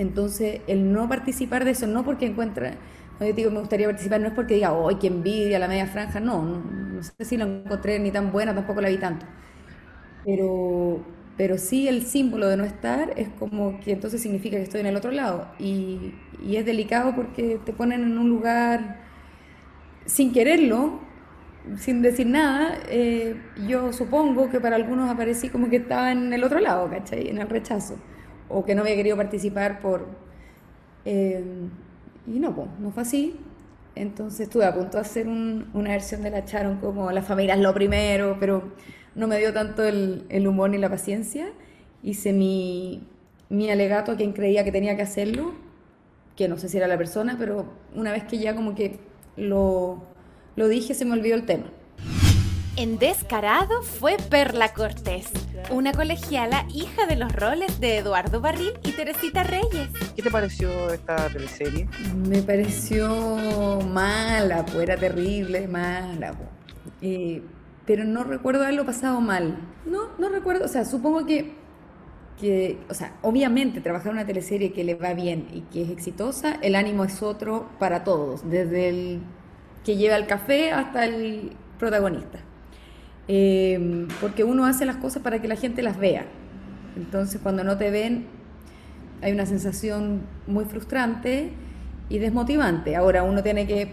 entonces, 0.00 0.62
el 0.66 0.92
no 0.92 1.08
participar 1.08 1.64
de 1.64 1.72
eso, 1.72 1.86
no 1.86 2.04
porque 2.04 2.26
encuentra, 2.26 2.72
no 3.20 3.26
yo 3.26 3.32
digo 3.34 3.50
me 3.50 3.60
gustaría 3.60 3.86
participar, 3.86 4.20
no 4.20 4.28
es 4.28 4.34
porque 4.34 4.54
diga, 4.54 4.72
¡ay, 4.88 4.96
qué 5.00 5.08
envidia 5.08 5.58
la 5.58 5.68
media 5.68 5.86
franja! 5.86 6.20
No, 6.20 6.42
no, 6.42 7.02
sé 7.02 7.12
si 7.24 7.36
lo 7.36 7.46
encontré 7.46 7.98
ni 7.98 8.10
tan 8.10 8.32
buena, 8.32 8.54
tampoco 8.54 8.80
la 8.80 8.88
vi 8.88 8.98
tanto. 8.98 9.26
Pero, 10.24 11.04
pero 11.36 11.58
sí 11.58 11.88
el 11.88 12.02
símbolo 12.04 12.48
de 12.48 12.56
no 12.56 12.64
estar 12.64 13.12
es 13.16 13.28
como 13.30 13.80
que 13.80 13.92
entonces 13.92 14.20
significa 14.22 14.56
que 14.56 14.62
estoy 14.64 14.80
en 14.80 14.86
el 14.86 14.96
otro 14.96 15.10
lado. 15.10 15.48
Y, 15.58 16.14
y 16.44 16.56
es 16.56 16.66
delicado 16.66 17.14
porque 17.14 17.58
te 17.64 17.72
ponen 17.72 18.02
en 18.02 18.18
un 18.18 18.28
lugar 18.28 19.00
sin 20.06 20.32
quererlo, 20.32 21.00
sin 21.76 22.02
decir 22.02 22.26
nada. 22.26 22.78
Eh, 22.88 23.36
yo 23.68 23.92
supongo 23.92 24.50
que 24.50 24.60
para 24.60 24.76
algunos 24.76 25.10
aparecí 25.10 25.48
como 25.50 25.68
que 25.70 25.76
estaba 25.76 26.12
en 26.12 26.32
el 26.32 26.44
otro 26.44 26.60
lado, 26.60 26.88
¿cachai? 26.90 27.28
En 27.28 27.38
el 27.38 27.48
rechazo 27.48 27.96
o 28.50 28.64
que 28.64 28.74
no 28.74 28.82
había 28.82 28.96
querido 28.96 29.16
participar 29.16 29.80
por... 29.80 30.06
Eh, 31.04 31.42
y 32.26 32.38
no, 32.38 32.54
pues, 32.54 32.68
no 32.78 32.90
fue 32.90 33.02
así. 33.02 33.36
Entonces 33.94 34.40
estuve 34.40 34.64
a 34.64 34.74
punto 34.74 34.98
de 34.98 35.00
hacer 35.00 35.26
una 35.28 35.90
versión 35.90 36.22
de 36.22 36.30
la 36.30 36.44
Charon 36.44 36.78
como 36.78 37.10
La 37.10 37.22
familia 37.22 37.54
es 37.54 37.60
lo 37.60 37.74
primero, 37.74 38.36
pero 38.38 38.72
no 39.14 39.26
me 39.26 39.38
dio 39.38 39.52
tanto 39.52 39.82
el, 39.84 40.24
el 40.28 40.46
humor 40.46 40.70
ni 40.70 40.78
la 40.78 40.88
paciencia. 40.88 41.48
Hice 42.02 42.32
mi, 42.32 43.08
mi 43.48 43.70
alegato 43.70 44.12
a 44.12 44.16
quien 44.16 44.32
creía 44.32 44.64
que 44.64 44.72
tenía 44.72 44.96
que 44.96 45.02
hacerlo, 45.02 45.52
que 46.36 46.48
no 46.48 46.56
sé 46.56 46.68
si 46.68 46.76
era 46.78 46.86
la 46.86 46.96
persona, 46.96 47.36
pero 47.38 47.66
una 47.94 48.12
vez 48.12 48.24
que 48.24 48.38
ya 48.38 48.54
como 48.54 48.74
que 48.74 48.98
lo, 49.36 50.02
lo 50.56 50.68
dije 50.68 50.94
se 50.94 51.04
me 51.04 51.12
olvidó 51.12 51.34
el 51.34 51.44
tema. 51.46 51.66
En 52.80 52.98
Descarado 52.98 53.82
fue 53.82 54.16
Perla 54.30 54.72
Cortés, 54.72 55.30
una 55.70 55.92
colegiala 55.92 56.64
hija 56.72 57.04
de 57.04 57.14
los 57.14 57.30
roles 57.30 57.78
de 57.78 57.98
Eduardo 57.98 58.40
Barril 58.40 58.72
y 58.82 58.92
Teresita 58.92 59.42
Reyes. 59.42 59.90
¿Qué 60.16 60.22
te 60.22 60.30
pareció 60.30 60.90
esta 60.90 61.28
teleserie? 61.28 61.86
Me 62.26 62.40
pareció 62.40 63.80
mala, 63.86 64.64
pues 64.64 64.78
era 64.78 64.96
terrible, 64.96 65.68
mala. 65.68 66.32
Eh, 67.02 67.42
pero 67.84 68.04
no 68.04 68.24
recuerdo 68.24 68.62
haberlo 68.62 68.86
pasado 68.86 69.20
mal. 69.20 69.58
No, 69.84 70.16
no 70.18 70.30
recuerdo, 70.30 70.64
o 70.64 70.68
sea, 70.68 70.86
supongo 70.86 71.26
que, 71.26 71.52
que, 72.40 72.78
o 72.88 72.94
sea, 72.94 73.12
obviamente 73.20 73.82
trabajar 73.82 74.10
una 74.10 74.24
teleserie 74.24 74.72
que 74.72 74.84
le 74.84 74.94
va 74.94 75.12
bien 75.12 75.48
y 75.52 75.60
que 75.70 75.82
es 75.82 75.90
exitosa, 75.90 76.54
el 76.62 76.74
ánimo 76.74 77.04
es 77.04 77.22
otro 77.22 77.68
para 77.78 78.04
todos, 78.04 78.48
desde 78.48 78.88
el 78.88 79.20
que 79.84 79.96
lleva 79.96 80.16
el 80.16 80.26
café 80.26 80.72
hasta 80.72 81.04
el 81.04 81.52
protagonista. 81.78 82.38
Em, 83.32 84.08
porque 84.20 84.42
uno 84.42 84.66
hace 84.66 84.84
las 84.84 84.96
cosas 84.96 85.22
para 85.22 85.40
que 85.40 85.46
la 85.46 85.54
gente 85.54 85.82
las 85.82 85.96
vea. 85.98 86.24
Entonces 86.96 87.40
cuando 87.40 87.62
no 87.62 87.78
te 87.78 87.88
ven 87.92 88.26
hay 89.22 89.30
una 89.30 89.46
sensación 89.46 90.22
muy 90.48 90.64
frustrante 90.64 91.52
y 92.08 92.18
desmotivante. 92.18 92.96
Ahora 92.96 93.22
uno 93.22 93.40
tiene 93.44 93.68
que 93.68 93.92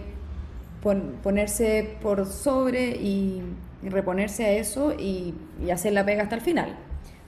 ponerse 1.21 1.97
por 2.02 2.26
sobre 2.26 2.95
y, 2.95 3.43
reponerse 3.84 4.43
a 4.43 4.52
eso 4.54 4.93
y, 4.93 5.36
hacer 5.71 5.93
la 5.93 6.04
pega 6.04 6.23
hasta 6.23 6.34
el 6.34 6.41
final. 6.41 6.76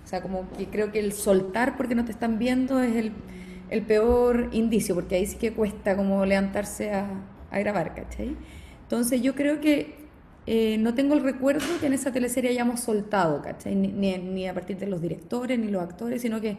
O 0.04 0.08
sea, 0.08 0.24
como 0.24 0.50
que 0.58 0.66
creo 0.66 0.92
que 0.92 0.98
el 0.98 1.14
soltar 1.14 1.78
porque 1.78 1.94
no 1.94 2.06
te 2.06 2.12
están 2.12 2.40
viendo 2.40 2.82
es 2.82 2.96
el, 2.96 3.12
el 3.70 3.84
peor 3.84 4.50
indicio, 4.52 4.96
porque 4.96 5.14
ahí 5.14 5.28
sí 5.28 5.38
que 5.38 5.54
cuesta 5.54 5.96
como 5.96 6.26
levantarse 6.26 6.92
a, 6.92 7.06
a 7.52 7.60
grabar, 7.60 7.94
¿cachai? 7.94 8.36
Entonces 8.82 9.22
yo 9.22 9.36
creo 9.36 9.62
que 9.62 9.99
eh, 10.52 10.80
no 10.80 10.96
tengo 10.96 11.14
el 11.14 11.22
recuerdo 11.22 11.64
que 11.80 11.86
en 11.86 11.94
esa 11.94 12.12
teleserie 12.12 12.50
hayamos 12.50 12.80
soltado. 12.80 13.40
Ni, 13.66 14.48
a 14.48 14.54
partir 14.56 14.80
de 14.80 14.88
los 14.88 15.00
directores 15.00 15.60
ni 15.60 15.68
los 15.68 15.84
actores, 15.84 16.24
sino 16.24 16.42
que 16.42 16.58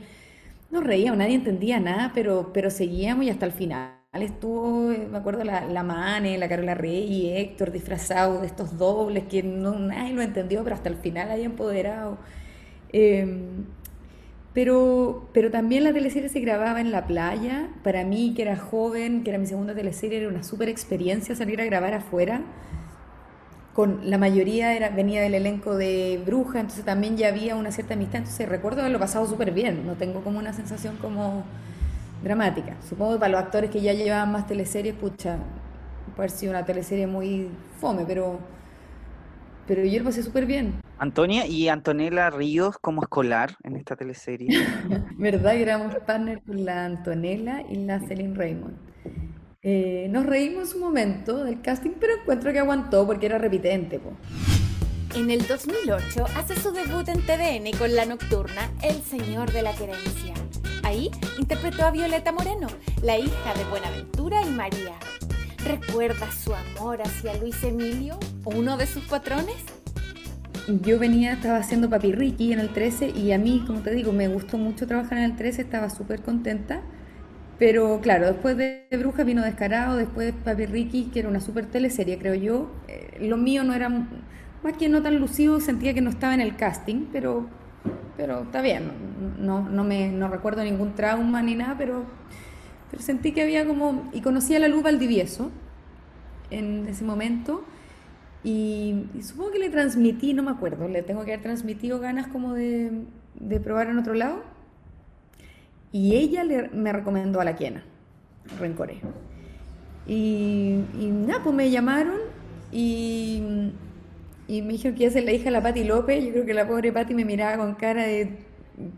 nos 0.71 0.85
reíamos, 0.85 1.19
nadie 1.19 1.35
entendía 1.35 1.81
nada, 1.81 2.13
pero, 2.15 2.53
pero 2.55 2.71
seguíamos 2.71 3.25
y 3.25 3.31
hasta 3.31 3.47
el 3.47 3.53
final 3.53 3.97
estuvo, 4.13 4.93
me 5.11 5.19
acuerdo, 5.19 5.43
la, 5.43 5.65
la 5.65 5.83
Mane, 5.83 6.39
la 6.39 6.49
Carola 6.49 6.77
Rey 6.77 7.03
y 7.03 7.31
Héctor 7.31 7.73
disfrazados 7.73 8.43
de 8.43 8.47
estos 8.47 8.79
dobles 8.79 9.25
que 9.25 9.43
no, 9.43 9.77
nadie 9.81 10.13
lo 10.15 10.23
entendió, 10.23 10.63
pero 10.63 10.77
hasta 10.77 10.89
el 10.89 10.97
final 10.97 11.29
había 11.33 11.47
empoderado. 11.47 12.17
Em, 12.93 13.65
pero, 14.55 15.29
pero 15.33 15.51
también 15.51 15.83
la 15.83 15.93
teleserie 15.93 16.29
se 16.29 16.39
grababa 16.39 16.81
en 16.81 16.93
la 16.93 17.09
playa. 17.09 17.71
Para 17.83 18.05
mí, 18.05 18.35
que 18.37 18.43
era 18.43 18.57
joven, 18.57 19.25
que 19.25 19.31
era 19.31 19.39
mi 19.41 19.47
segunda 19.47 19.75
teleserie, 19.75 20.19
era 20.19 20.29
una 20.29 20.45
súper 20.45 20.69
experiencia 20.69 21.35
salir 21.35 21.61
a 21.61 21.65
grabar 21.65 21.95
afuera 21.95 22.43
con 23.73 24.11
la 24.11 24.19
mayoría 24.19 24.75
era, 24.75 24.89
venía 24.91 25.23
del 25.23 25.35
elenco 25.35 25.77
de 25.77 26.21
Bruja, 26.27 26.61
entonces 26.61 26.85
también 26.85 27.17
ya 27.17 27.29
había 27.29 27.57
una 27.57 27.71
cierta 27.71 27.95
amistad, 27.95 28.19
entonces 28.19 28.49
recuerdo 28.49 28.81
haberlo 28.81 28.99
pasado 28.99 29.27
súper 29.27 29.53
bien, 29.53 29.87
no 29.87 29.95
tengo 29.95 30.23
como 30.23 30.39
una 30.39 30.53
sensación 30.53 30.97
como 30.97 31.45
dramática. 32.23 32.77
Supongo 32.89 33.15
que 33.15 33.21
para 33.21 33.33
los 33.33 33.41
actores 33.41 33.71
que 33.71 33.81
ya 33.81 33.93
llevaban 33.93 34.33
más 34.33 34.47
teleseries, 34.47 34.95
pucha, 34.95 35.39
puede 36.17 36.29
haber 36.29 36.31
sido 36.31 36.51
una 36.51 36.65
teleserie 36.65 37.07
muy 37.07 37.49
fome, 37.81 38.05
pero, 38.07 38.39
pero 39.67 39.85
yo 39.85 39.99
lo 40.01 40.07
pasé 40.07 40.23
súper 40.23 40.47
bien. 40.47 40.75
Antonia 40.99 41.47
y 41.47 41.69
Antonella 41.69 42.29
Ríos 42.29 42.77
como 42.79 43.03
escolar 43.03 43.57
en 43.63 43.77
esta 43.77 43.97
teleserie. 43.97 44.67
¿Verdad? 45.17 45.55
Éramos 45.55 45.95
partners 46.07 46.43
con 46.47 46.65
la 46.65 46.85
Antonella 46.85 47.63
y 47.71 47.77
la 47.77 48.01
Celine 48.01 48.35
Raymond. 48.35 48.77
Eh, 49.63 50.09
nos 50.11 50.25
reímos 50.25 50.73
un 50.75 50.81
momento 50.81 51.45
del 51.45 51.61
casting, 51.61 51.91
pero 52.01 52.15
encuentro 52.15 52.51
que 52.51 52.61
aguantó 52.61 53.07
porque 53.07 53.27
era 53.27 53.37
repitente. 53.37 54.01
En 55.15 55.31
el 55.31 55.47
2008 55.47 56.25
hace 56.35 56.57
su 56.57 56.73
debut 56.73 57.07
en 57.11 57.21
TVN 57.21 57.71
con 57.79 57.95
la 57.95 58.07
nocturna 58.07 58.73
El 58.83 59.03
Señor 59.03 59.53
de 59.53 59.61
la 59.61 59.75
Querencia. 59.75 60.33
Ahí 60.83 61.11
interpretó 61.39 61.85
a 61.85 61.91
Violeta 61.91 62.33
Moreno, 62.33 62.69
la 63.03 63.19
hija 63.19 63.55
de 63.55 63.65
Buenaventura 63.69 64.41
y 64.47 64.49
María. 64.49 64.95
¿Recuerda 65.63 66.33
su 66.33 66.55
amor 66.55 67.03
hacia 67.03 67.37
Luis 67.37 67.63
Emilio, 67.63 68.19
uno 68.47 68.79
de 68.79 68.87
sus 68.87 69.05
patrones? 69.05 69.57
Yo 70.69 70.99
venía, 70.99 71.35
estaba 71.35 71.59
haciendo 71.59 71.91
Papi 71.91 72.13
Ricky 72.13 72.55
en 72.55 72.61
el 72.61 72.73
13 72.73 73.11
y 73.11 73.33
a 73.33 73.39
mí, 73.39 73.63
como 73.67 73.81
te 73.81 73.91
digo, 73.91 74.11
me 74.11 74.29
gustó 74.29 74.57
mucho 74.57 74.87
trabajar 74.87 75.19
en 75.19 75.25
el 75.25 75.37
13, 75.37 75.61
estaba 75.61 75.91
súper 75.91 76.23
contenta 76.23 76.81
pero 77.61 78.01
claro, 78.01 78.27
después 78.27 78.57
de 78.57 78.87
Bruja 78.99 79.23
vino 79.23 79.43
Descarado, 79.43 79.99
después 79.99 80.29
de 80.29 80.33
Papi 80.33 80.65
Ricky, 80.65 81.11
que 81.13 81.19
era 81.19 81.29
una 81.29 81.41
super 81.41 81.67
teleserie, 81.67 82.19
creo 82.19 82.35
yo. 82.35 82.71
Eh, 82.89 83.19
lo 83.21 83.37
mío 83.37 83.65
no 83.65 83.75
era, 83.75 83.91
más 83.91 84.73
que 84.79 84.89
no 84.89 85.03
tan 85.03 85.19
lucido, 85.19 85.61
sentía 85.61 85.93
que 85.93 86.01
no 86.01 86.09
estaba 86.09 86.33
en 86.33 86.41
el 86.41 86.57
casting, 86.57 87.09
pero, 87.13 87.49
pero 88.17 88.45
está 88.45 88.63
bien. 88.63 88.91
No, 89.39 89.69
no, 89.69 89.85
me, 89.85 90.09
no 90.09 90.29
recuerdo 90.29 90.65
ningún 90.65 90.95
trauma 90.95 91.43
ni 91.43 91.55
nada, 91.55 91.75
pero, 91.77 92.05
pero 92.91 93.03
sentí 93.03 93.33
que 93.33 93.43
había 93.43 93.67
como. 93.67 94.09
Y 94.15 94.23
conocí 94.23 94.55
a 94.55 94.59
la 94.59 94.69
Luz 94.69 94.83
Valdivieso 94.83 95.51
en 96.51 96.87
ese 96.89 97.05
momento. 97.05 97.63
Y, 98.43 99.05
supongo 99.21 99.51
que 99.51 99.59
le 99.59 99.69
transmití, 99.69 100.33
no 100.33 100.43
me 100.43 100.51
acuerdo, 100.51 100.89
le 100.89 101.03
tengo 101.03 101.27
que 101.27 101.35
haber 101.35 101.43
transmitido 101.43 102.01
ganas 102.01 102.27
como 102.29 102.55
de, 102.55 102.91
de 103.35 103.61
probar 103.61 103.89
en 103.89 103.99
otro 103.99 104.15
lado. 104.15 104.60
Y 105.93 106.17
ella 106.17 106.45
me 106.73 106.93
recomendó 106.93 107.41
a 107.41 107.45
la 107.45 107.57
Quena, 107.57 107.85
Rencoré. 108.59 109.01
Y, 110.07 110.81
y 110.99 111.07
nada, 111.07 111.43
pues 111.43 111.55
me 111.55 111.71
llamaron 111.71 112.19
y, 112.73 113.43
y 114.49 114.63
me 114.63 114.73
dijeron 114.73 114.97
que 114.97 115.05
iba 115.05 115.11
a 115.11 115.13
ser 115.13 115.25
la 115.25 115.33
hija 115.33 115.45
de 115.45 115.51
la 115.53 115.63
Patti 115.63 115.85
López. 115.85 116.25
Yo 116.25 116.33
creo 116.33 116.47
que 116.47 116.55
la 116.55 116.67
pobre 116.67 116.93
Patti 116.93 117.15
me 117.15 117.25
miraba 117.25 117.59
con 117.59 117.75
cara 117.75 118.05
de, 118.05 118.39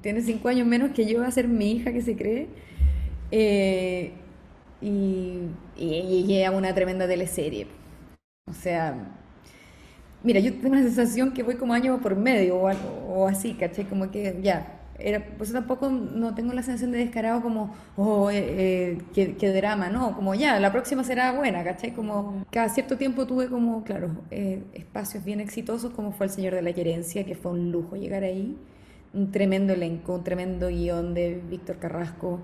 tiene 0.00 0.20
cinco 0.22 0.48
años 0.48 0.66
menos 0.66 0.92
que 0.92 1.06
yo, 1.06 1.20
va 1.20 1.26
a 1.26 1.30
ser 1.32 1.48
mi 1.48 1.72
hija 1.72 1.92
que 1.92 2.02
se 2.02 2.16
cree. 2.16 2.48
Eh, 3.30 4.12
y, 4.80 5.38
y 5.76 6.02
llegué 6.26 6.46
a 6.46 6.50
una 6.50 6.74
tremenda 6.74 7.06
teleserie. 7.08 7.66
O 8.48 8.52
sea, 8.54 8.94
mira, 10.22 10.40
yo 10.40 10.52
tengo 10.54 10.74
la 10.74 10.82
sensación 10.82 11.32
que 11.32 11.42
voy 11.42 11.56
como 11.56 11.74
año 11.74 12.00
por 12.00 12.16
medio 12.16 12.56
o, 12.56 12.70
o 13.08 13.28
así, 13.28 13.54
¿caché? 13.54 13.84
Como 13.86 14.10
que 14.10 14.38
ya, 14.42 14.81
era, 15.02 15.24
pues 15.36 15.52
tampoco 15.52 15.88
no 15.90 16.34
tengo 16.34 16.52
la 16.52 16.62
sensación 16.62 16.92
de 16.92 16.98
descarado 16.98 17.42
como, 17.42 17.74
oh, 17.96 18.30
eh, 18.30 18.98
eh, 19.14 19.34
qué, 19.38 19.52
drama, 19.52 19.88
no, 19.88 20.14
como 20.14 20.34
ya, 20.34 20.58
la 20.60 20.72
próxima 20.72 21.04
será 21.04 21.32
buena, 21.32 21.64
¿cachai? 21.64 21.92
Como 21.92 22.44
cada 22.50 22.68
cierto 22.68 22.96
tiempo 22.96 23.26
tuve 23.26 23.48
como, 23.48 23.84
claro, 23.84 24.10
eh, 24.30 24.62
espacios 24.74 25.24
bien 25.24 25.40
exitosos 25.40 25.92
como 25.92 26.12
fue 26.12 26.26
El 26.26 26.32
Señor 26.32 26.54
de 26.54 26.62
la 26.62 26.72
Querencia, 26.72 27.24
que 27.24 27.34
fue 27.34 27.52
un 27.52 27.72
lujo 27.72 27.96
llegar 27.96 28.22
ahí, 28.22 28.56
un 29.14 29.30
tremendo 29.30 29.72
elenco, 29.72 30.14
un 30.14 30.24
tremendo 30.24 30.68
guion 30.68 31.14
de 31.14 31.40
Víctor 31.50 31.78
Carrasco, 31.78 32.40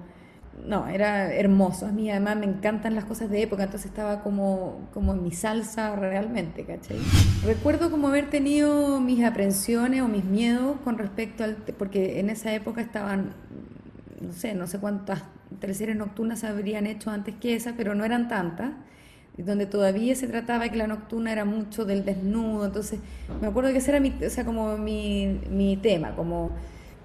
no, 0.66 0.88
era 0.88 1.32
hermoso. 1.32 1.86
A 1.86 1.92
mí 1.92 2.10
además 2.10 2.36
me 2.36 2.46
encantan 2.46 2.94
las 2.94 3.04
cosas 3.04 3.30
de 3.30 3.42
época, 3.42 3.64
entonces 3.64 3.90
estaba 3.90 4.22
como, 4.22 4.88
como 4.92 5.14
en 5.14 5.22
mi 5.22 5.32
salsa 5.32 5.96
realmente, 5.96 6.64
¿cachai? 6.64 6.98
Recuerdo 7.44 7.90
como 7.90 8.08
haber 8.08 8.30
tenido 8.30 9.00
mis 9.00 9.24
aprensiones 9.24 10.02
o 10.02 10.08
mis 10.08 10.24
miedos 10.24 10.76
con 10.84 10.98
respecto 10.98 11.44
al... 11.44 11.56
porque 11.78 12.20
en 12.20 12.30
esa 12.30 12.52
época 12.52 12.80
estaban, 12.80 13.32
no 14.20 14.32
sé, 14.32 14.54
no 14.54 14.66
sé 14.66 14.78
cuántas 14.78 15.22
teleseries 15.60 15.96
nocturnas 15.96 16.44
habrían 16.44 16.86
hecho 16.86 17.10
antes 17.10 17.34
que 17.36 17.54
esa, 17.54 17.74
pero 17.76 17.94
no 17.94 18.04
eran 18.04 18.28
tantas 18.28 18.72
donde 19.44 19.66
todavía 19.66 20.14
se 20.16 20.26
trataba 20.26 20.68
que 20.68 20.76
la 20.76 20.86
nocturna 20.86 21.30
era 21.32 21.44
mucho 21.44 21.84
del 21.84 22.04
desnudo, 22.04 22.66
entonces 22.66 22.98
me 23.40 23.46
acuerdo 23.46 23.70
que 23.70 23.78
ese 23.78 23.90
era 23.92 24.00
mi, 24.00 24.12
o 24.24 24.30
sea, 24.30 24.44
como 24.44 24.76
mi, 24.76 25.40
mi 25.48 25.76
tema, 25.76 26.16
como 26.16 26.50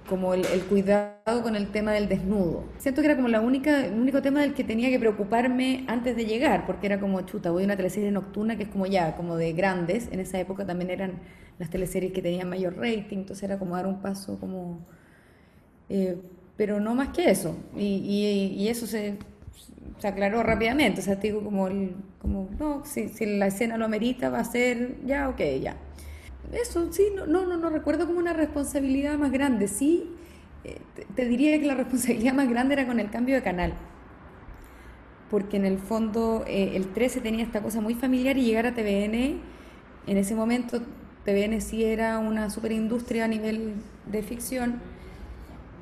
como 0.08 0.34
el, 0.34 0.46
cuidado 0.70 1.42
con 1.42 1.56
el 1.56 1.72
tema 1.72 1.92
del 1.94 2.10
desnudo. 2.10 2.66
Siento 2.78 3.02
que 3.02 3.08
era 3.08 3.16
como 3.16 3.30
la 3.30 3.42
única, 3.42 3.86
el 3.86 3.94
único 3.94 4.22
tema 4.22 4.42
del 4.42 4.54
que 4.54 4.64
tenía 4.64 4.90
que 4.90 5.00
preocuparme 5.00 5.86
antes 5.88 6.16
de 6.16 6.26
llegar, 6.26 6.66
porque 6.66 6.88
era 6.88 7.00
como, 7.00 7.22
chuta, 7.22 7.52
voy 7.52 7.64
a 7.64 7.66
una 7.66 7.78
teleserie 7.78 8.12
nocturna 8.12 8.58
que 8.58 8.64
es 8.64 8.70
como 8.70 8.86
ya, 8.86 9.16
como 9.16 9.38
de 9.38 9.54
grandes, 9.54 10.10
en 10.12 10.20
esa 10.20 10.40
época 10.40 10.66
también 10.66 10.90
eran 10.90 11.22
las 11.60 11.70
teleseries 11.70 12.12
que 12.12 12.22
tenían 12.22 12.50
mayor 12.50 12.76
rating, 12.78 13.20
entonces 13.20 13.44
era 13.44 13.58
como 13.58 13.76
dar 13.76 13.88
un 13.88 14.02
paso 14.02 14.40
como... 14.40 14.80
Eh, 15.90 16.18
pero 16.58 16.80
no 16.80 16.94
más 16.94 17.10
que 17.10 17.30
eso, 17.30 17.58
y, 17.76 18.56
y, 18.56 18.68
eso 18.68 18.86
se, 18.86 19.18
se, 19.98 20.08
aclaró 20.08 20.44
rápidamente, 20.44 21.02
o 21.02 21.04
sea, 21.04 21.20
te 21.20 21.28
digo 21.28 21.44
como, 21.44 21.68
el, 21.68 21.96
como 22.22 22.48
no, 22.60 22.86
si, 22.86 23.10
si 23.10 23.26
la 23.26 23.48
escena 23.48 23.78
lo 23.78 23.86
amerita, 23.86 24.30
va 24.30 24.40
a 24.40 24.44
ser, 24.44 24.98
ya, 25.04 25.30
ok, 25.30 25.42
ya 25.62 25.76
eso, 26.52 26.92
sí, 26.92 27.08
no, 27.16 27.26
no, 27.26 27.58
no, 27.58 27.70
recuerdo 27.70 28.06
como 28.06 28.20
una 28.20 28.34
responsabilidad 28.34 29.18
más 29.18 29.32
grande. 29.32 29.68
Sí, 29.68 30.10
eh, 30.64 30.82
te, 31.16 31.26
diría 31.26 31.60
que 31.60 31.66
la 31.66 31.76
responsabilidad 31.84 32.34
más 32.34 32.50
grande 32.50 32.74
era 32.74 32.86
con 32.86 33.00
el 33.00 33.10
cambio 33.10 33.36
de 33.36 33.42
canal. 33.42 33.74
Porque 35.30 35.58
en 35.58 35.66
el 35.66 35.80
fondo 35.80 36.44
eh, 36.48 36.74
el 36.76 36.94
13 36.94 37.22
tenía 37.22 37.44
esta 37.44 37.62
cosa 37.62 37.82
muy 37.82 37.96
familiar 37.96 38.38
y 38.38 38.44
llegar 38.44 38.68
a 38.68 38.74
TVN, 38.76 39.40
en 40.06 40.18
ese 40.18 40.36
momento 40.36 40.82
TVN 41.26 41.62
sí 41.62 41.84
era 41.84 42.20
una 42.20 42.50
superindustria 42.50 43.26
a 43.26 43.28
nivel 43.28 43.76
de 44.06 44.22
ficción 44.22 44.82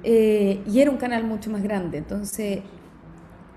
eh, 0.04 0.62
y 0.68 0.80
era 0.80 0.92
un 0.92 0.98
canal 0.98 1.24
mucho 1.26 1.50
más 1.50 1.64
grande. 1.64 1.98
Entonces, 1.98 2.60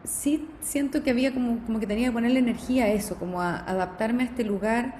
sí 0.05 0.49
siento 0.61 1.03
que 1.03 1.11
había 1.11 1.33
como, 1.33 1.64
como 1.64 1.81
que 1.81 1.87
tenía 1.87 2.09
que 2.09 2.12
ponerle 2.12 2.38
energía 2.38 2.85
a 2.85 2.88
eso, 2.88 3.17
como 3.17 3.40
a 3.40 3.59
adaptarme 3.59 4.25
a 4.25 4.27
este 4.27 4.45
lugar 4.45 4.95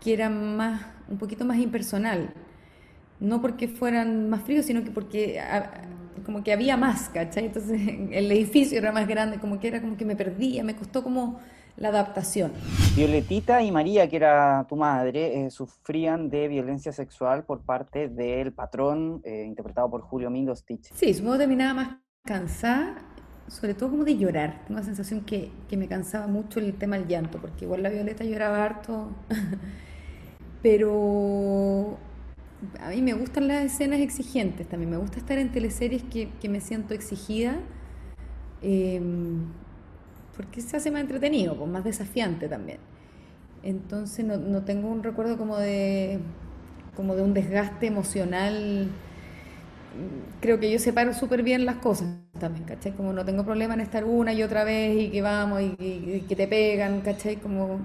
que 0.00 0.12
era 0.12 0.28
más 0.28 0.82
un 1.08 1.18
poquito 1.18 1.44
más 1.44 1.58
impersonal. 1.58 2.32
No 3.20 3.40
porque 3.40 3.66
fueran 3.66 4.30
más 4.30 4.42
fríos, 4.42 4.66
sino 4.66 4.84
que 4.84 4.90
porque 4.90 5.40
como 6.24 6.44
que 6.44 6.52
había 6.52 6.76
más, 6.76 7.08
¿cachai? 7.08 7.46
Entonces 7.46 7.80
el 8.10 8.30
edificio 8.30 8.78
era 8.78 8.92
más 8.92 9.08
grande, 9.08 9.38
como 9.38 9.58
que 9.58 9.68
era 9.68 9.80
como 9.80 9.96
que 9.96 10.04
me 10.04 10.16
perdía, 10.16 10.62
me 10.62 10.76
costó 10.76 11.02
como 11.02 11.40
la 11.76 11.88
adaptación. 11.88 12.52
Violetita 12.96 13.62
y 13.62 13.70
María, 13.70 14.08
que 14.08 14.16
era 14.16 14.66
tu 14.68 14.76
madre, 14.76 15.44
eh, 15.44 15.50
sufrían 15.50 16.28
de 16.28 16.48
violencia 16.48 16.92
sexual 16.92 17.44
por 17.44 17.60
parte 17.60 18.08
del 18.08 18.52
patrón 18.52 19.20
eh, 19.24 19.44
interpretado 19.46 19.88
por 19.88 20.02
Julio 20.02 20.30
Stitch. 20.56 20.92
Sí, 20.94 21.14
su 21.14 21.22
modo 21.22 21.38
terminaba 21.38 21.74
más 21.74 21.88
cansada, 22.24 22.96
sobre 23.46 23.74
todo 23.74 23.90
como 23.90 24.04
de 24.04 24.18
llorar. 24.18 24.64
Tengo 24.66 24.80
la 24.80 24.84
sensación 24.84 25.20
que, 25.20 25.52
que 25.68 25.76
me 25.76 25.86
cansaba 25.86 26.26
mucho 26.26 26.58
el 26.58 26.74
tema 26.74 26.98
del 26.98 27.06
llanto, 27.06 27.38
porque 27.40 27.64
igual 27.64 27.84
la 27.84 27.90
Violeta 27.90 28.24
lloraba 28.24 28.64
harto. 28.64 29.10
pero 30.62 31.98
a 32.80 32.90
mí 32.90 33.02
me 33.02 33.12
gustan 33.14 33.48
las 33.48 33.64
escenas 33.64 34.00
exigentes 34.00 34.68
también, 34.68 34.90
me 34.90 34.96
gusta 34.96 35.18
estar 35.18 35.38
en 35.38 35.50
teleseries 35.52 36.02
que, 36.04 36.30
que 36.40 36.48
me 36.48 36.60
siento 36.60 36.94
exigida, 36.94 37.60
em, 38.62 39.46
porque 40.36 40.60
se 40.60 40.76
hace 40.76 40.90
más 40.90 41.02
entretenido, 41.02 41.56
pues, 41.56 41.70
más 41.70 41.84
desafiante 41.84 42.48
también. 42.48 42.78
Entonces 43.62 44.24
no, 44.24 44.36
no, 44.38 44.64
tengo 44.64 44.88
un 44.88 45.02
recuerdo 45.02 45.38
como 45.38 45.58
de, 45.58 46.20
como 46.96 47.14
de 47.16 47.22
un 47.22 47.34
desgaste 47.34 47.86
emocional. 47.86 48.88
Creo 50.40 50.60
que 50.60 50.70
yo 50.70 50.78
separo 50.78 51.12
súper 51.14 51.42
bien 51.42 51.64
las 51.66 51.76
cosas 51.76 52.08
también, 52.38 52.64
¿cachai? 52.64 52.92
Como 52.92 53.12
no 53.12 53.24
tengo 53.24 53.44
problema 53.44 53.74
en 53.74 53.80
estar 53.80 54.04
una 54.04 54.32
y 54.32 54.42
otra 54.42 54.62
vez 54.64 54.96
y 54.96 55.10
que 55.10 55.22
vamos 55.22 55.60
y, 55.60 55.74
y 55.80 56.24
que 56.28 56.36
te 56.36 56.46
pegan, 56.46 57.00
¿cachai? 57.00 57.36
Como 57.36 57.80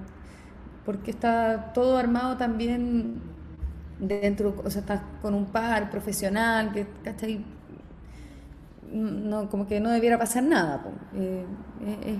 porque 0.84 1.10
está 1.10 1.72
todo 1.72 1.96
armado 1.96 2.36
también 2.36 3.20
dentro, 3.98 4.54
o 4.64 4.70
sea, 4.70 4.80
estás 4.80 5.00
con 5.22 5.34
un 5.34 5.46
par 5.46 5.90
profesional, 5.90 6.72
que, 6.72 6.86
¿cachai? 7.02 7.44
No, 8.92 9.48
como 9.48 9.66
que 9.66 9.80
no 9.80 9.90
debiera 9.90 10.18
pasar 10.18 10.44
nada. 10.44 10.84
Eh, 11.14 11.44
es, 12.06 12.18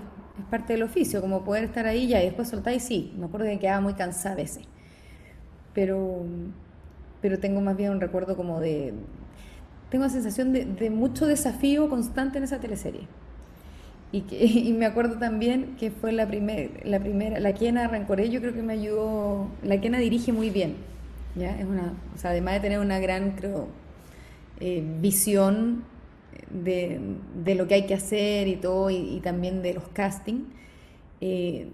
parte 0.50 0.72
del 0.72 0.82
oficio, 0.82 1.20
como 1.20 1.44
poder 1.44 1.64
estar 1.64 1.86
ahí 1.86 2.08
ya 2.08 2.20
y 2.20 2.26
después 2.26 2.48
soltar 2.48 2.74
y 2.74 2.80
sí, 2.80 3.14
me 3.16 3.26
acuerdo 3.26 3.46
que 3.46 3.58
quedaba 3.60 3.80
muy 3.80 3.94
cansada 3.94 4.34
a 4.34 4.36
veces. 4.36 4.64
Pero, 5.72 6.24
pero 7.20 7.38
tengo 7.38 7.60
más 7.60 7.76
bien 7.76 7.92
un 7.92 8.00
recuerdo 8.00 8.36
como 8.36 8.60
de... 8.60 8.94
Tengo 9.90 10.04
la 10.04 10.10
sensación 10.10 10.52
de, 10.52 10.64
de 10.64 10.90
mucho 10.90 11.26
desafío 11.26 11.88
constante 11.88 12.38
en 12.38 12.44
esa 12.44 12.58
teleserie. 12.58 13.06
Y, 14.30 14.72
me 14.72 14.86
acuerdo 14.86 15.18
también 15.18 15.76
que 15.78 15.90
fue 15.90 16.12
la, 16.12 16.26
primer, 16.26 16.86
la 16.86 17.00
primera, 17.00 17.40
la 17.40 17.52
Quena 17.52 17.88
Rancoré, 17.88 18.30
yo 18.30 18.40
creo 18.40 18.54
que 18.54 18.62
me 18.62 18.74
ayudó, 18.74 19.48
la 19.62 19.80
Quena 19.80 19.98
dirige 19.98 20.32
muy 20.32 20.50
bien, 20.50 20.76
¿ya? 21.34 21.58
Es 21.58 21.66
una, 21.66 21.94
o 22.14 22.18
sea, 22.18 22.30
además 22.30 22.54
de 22.54 22.60
tener 22.60 22.78
una 22.78 23.00
gran, 23.00 23.32
creo, 23.32 23.66
eh, 24.60 24.84
visión 25.00 25.84
de, 26.50 27.00
de, 27.44 27.54
lo 27.56 27.66
que 27.66 27.74
hay 27.74 27.86
que 27.86 27.94
hacer 27.94 28.46
y 28.46 28.56
todo, 28.56 28.90
y, 28.90 29.20
también 29.22 29.62
de 29.62 29.74
los 29.74 29.88
castings, 29.88 30.44
eh, 31.20 31.68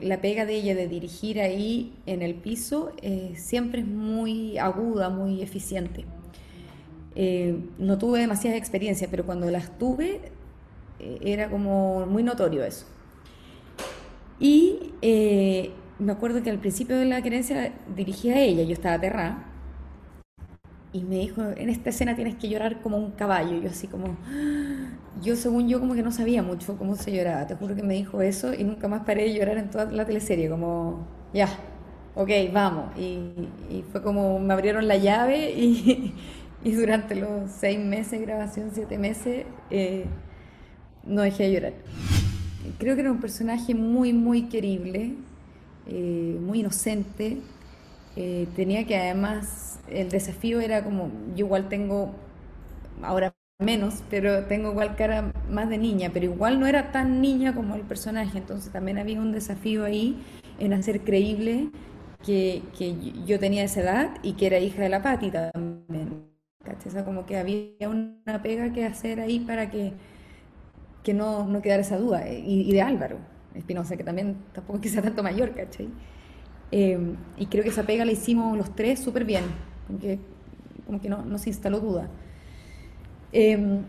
la 0.00 0.20
pega 0.20 0.46
de 0.46 0.54
ella 0.54 0.74
de 0.74 0.88
dirigir 0.88 1.40
ahí 1.40 1.92
en 2.06 2.22
el 2.22 2.34
piso 2.34 2.92
eh, 3.02 3.32
siempre 3.36 3.80
es 3.80 3.86
muy 3.86 4.56
aguda, 4.58 5.08
muy 5.10 5.42
eficiente. 5.42 6.04
no 7.78 7.98
tuve 7.98 8.20
demasiada 8.20 8.56
experiencia, 8.56 9.08
pero 9.10 9.24
cuando 9.24 9.50
las 9.50 9.78
tuve 9.78 10.20
eh, 10.24 10.32
era 11.20 11.48
como 11.48 12.06
muy 12.06 12.22
notorio 12.22 12.64
eso. 12.64 12.86
Y 14.38 14.92
eh, 15.02 15.70
me 15.98 16.12
acuerdo 16.12 16.42
que 16.42 16.50
al 16.50 16.58
principio 16.58 16.96
de 16.96 17.04
la 17.04 17.22
querencia 17.22 17.72
dirigía 17.94 18.34
a 18.34 18.40
ella, 18.40 18.62
yo 18.64 18.72
estaba 18.72 18.96
aterrada, 18.96 19.44
y 20.94 21.02
me 21.02 21.16
dijo, 21.16 21.42
en 21.42 21.70
esta 21.70 21.90
escena 21.90 22.14
tienes 22.14 22.36
que 22.36 22.48
llorar 22.48 22.80
como 22.80 22.96
un 22.96 23.10
caballo. 23.10 23.60
yo 23.60 23.68
así 23.68 23.88
como, 23.88 24.16
yo 25.20 25.34
según 25.34 25.68
yo 25.68 25.80
como 25.80 25.94
que 25.94 26.04
no 26.04 26.12
sabía 26.12 26.42
mucho 26.42 26.78
cómo 26.78 26.94
se 26.94 27.10
lloraba, 27.12 27.48
te 27.48 27.56
juro 27.56 27.74
que 27.74 27.82
me 27.82 27.94
dijo 27.94 28.22
eso 28.22 28.54
y 28.54 28.62
nunca 28.62 28.86
más 28.86 29.04
paré 29.04 29.24
de 29.24 29.34
llorar 29.34 29.58
en 29.58 29.70
toda 29.70 29.86
la 29.86 30.04
teleserie, 30.04 30.48
como, 30.48 31.04
ya, 31.32 31.48
ok, 32.14 32.30
vamos. 32.52 32.96
Y, 32.96 33.84
fue 33.90 34.02
como, 34.02 34.38
me 34.38 34.52
abrieron 34.54 34.86
la 34.86 34.96
llave 34.96 35.50
y, 35.50 36.14
y 36.64 36.72
durante 36.72 37.16
los 37.16 37.50
seis 37.50 37.78
meses 37.78 38.12
de 38.12 38.26
grabación, 38.26 38.70
siete 38.72 38.96
meses, 38.96 39.46
eh, 39.70 40.06
no 41.06 41.22
dejé 41.22 41.44
de 41.44 41.52
llorar. 41.52 41.72
Creo 42.78 42.94
que 42.94 43.02
era 43.02 43.12
un 43.12 43.20
personaje 43.20 43.74
muy, 43.74 44.12
muy 44.12 44.48
querible, 44.48 45.14
eh, 45.86 46.38
muy 46.40 46.60
inocente. 46.60 47.38
Eh, 48.16 48.46
tenía 48.56 48.86
que 48.86 48.96
además, 48.96 49.78
el 49.88 50.08
desafío 50.08 50.60
era 50.60 50.82
como, 50.84 51.10
yo 51.34 51.46
igual 51.46 51.68
tengo, 51.68 52.14
ahora 53.02 53.34
menos, 53.58 54.02
pero 54.10 54.44
tengo 54.46 54.70
igual 54.70 54.96
cara 54.96 55.32
más 55.50 55.68
de 55.68 55.78
niña, 55.78 56.10
pero 56.12 56.26
igual 56.26 56.58
no 56.60 56.66
era 56.66 56.92
tan 56.92 57.20
niña 57.20 57.54
como 57.54 57.74
el 57.76 57.82
personaje, 57.82 58.38
entonces 58.38 58.72
también 58.72 58.98
había 58.98 59.20
un 59.20 59.32
desafío 59.32 59.84
ahí 59.84 60.22
en 60.58 60.72
hacer 60.72 61.02
creíble 61.02 61.70
que, 62.24 62.62
que 62.76 62.94
yo 63.26 63.38
tenía 63.38 63.64
esa 63.64 63.80
edad 63.80 64.10
y 64.22 64.34
que 64.34 64.46
era 64.46 64.58
hija 64.58 64.82
de 64.82 64.88
la 64.88 65.02
Pati 65.02 65.30
también. 65.30 66.34
¿cachai? 66.64 66.88
O 66.88 66.92
sea, 66.92 67.04
como 67.04 67.26
que 67.26 67.36
había 67.36 67.88
una 67.88 68.42
pega 68.42 68.72
que 68.72 68.84
hacer 68.84 69.20
ahí 69.20 69.40
para 69.40 69.70
que, 69.70 69.92
que 71.04 71.14
no, 71.14 71.46
no 71.48 71.62
quedara 71.62 71.82
esa 71.82 71.98
duda. 71.98 72.28
eh, 72.28 72.42
Y, 72.46 72.72
de 72.72 72.82
Álvaro 72.82 73.18
Espinosa, 73.54 73.96
que 73.98 74.04
también 74.04 74.38
tampoco 74.54 74.78
es 74.78 74.82
que 74.84 74.90
sea 74.90 75.02
tanto 75.02 75.22
mayor, 75.24 75.54
¿cachai? 75.54 75.88
Eh, 76.72 76.98
y 77.38 77.46
creo 77.46 77.64
que 77.64 77.70
esa 77.70 77.84
pega 77.84 78.04
la 78.04 78.12
hicimos 78.12 78.56
los 78.58 78.74
tres 78.76 79.00
súper 79.00 79.24
bien, 79.24 79.44
como 79.86 79.98
que, 80.00 80.20
como 80.86 81.00
que 81.00 81.08
no, 81.08 81.24
no 81.24 81.38
se 81.38 81.50
instaló 81.50 81.80
duda. 81.80 82.10
Eh, 83.32 83.80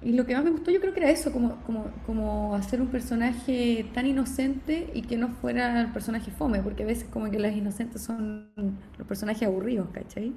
y 0.00 0.12
lo 0.12 0.26
que 0.26 0.34
más 0.34 0.44
me 0.44 0.50
gustó 0.50 0.70
yo 0.70 0.80
creo 0.80 0.94
que 0.94 1.00
era 1.00 1.10
eso, 1.10 1.32
como, 1.32 1.56
como, 1.66 1.86
como 2.06 2.54
hacer 2.54 2.80
un 2.80 2.86
personaje 2.88 3.90
tan 3.92 4.06
inocente 4.06 4.90
y 4.94 5.02
que 5.02 5.16
no 5.16 5.28
fuera 5.28 5.80
el 5.80 5.92
personaje 5.92 6.30
fome, 6.30 6.62
porque 6.62 6.84
a 6.84 6.86
veces 6.86 7.08
como 7.08 7.28
que 7.30 7.38
las 7.40 7.54
inocentes 7.54 8.02
son 8.02 8.48
los 8.96 9.06
personajes 9.08 9.42
aburridos, 9.48 9.88
¿cachai? 9.90 10.34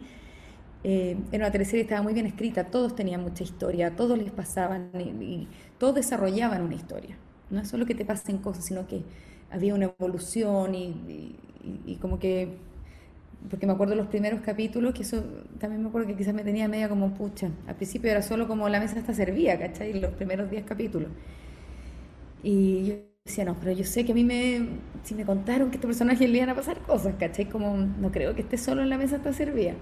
Eh, 0.84 1.17
era 1.31 1.47
una 1.47 1.51
que 1.51 1.81
estaba 1.81 2.01
muy 2.01 2.13
bien 2.13 2.25
escrita, 2.25 2.65
todos 2.65 2.95
tenían 2.95 3.21
mucha 3.21 3.43
historia, 3.43 3.95
todos 3.95 4.17
les 4.17 4.31
pasaban 4.31 4.91
y 5.21 5.47
todos 5.81 5.95
desarrollaban 5.95 6.61
una 6.61 6.75
historia. 6.75 7.17
No 7.49 7.59
es 7.59 7.67
solo 7.67 7.87
que 7.87 7.95
te 7.95 8.05
pasen 8.05 8.37
cosas, 8.37 8.63
sino 8.65 8.85
que 8.85 9.01
había 9.49 9.73
una 9.73 9.85
evolución 9.85 10.75
y, 10.75 11.97
como 11.99 12.19
que, 12.19 12.49
porque 13.49 13.65
me 13.65 13.73
acuerdo 13.73 13.95
los 13.95 14.05
primeros 14.05 14.41
capítulos, 14.41 14.93
que 14.93 15.01
eso 15.01 15.23
también 15.57 15.81
me 15.81 15.89
acuerdo 15.89 16.07
que 16.07 16.15
quizás 16.15 16.35
me 16.35 16.43
tenía 16.43 16.67
media 16.67 16.87
como 16.87 17.15
pucha. 17.15 17.49
Al 17.65 17.73
principio 17.73 18.11
era 18.11 18.21
solo 18.21 18.47
como 18.47 18.69
la 18.69 18.79
mesa 18.79 18.99
está 18.99 19.15
servida, 19.15 19.57
¿cachai? 19.57 19.99
Los 19.99 20.11
primeros 20.11 20.51
10 20.51 20.65
capítulos. 20.65 21.09
Y 22.43 22.85
yo 22.85 22.95
decía, 23.25 23.45
no, 23.45 23.55
pero 23.59 23.71
yo 23.71 23.83
sé 23.83 24.05
que 24.05 24.11
a 24.11 24.15
mí 24.15 24.23
me, 24.23 24.67
si 25.03 25.15
me 25.15 25.25
contaron 25.25 25.71
que 25.71 25.77
a 25.77 25.77
este 25.77 25.87
personaje 25.87 26.27
le 26.27 26.37
iban 26.37 26.49
a 26.49 26.55
pasar 26.55 26.77
cosas, 26.81 27.15
¿cachai? 27.19 27.49
Como 27.49 27.75
no 27.75 28.11
creo 28.11 28.35
que 28.35 28.41
esté 28.43 28.59
solo 28.59 28.83
en 28.83 28.89
la 28.91 28.99
mesa 28.99 29.15
está 29.15 29.33
servida. 29.33 29.73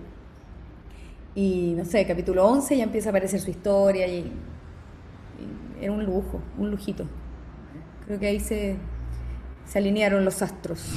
Y 1.35 1.73
no 1.75 1.83
sé, 1.83 2.05
capítulo 2.05 2.47
11 2.47 2.77
ya 2.77 2.83
empieza 2.85 3.09
a 3.09 3.11
aparecer 3.11 3.41
su 3.41 3.49
historia 3.49 4.07
y 4.07 4.31
era 5.81 5.91
un 5.91 6.05
lujo, 6.05 6.41
un 6.57 6.71
lujito. 6.71 7.07
Creo 8.05 8.19
que 8.19 8.27
ahí 8.27 8.39
se, 8.39 8.77
se 9.65 9.79
alinearon 9.79 10.25
los 10.25 10.41
astros. 10.41 10.93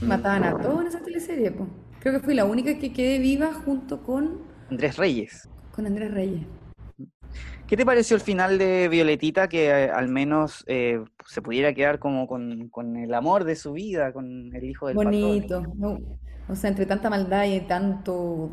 Mataban 0.00 0.44
a 0.44 0.58
todos 0.58 0.80
en 0.80 0.86
esa 0.88 1.00
teleserie, 1.00 1.50
po. 1.50 1.66
Creo 2.00 2.14
que 2.14 2.20
fui 2.20 2.34
la 2.34 2.44
única 2.44 2.78
que 2.78 2.92
quedé 2.92 3.18
viva 3.18 3.52
junto 3.52 4.02
con, 4.02 4.40
Andrés 4.70 4.96
Reyes. 4.96 5.48
con 5.74 5.86
Andrés 5.86 6.12
Reyes. 6.12 6.46
¿Qué 7.66 7.76
te 7.76 7.86
pareció 7.86 8.16
el 8.16 8.22
final 8.22 8.58
de 8.58 8.88
Violetita 8.88 9.48
que 9.48 9.68
eh, 9.68 9.90
al 9.90 10.08
menos 10.08 10.64
eh, 10.66 11.02
se 11.26 11.40
pudiera 11.40 11.72
quedar 11.72 11.98
como 11.98 12.26
con, 12.26 12.68
con 12.68 12.96
el 12.96 13.14
amor 13.14 13.44
de 13.44 13.56
su 13.56 13.72
vida, 13.72 14.12
con 14.12 14.54
el 14.54 14.64
hijo 14.64 14.88
del? 14.88 14.96
Bonito. 14.96 15.62
¿no? 15.76 15.98
O 16.48 16.56
sea, 16.56 16.68
entre 16.68 16.86
tanta 16.86 17.08
maldad 17.08 17.44
y 17.44 17.60
tanto 17.60 18.50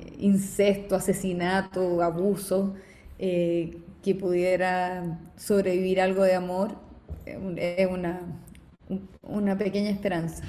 eh, 0.00 0.16
incesto, 0.20 0.94
asesinato, 0.94 2.02
abuso, 2.02 2.74
eh, 3.18 3.78
que 4.06 4.14
pudiera 4.14 5.18
sobrevivir 5.34 6.00
algo 6.00 6.22
de 6.22 6.36
amor, 6.36 6.76
es 7.24 7.88
una, 7.90 8.20
un- 8.88 9.08
una 9.22 9.58
pequeña 9.58 9.90
esperanza. 9.90 10.44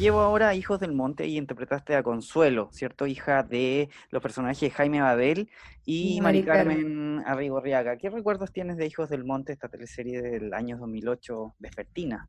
Llevo 0.00 0.18
ahora 0.18 0.48
a 0.48 0.54
Hijos 0.56 0.80
del 0.80 0.94
Monte 0.94 1.28
y 1.28 1.38
interpretaste 1.38 1.94
a 1.94 2.02
Consuelo, 2.02 2.70
¿cierto? 2.72 3.06
Hija 3.06 3.44
de 3.44 3.88
los 4.10 4.20
personajes 4.20 4.72
Jaime 4.72 5.00
Babel 5.00 5.48
y 5.84 6.16
Y 6.16 6.20
Mari 6.20 6.42
Carmen. 6.42 7.22
Arrigorriaga. 7.24 7.96
¿Qué 7.98 8.10
recuerdos 8.10 8.50
tienes 8.52 8.76
de 8.76 8.86
Hijos 8.86 9.08
del 9.10 9.24
Monte, 9.24 9.52
esta 9.52 9.68
teleserie 9.68 10.20
del 10.20 10.52
año 10.52 10.76
2008 10.78 11.54
vespertina? 11.60 12.28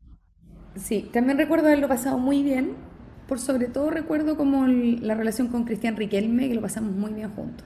Sí, 0.75 1.09
también 1.11 1.39
recuerdo 1.39 1.65
haberlo 1.65 1.87
pasado 1.87 2.19
muy 2.19 2.43
bien. 2.43 2.73
Por 3.27 3.39
sobre 3.39 3.69
todo 3.69 3.89
recuerdo 3.89 4.37
como 4.37 4.67
la 4.67 5.15
relación 5.15 5.47
con 5.47 5.63
Cristian 5.63 5.95
Riquelme, 5.95 6.47
que 6.47 6.53
lo 6.53 6.61
pasamos 6.61 6.91
muy 6.95 7.13
bien 7.13 7.31
juntos. 7.31 7.65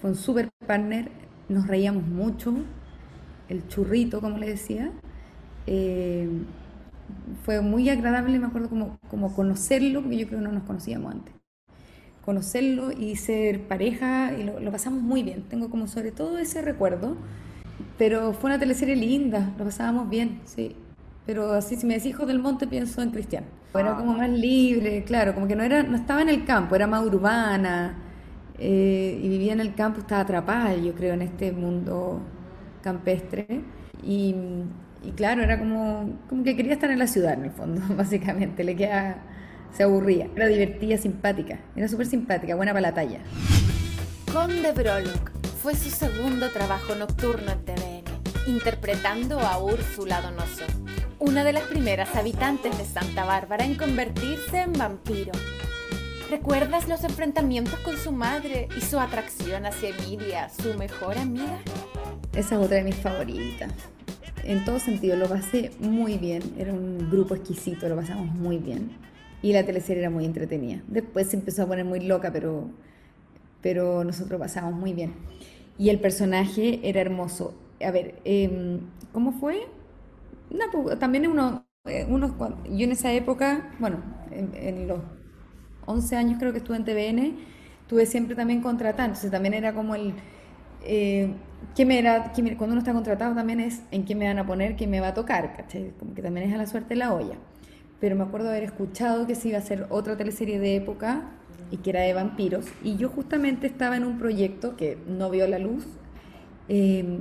Fue 0.00 0.10
un 0.10 0.16
super 0.16 0.48
partner, 0.68 1.10
nos 1.52 1.66
reíamos 1.66 2.06
mucho, 2.06 2.54
el 3.48 3.66
churrito, 3.68 4.20
como 4.20 4.38
le 4.38 4.48
decía. 4.48 4.90
Eh, 5.66 6.28
fue 7.44 7.60
muy 7.60 7.88
agradable, 7.90 8.38
me 8.38 8.46
acuerdo 8.46 8.68
como, 8.68 8.98
como 9.08 9.34
conocerlo, 9.34 10.00
porque 10.00 10.18
yo 10.18 10.26
creo 10.26 10.40
que 10.40 10.46
no 10.46 10.52
nos 10.52 10.64
conocíamos 10.64 11.12
antes. 11.12 11.34
Conocerlo 12.24 12.92
y 12.92 13.16
ser 13.16 13.66
pareja, 13.68 14.32
y 14.38 14.44
lo, 14.44 14.60
lo 14.60 14.70
pasamos 14.72 15.02
muy 15.02 15.22
bien. 15.22 15.42
Tengo 15.48 15.70
como 15.70 15.86
sobre 15.86 16.12
todo 16.12 16.38
ese 16.38 16.62
recuerdo. 16.62 17.16
Pero 17.98 18.32
fue 18.32 18.50
una 18.50 18.58
teleserie 18.58 18.96
linda, 18.96 19.52
lo 19.58 19.64
pasábamos 19.64 20.08
bien, 20.08 20.40
sí. 20.44 20.76
Pero 21.26 21.52
así, 21.52 21.76
si 21.76 21.86
me 21.86 21.94
decís 21.94 22.10
Hijos 22.10 22.26
del 22.26 22.38
Monte, 22.38 22.66
pienso 22.66 23.02
en 23.02 23.10
Cristian. 23.10 23.44
Era 23.74 23.96
como 23.96 24.14
más 24.14 24.28
libre, 24.28 25.02
claro, 25.04 25.34
como 25.34 25.46
que 25.46 25.56
no, 25.56 25.62
era, 25.62 25.82
no 25.82 25.96
estaba 25.96 26.20
en 26.20 26.28
el 26.28 26.44
campo, 26.44 26.74
era 26.74 26.86
más 26.86 27.04
urbana. 27.04 27.94
Eh, 28.64 29.18
y 29.20 29.28
vivía 29.28 29.52
en 29.52 29.58
el 29.58 29.74
campo, 29.74 29.98
estaba 29.98 30.20
atrapada, 30.20 30.76
yo 30.76 30.94
creo, 30.94 31.14
en 31.14 31.22
este 31.22 31.50
mundo 31.50 32.20
campestre. 32.80 33.60
Y, 34.04 34.36
y 35.02 35.10
claro, 35.16 35.42
era 35.42 35.58
como, 35.58 36.16
como 36.28 36.44
que 36.44 36.54
quería 36.54 36.74
estar 36.74 36.88
en 36.92 37.00
la 37.00 37.08
ciudad, 37.08 37.34
en 37.34 37.46
el 37.46 37.50
fondo, 37.50 37.82
básicamente. 37.96 38.62
Le 38.62 38.76
queda, 38.76 39.16
se 39.72 39.82
aburría. 39.82 40.28
Era 40.36 40.46
divertida, 40.46 40.96
simpática. 40.96 41.58
Era 41.74 41.88
súper 41.88 42.06
simpática, 42.06 42.54
buena 42.54 42.72
para 42.72 42.82
la 42.82 42.94
talla. 42.94 43.18
Conde 44.32 44.70
Brolock 44.70 45.32
fue 45.60 45.74
su 45.74 45.90
segundo 45.90 46.48
trabajo 46.50 46.94
nocturno 46.94 47.50
en 47.50 47.64
TVN, 47.64 48.04
interpretando 48.46 49.40
a 49.40 49.58
Úrsula 49.58 50.20
Donoso, 50.20 50.66
una 51.18 51.42
de 51.42 51.52
las 51.52 51.64
primeras 51.64 52.14
habitantes 52.14 52.78
de 52.78 52.84
Santa 52.84 53.24
Bárbara 53.24 53.64
en 53.64 53.74
convertirse 53.74 54.60
en 54.60 54.72
vampiro. 54.72 55.32
¿Recuerdas 56.32 56.88
los 56.88 57.04
enfrentamientos 57.04 57.78
con 57.80 57.98
su 57.98 58.10
madre 58.10 58.66
y 58.74 58.80
su 58.80 58.98
atracción 58.98 59.66
hacia 59.66 59.90
Emilia, 59.90 60.48
su 60.48 60.72
mejor 60.78 61.18
amiga? 61.18 61.58
Esa 62.34 62.54
es 62.56 62.60
otra 62.64 62.78
de 62.78 62.84
mis 62.84 62.96
favoritas. 62.96 63.70
En 64.42 64.64
todo 64.64 64.78
sentido, 64.78 65.16
lo 65.16 65.28
pasé 65.28 65.72
muy 65.78 66.16
bien. 66.16 66.42
Era 66.58 66.72
un 66.72 67.10
grupo 67.10 67.34
exquisito, 67.34 67.86
lo 67.88 67.96
pasamos 67.96 68.34
muy 68.34 68.56
bien. 68.56 68.92
Y 69.42 69.52
la 69.52 69.66
teleserie 69.66 70.02
era 70.02 70.10
muy 70.10 70.24
entretenida. 70.24 70.82
Después 70.88 71.28
se 71.28 71.36
empezó 71.36 71.64
a 71.64 71.66
poner 71.66 71.84
muy 71.84 72.00
loca, 72.00 72.32
pero, 72.32 72.70
pero 73.62 74.04
nosotros 74.04 74.40
pasamos 74.40 74.74
muy 74.74 74.94
bien. 74.94 75.14
Y 75.78 75.90
el 75.90 76.00
personaje 76.00 76.80
era 76.84 77.00
hermoso. 77.00 77.54
A 77.84 77.90
ver, 77.90 78.16
em, 78.24 78.80
¿cómo 79.12 79.32
fue? 79.32 79.66
No, 80.50 80.64
pues, 80.72 80.98
también 80.98 81.26
uno, 81.26 81.66
eh, 81.86 82.06
cuan- 82.38 82.64
yo 82.64 82.84
en 82.84 82.92
esa 82.92 83.12
época, 83.12 83.74
bueno, 83.80 83.98
en, 84.30 84.54
en 84.54 84.88
los 84.88 85.00
11 85.86 86.16
años 86.16 86.38
creo 86.38 86.52
que 86.52 86.58
estuve 86.58 86.76
en 86.76 86.84
TVN, 86.84 87.36
tuve 87.86 88.06
siempre 88.06 88.34
también 88.34 88.60
contratado, 88.60 89.06
entonces 89.06 89.30
también 89.30 89.54
era 89.54 89.72
como 89.74 89.94
el, 89.94 90.14
eh, 90.84 91.34
¿qué 91.74 91.84
me 91.84 91.98
era, 91.98 92.32
cuando 92.32 92.72
uno 92.72 92.78
está 92.78 92.92
contratado 92.92 93.34
también 93.34 93.60
es 93.60 93.82
en 93.90 94.04
qué 94.04 94.14
me 94.14 94.26
van 94.26 94.38
a 94.38 94.46
poner, 94.46 94.76
qué 94.76 94.86
me 94.86 95.00
va 95.00 95.08
a 95.08 95.14
tocar, 95.14 95.56
¿cachai? 95.56 95.92
Como 95.98 96.14
que 96.14 96.22
también 96.22 96.48
es 96.48 96.54
a 96.54 96.58
la 96.58 96.66
suerte 96.66 96.94
la 96.94 97.12
olla. 97.12 97.36
Pero 98.00 98.16
me 98.16 98.24
acuerdo 98.24 98.48
haber 98.48 98.64
escuchado 98.64 99.26
que 99.26 99.34
se 99.34 99.48
iba 99.48 99.58
a 99.58 99.60
hacer 99.60 99.86
otra 99.90 100.16
teleserie 100.16 100.58
de 100.58 100.76
época 100.76 101.22
y 101.70 101.78
que 101.78 101.90
era 101.90 102.00
de 102.00 102.12
vampiros, 102.12 102.66
y 102.82 102.96
yo 102.96 103.08
justamente 103.08 103.66
estaba 103.66 103.96
en 103.96 104.04
un 104.04 104.18
proyecto 104.18 104.76
que 104.76 104.98
no 105.06 105.30
vio 105.30 105.46
la 105.46 105.58
luz, 105.58 105.86
eh, 106.68 107.20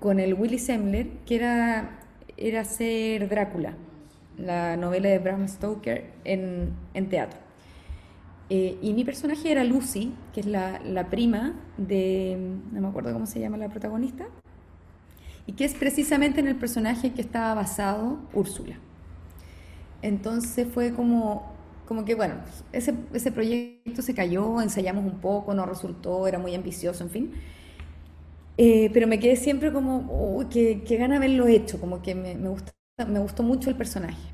con 0.00 0.18
el 0.18 0.34
Willy 0.34 0.58
Sembler, 0.58 1.08
que 1.26 1.36
era, 1.36 2.00
era 2.36 2.62
hacer 2.62 3.28
Drácula, 3.28 3.74
la 4.36 4.76
novela 4.76 5.08
de 5.08 5.18
Bram 5.18 5.46
Stoker 5.46 6.10
en, 6.24 6.70
en 6.94 7.08
teatro. 7.08 7.41
Eh, 8.54 8.76
y 8.82 8.92
mi 8.92 9.02
personaje 9.02 9.50
era 9.50 9.64
Lucy, 9.64 10.12
que 10.34 10.40
es 10.40 10.46
la, 10.46 10.78
la 10.84 11.08
prima 11.08 11.54
de, 11.78 12.36
no 12.70 12.82
me 12.82 12.88
acuerdo 12.88 13.10
cómo 13.14 13.24
se 13.24 13.40
llama 13.40 13.56
la 13.56 13.70
protagonista, 13.70 14.26
y 15.46 15.52
que 15.54 15.64
es 15.64 15.72
precisamente 15.72 16.40
en 16.40 16.48
el 16.48 16.56
personaje 16.56 17.12
que 17.14 17.22
estaba 17.22 17.54
basado 17.54 18.18
Úrsula. 18.34 18.76
Entonces 20.02 20.68
fue 20.70 20.92
como, 20.92 21.50
como 21.86 22.04
que, 22.04 22.14
bueno, 22.14 22.34
ese, 22.72 22.94
ese 23.14 23.32
proyecto 23.32 24.02
se 24.02 24.14
cayó, 24.14 24.60
ensayamos 24.60 25.02
un 25.10 25.18
poco, 25.20 25.54
no 25.54 25.64
resultó, 25.64 26.26
era 26.28 26.38
muy 26.38 26.54
ambicioso, 26.54 27.04
en 27.04 27.10
fin. 27.10 27.32
Eh, 28.58 28.90
pero 28.92 29.06
me 29.06 29.18
quedé 29.18 29.36
siempre 29.36 29.72
como, 29.72 30.00
uy, 30.36 30.46
que, 30.46 30.82
que 30.82 30.96
gana 30.98 31.16
haberlo 31.16 31.46
hecho, 31.48 31.80
como 31.80 32.02
que 32.02 32.14
me, 32.14 32.34
me, 32.34 32.50
gusta, 32.50 32.72
me 33.08 33.18
gustó 33.18 33.42
mucho 33.42 33.70
el 33.70 33.76
personaje. 33.76 34.28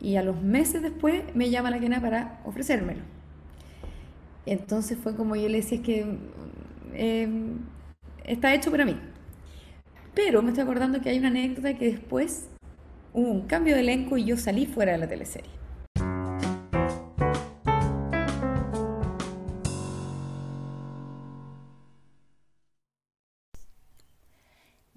Y 0.00 0.14
a 0.14 0.22
los 0.22 0.40
meses 0.42 0.80
después 0.80 1.24
me 1.34 1.50
llama 1.50 1.70
la 1.72 1.80
quena 1.80 2.00
para 2.00 2.40
ofrecérmelo. 2.44 3.17
Entonces 4.46 4.98
fue 5.02 5.14
como 5.14 5.36
yo 5.36 5.48
le 5.48 5.58
decía, 5.58 5.78
es 5.78 5.84
que 5.84 6.06
eh, 6.94 7.28
está 8.24 8.54
hecho 8.54 8.70
para 8.70 8.84
mí. 8.84 8.96
Pero 10.14 10.42
me 10.42 10.48
estoy 10.48 10.64
acordando 10.64 11.00
que 11.00 11.10
hay 11.10 11.18
una 11.18 11.28
anécdota 11.28 11.74
que 11.74 11.92
después 11.92 12.48
hubo 13.12 13.30
un 13.30 13.46
cambio 13.46 13.74
de 13.74 13.82
elenco 13.82 14.16
y 14.16 14.24
yo 14.24 14.36
salí 14.36 14.66
fuera 14.66 14.92
de 14.92 14.98
la 14.98 15.08
teleserie. 15.08 15.57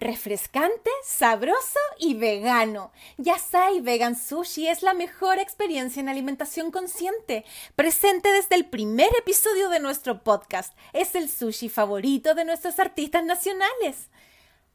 Refrescante, 0.02 0.89
sabroso 1.06 1.80
y 1.97 2.16
vegano. 2.16 2.91
Yasai 3.18 3.82
Vegan 3.82 4.18
Sushi 4.18 4.68
es 4.68 4.82
la 4.82 4.93
mejor 4.93 5.39
experiencia 5.39 5.99
en 5.99 6.10
alimentación 6.10 6.72
consciente, 6.72 7.45
presente 7.76 8.30
desde 8.34 8.56
el 8.56 8.66
primer 8.66 9.10
episodio 9.18 9.70
de 9.70 9.80
nuestro 9.80 10.24
podcast. 10.24 10.76
Es 10.91 11.16
el 11.16 11.30
sushi 11.30 11.70
favorito 11.70 12.34
de 12.34 12.45
nuestros 12.45 12.80
artistas 12.80 13.24
nacionales. 13.24 14.10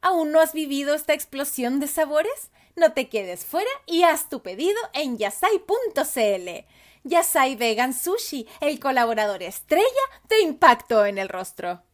¿Aún 0.01 0.31
no 0.31 0.39
has 0.39 0.53
vivido 0.53 0.95
esta 0.95 1.13
explosión 1.13 1.79
de 1.81 1.87
sabores? 1.87 2.49
No 2.77 2.93
te 2.93 3.09
quedes 3.09 3.43
fuera 3.43 3.69
y 3.85 4.03
haz 4.03 4.29
tu 4.29 4.41
pedido 4.41 4.79
en 4.93 5.17
yasai.cl. 5.17 6.65
Yasai 7.03 7.55
Vegan 7.55 7.93
Sushi, 7.93 8.47
el 8.61 8.79
colaborador 8.79 9.43
estrella 9.43 9.83
de 10.29 10.41
Impacto 10.41 11.05
en 11.05 11.17
el 11.17 11.27
Rostro. 11.27 11.86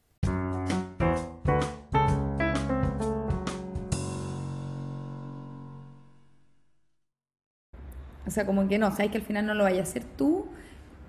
O 8.25 8.31
sea, 8.31 8.45
como 8.45 8.67
que 8.67 8.77
no, 8.77 8.91
sabes 8.91 9.11
que 9.11 9.17
al 9.17 9.23
final 9.23 9.45
no 9.45 9.53
lo 9.53 9.63
vayas 9.63 9.87
a 9.87 9.91
hacer 9.91 10.03
tú, 10.17 10.47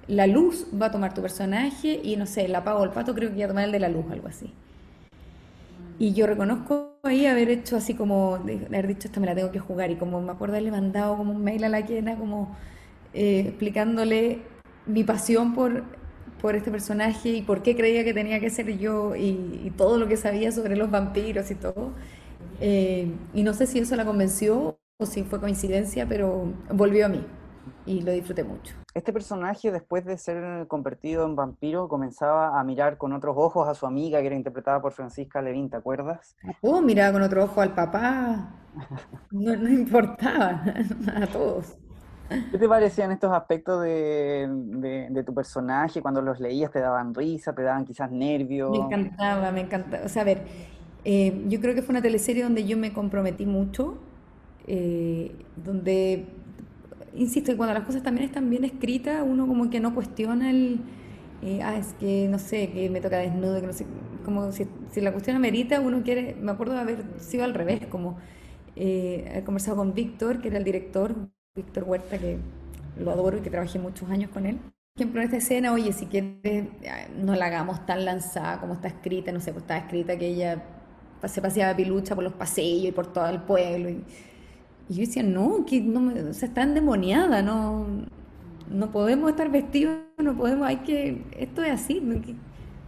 la 0.07 0.27
luz 0.27 0.67
va 0.81 0.87
a 0.87 0.91
tomar 0.91 1.15
tu 1.15 1.23
personaje 1.23 2.01
y 2.03 2.17
no 2.17 2.27
sé, 2.27 2.49
la 2.49 2.65
pago 2.65 2.85
el 2.85 2.91
pato 2.91 3.15
creo 3.15 3.31
que 3.31 3.37
iba 3.37 3.47
a 3.47 3.49
tomar 3.49 3.65
el 3.65 3.73
de 3.73 3.81
la 3.81 3.89
luz, 3.89 4.05
algo 4.11 4.29
así. 4.29 4.53
Y 5.99 6.13
yo 6.13 6.27
reconozco 6.27 6.99
ahí 7.05 7.27
haber 7.27 7.49
hecho 7.51 7.77
así 7.77 7.95
como, 7.95 8.35
haber 8.35 8.87
dicho, 8.89 9.09
esta 9.09 9.21
me 9.21 9.27
la 9.27 9.35
tengo 9.35 9.53
que 9.53 9.61
jugar 9.61 9.91
y 9.91 9.97
como 9.97 10.21
me 10.21 10.33
acuerdo 10.33 10.55
haberle 10.55 10.73
mandado 10.73 11.17
como 11.17 11.33
un 11.33 11.45
mail 11.45 11.63
a 11.65 11.69
la 11.69 11.85
quena 11.85 12.17
como 12.17 12.57
eh, 13.15 13.45
explicándole 13.49 14.41
mi 14.87 15.05
pasión 15.05 15.55
por, 15.55 15.85
por 16.41 16.57
este 16.57 16.71
personaje 16.71 17.31
y 17.31 17.43
por 17.43 17.63
qué 17.63 17.77
creía 17.77 18.05
que 18.05 18.13
tenía 18.13 18.41
que 18.41 18.51
ser 18.51 18.77
yo 18.79 19.15
y, 19.17 19.73
todo 19.77 19.99
lo 19.99 20.09
que 20.09 20.17
sabía 20.17 20.53
sobre 20.53 20.77
los 20.77 20.91
vampiros 20.91 21.51
y 21.51 21.55
todo. 21.55 21.93
Eh, 22.61 23.09
y 23.33 23.43
no 23.43 23.55
sé 23.55 23.67
si 23.67 23.79
eso 23.79 23.97
la 23.97 24.05
convenció 24.05 24.79
o 24.99 25.07
si 25.07 25.25
fue 25.25 25.41
coincidencia, 25.41 26.07
pero 26.09 26.53
volvió 26.73 27.07
a 27.07 27.09
mí 27.09 27.25
y 27.85 28.03
lo 28.03 28.13
disfruté 28.13 28.45
mucho. 28.45 28.75
Este 28.95 29.13
personaje, 29.13 29.73
después 29.73 30.05
de 30.05 30.17
ser 30.19 30.67
convertido 30.69 31.27
en 31.27 31.35
vampiro, 31.35 31.89
comenzaba 31.89 32.61
a 32.61 32.65
mirar 32.65 32.97
con 32.97 33.13
otros 33.13 33.35
ojos 33.37 33.69
a 33.69 33.75
su 33.75 33.87
amiga, 33.87 34.21
que 34.21 34.27
era 34.27 34.37
interpretada 34.37 34.81
por 34.81 34.93
Francisca 34.93 35.43
Levín, 35.43 35.69
¿te 35.69 35.77
acuerdas? 35.77 36.37
Oh, 36.61 36.81
miraba 36.81 37.13
con 37.13 37.23
otro 37.23 37.45
ojo 37.45 37.61
al 37.61 37.75
papá. 37.75 38.55
No, 39.31 39.57
no 39.57 39.69
importaba 39.69 40.63
a 41.15 41.27
todos. 41.27 41.77
¿Qué 42.29 42.59
te 42.59 42.69
parecían 42.69 43.13
estos 43.13 43.33
aspectos 43.33 43.83
de, 43.83 44.49
de, 45.11 45.25
tu 45.25 45.35
personaje? 45.35 46.01
Cuando 46.01 46.23
los 46.23 46.41
leías, 46.41 46.71
¿te 46.71 46.81
daban 46.81 47.15
risa, 47.15 47.55
te 47.55 47.63
daban 47.63 47.85
quizás 47.85 48.11
nervios? 48.11 48.71
Me 48.71 48.79
encantaba, 48.79 49.53
me 49.53 49.61
encantaba. 49.61 50.05
O 50.05 50.09
sea, 50.09 50.23
a 50.23 50.25
ver, 50.25 50.43
eh, 51.05 51.45
yo 51.49 51.61
creo 51.61 51.75
que 51.75 51.83
fue 51.83 51.93
una 51.93 52.01
teleserie 52.01 52.43
donde 52.43 52.65
yo 52.65 52.79
me 52.79 52.93
comprometí 52.93 53.45
mucho 53.45 53.99
eh, 54.67 55.33
donde, 55.63 56.27
insisto, 57.15 57.57
cuando 57.57 57.75
las 57.75 57.85
cosas 57.85 58.03
también 58.03 58.27
están 58.27 58.49
bien 58.49 58.65
escritas, 58.65 59.23
uno 59.27 59.47
como 59.47 59.71
que 59.71 59.81
no 59.81 59.95
cuestiona 59.95 60.51
el, 60.51 60.81
eh, 61.43 61.61
ah, 61.63 61.77
es 61.77 61.95
que 61.95 62.29
no 62.29 62.39
sé, 62.39 62.71
que 62.71 62.89
me 62.91 63.01
toca 63.01 63.19
desnudo, 63.19 63.61
que 63.61 63.67
no 63.67 63.73
sé, 63.73 63.87
como 64.25 64.51
si, 64.53 64.67
la 65.01 65.13
cuestión 65.13 65.37
amerita, 65.37 65.81
uno 65.81 66.03
quiere, 66.03 66.37
me 66.41 66.53
acuerdo 66.53 66.75
de 66.75 66.81
haber 66.81 67.05
sido 67.19 67.45
al 67.45 67.55
revés, 67.55 67.87
como 67.87 68.17
eh, 68.77 69.27
haber 69.31 69.45
conversado 69.45 69.77
con 69.77 69.95
Víctor, 69.95 70.41
que 70.41 70.49
era 70.49 70.59
el 70.59 70.65
director, 70.65 71.15
Víctor 71.55 71.85
Huerta, 71.85 72.19
que 72.19 72.39
lo 72.99 73.11
adoro 73.11 73.39
y 73.39 73.41
que 73.41 73.51
trabajé 73.51 73.79
muchos 73.79 74.09
años 74.11 74.31
con 74.31 74.47
él. 74.47 74.57
Por 74.57 75.03
ejemplo, 75.03 75.21
en 75.21 75.25
esta 75.27 75.37
escena, 75.39 75.73
oye, 75.73 75.93
si 75.93 76.07
quieres, 76.07 76.69
no 77.17 77.35
la 77.35 77.47
hagamos 77.47 77.85
tan 77.85 78.05
lanzada 78.05 78.61
como 78.61 78.75
está 78.75 78.89
escrita, 78.89 79.33
no 79.33 79.41
sé, 79.41 79.53
pues 79.53 79.65
está 79.65 79.77
escrita 79.77 80.17
que 80.17 80.29
ella 80.29 80.63
se 81.27 81.43
paseaba 81.43 81.77
pilucha 81.77 82.15
por 82.15 82.25
los 82.25 82.35
pasillos 82.35 82.89
y 82.89 82.93
por 82.93 83.13
todo 83.13 83.29
el 83.29 83.41
pueblo. 83.43 83.91
Y, 83.91 84.05
y 84.89 84.95
yo 84.95 85.01
decía, 85.01 85.23
no, 85.23 85.65
que 85.67 85.81
no 85.81 86.13
o 86.31 86.33
sea, 86.35 86.49
está 86.49 86.63
endemoniada, 86.63 87.43
no, 87.43 87.87
no 88.71 88.91
podemos 88.91 89.31
estar 89.31 89.51
vestidos, 89.51 89.97
no 90.19 90.37
podemos, 90.37 90.67
hay 90.67 90.79
que, 90.79 91.23
esto 91.39 91.63
es 91.63 91.73
así, 91.73 92.01
que, 92.25 92.35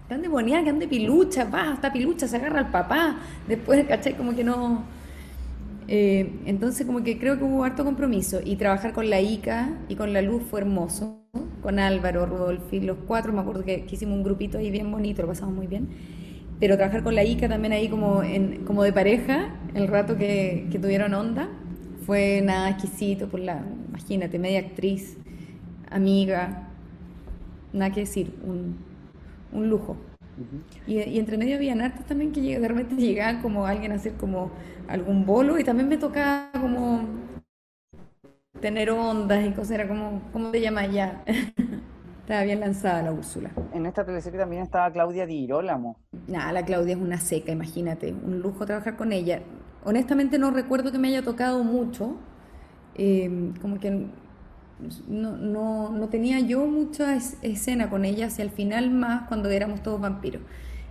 está 0.03 0.17
endemoniada, 0.17 0.65
que 0.65 0.71
ande 0.71 0.89
pilucha, 0.89 1.45
va, 1.45 1.73
está 1.73 1.93
pilucha, 1.93 2.29
se 2.29 2.37
agarra 2.37 2.61
al 2.61 2.71
papá, 2.71 3.17
después, 3.49 3.85
¿cachai? 3.87 4.17
Como 4.17 4.35
que 4.35 4.45
no... 4.45 4.85
Eh, 5.89 6.41
entonces 6.47 6.85
como 6.85 7.05
que 7.05 7.17
creo 7.17 7.39
que 7.39 7.45
hubo 7.45 7.63
harto 7.63 7.85
compromiso 7.85 8.41
y 8.45 8.57
trabajar 8.57 8.93
con 8.93 9.09
la 9.09 9.21
ICA 9.21 9.71
y 9.89 9.95
con 9.95 10.13
la 10.13 10.21
Luz 10.21 10.43
fue 10.43 10.61
hermoso, 10.61 11.23
con 11.63 11.79
Álvaro, 11.79 12.27
Rodolfi, 12.27 12.81
los 12.81 12.99
cuatro, 13.07 13.33
me 13.33 13.41
acuerdo 13.41 13.65
que, 13.65 13.87
hicimos 13.89 14.17
un 14.17 14.25
grupito 14.25 14.59
ahí 14.59 14.71
bien 14.71 14.91
bonito, 14.91 15.23
lo 15.23 15.29
pasamos 15.29 15.55
muy 15.55 15.69
bien, 15.69 15.89
pero 16.59 16.77
trabajar 16.77 17.05
con 17.05 17.15
la 17.15 17.25
ICA 17.25 17.49
también 17.49 17.73
ahí 17.73 17.89
como, 17.89 18.23
en, 18.23 18.65
como 18.65 18.83
de 18.83 18.93
pareja, 18.93 19.55
el 19.75 19.87
rato 19.87 20.17
que, 20.17 20.67
que 20.73 20.79
tuvieron 20.81 21.15
onda, 21.15 21.49
fue 22.07 22.41
nada 22.41 22.71
exquisito, 22.71 23.29
por 23.29 23.41
la, 23.41 23.65
imagínate, 23.89 24.39
media 24.39 24.61
actriz, 24.61 25.19
amiga, 25.91 26.69
nada 27.73 27.93
que 27.93 28.01
decir, 28.01 28.33
un, 28.45 28.77
un 29.53 29.69
lujo. 29.69 29.97
y, 30.87 31.01
y, 31.01 31.19
entre 31.19 31.37
medio 31.37 31.57
había 31.57 31.73
artes 31.85 32.07
también 32.07 32.31
que 32.31 32.61
de 32.61 32.69
repente 32.69 32.95
llegaban 32.97 33.43
como 33.43 33.67
alguien 33.67 33.91
a 33.91 33.97
hacer 33.97 34.13
como 34.15 34.53
algún 34.87 35.27
bolo 35.27 35.59
y 35.59 35.65
también 35.65 35.89
me 35.89 35.97
tocaba 35.97 36.51
como 36.53 37.05
tener 38.61 38.91
ondas 38.91 39.45
y 39.45 39.51
cosas, 39.51 39.73
era 39.73 39.89
como, 39.89 40.23
¿cómo 40.33 40.51
te 40.51 40.61
llamas 40.61 40.93
ya? 40.93 41.25
Estaba 42.21 42.43
bien 42.43 42.59
lanzada 42.59 43.03
la 43.03 43.13
Úrsula. 43.13 43.51
En 43.73 43.87
esta 43.87 44.05
teleserie 44.05 44.41
también 44.41 44.63
estaba 44.63 44.91
Claudia 44.91 45.27
Di 45.27 45.41
Girolamo. 45.43 45.97
Nada, 46.27 46.53
la 46.53 46.65
Claudia 46.65 46.95
es 46.97 47.01
una 47.01 47.19
seca, 47.19 47.53
imagínate, 47.53 48.13
un 48.13 48.41
lujo 48.41 48.67
trabajar 48.67 48.97
con 48.97 49.13
ella 49.13 49.43
honestamente 49.87 50.39
no 50.39 50.51
recuerdo 50.51 50.93
que 50.93 50.99
me 50.99 51.09
haya 51.09 51.23
tocado 51.23 51.63
mucho, 51.63 52.17
eh, 52.97 53.53
como 53.63 53.79
que 53.79 54.07
no, 55.09 56.09
tenía 56.11 56.41
yo 56.41 56.67
mucha 56.67 57.17
escena 57.17 57.89
con 57.89 58.05
ella, 58.05 58.27
hacia 58.27 58.43
el 58.43 58.51
final 58.51 58.91
más 58.91 59.29
cuando 59.29 59.49
éramos 59.49 59.83
todos 59.83 60.01
vampiros. 60.01 60.43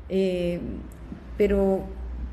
Eh, 0.10 0.60
pero, 1.38 1.84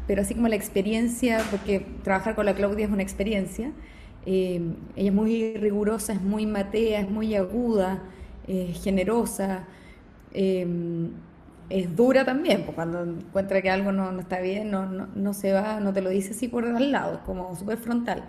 pero 0.07 0.23
así 0.23 0.35
como 0.35 0.49
la 0.49 0.55
experiencia, 0.55 1.41
porque 1.51 1.85
trabajar 2.05 2.37
con 2.37 2.47
la 2.47 2.55
Claudia 2.55 2.87
es 2.87 2.93
una 2.93 3.03
experiencia, 3.03 3.73
eh, 4.25 4.63
ella 4.95 5.09
es 5.09 5.15
muy 5.15 5.57
rigurosa, 5.57 6.13
es 6.13 6.23
muy 6.23 6.47
matea, 6.47 7.01
es 7.01 7.11
muy 7.11 7.35
aguda, 7.35 8.03
es 8.47 8.83
generosa 8.83 9.67
es 11.73 11.97
dura 11.97 12.25
también, 12.25 12.64
pues 12.64 12.75
cuando 12.75 13.03
encuentra 13.03 13.62
que 13.62 13.70
algo 13.70 13.93
no, 13.93 14.18
está 14.20 14.41
bien, 14.41 14.70
no, 14.70 14.87
no, 14.87 15.35
se 15.35 15.53
va, 15.53 15.81
no 15.81 15.93
te 15.93 16.03
lo 16.03 16.11
dice 16.11 16.33
así 16.33 16.47
por 16.47 16.66
al 16.66 16.93
lado, 16.93 17.23
como 17.25 17.57
súper 17.57 17.79
frontal. 17.79 18.25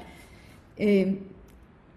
Eh, 0.78 1.20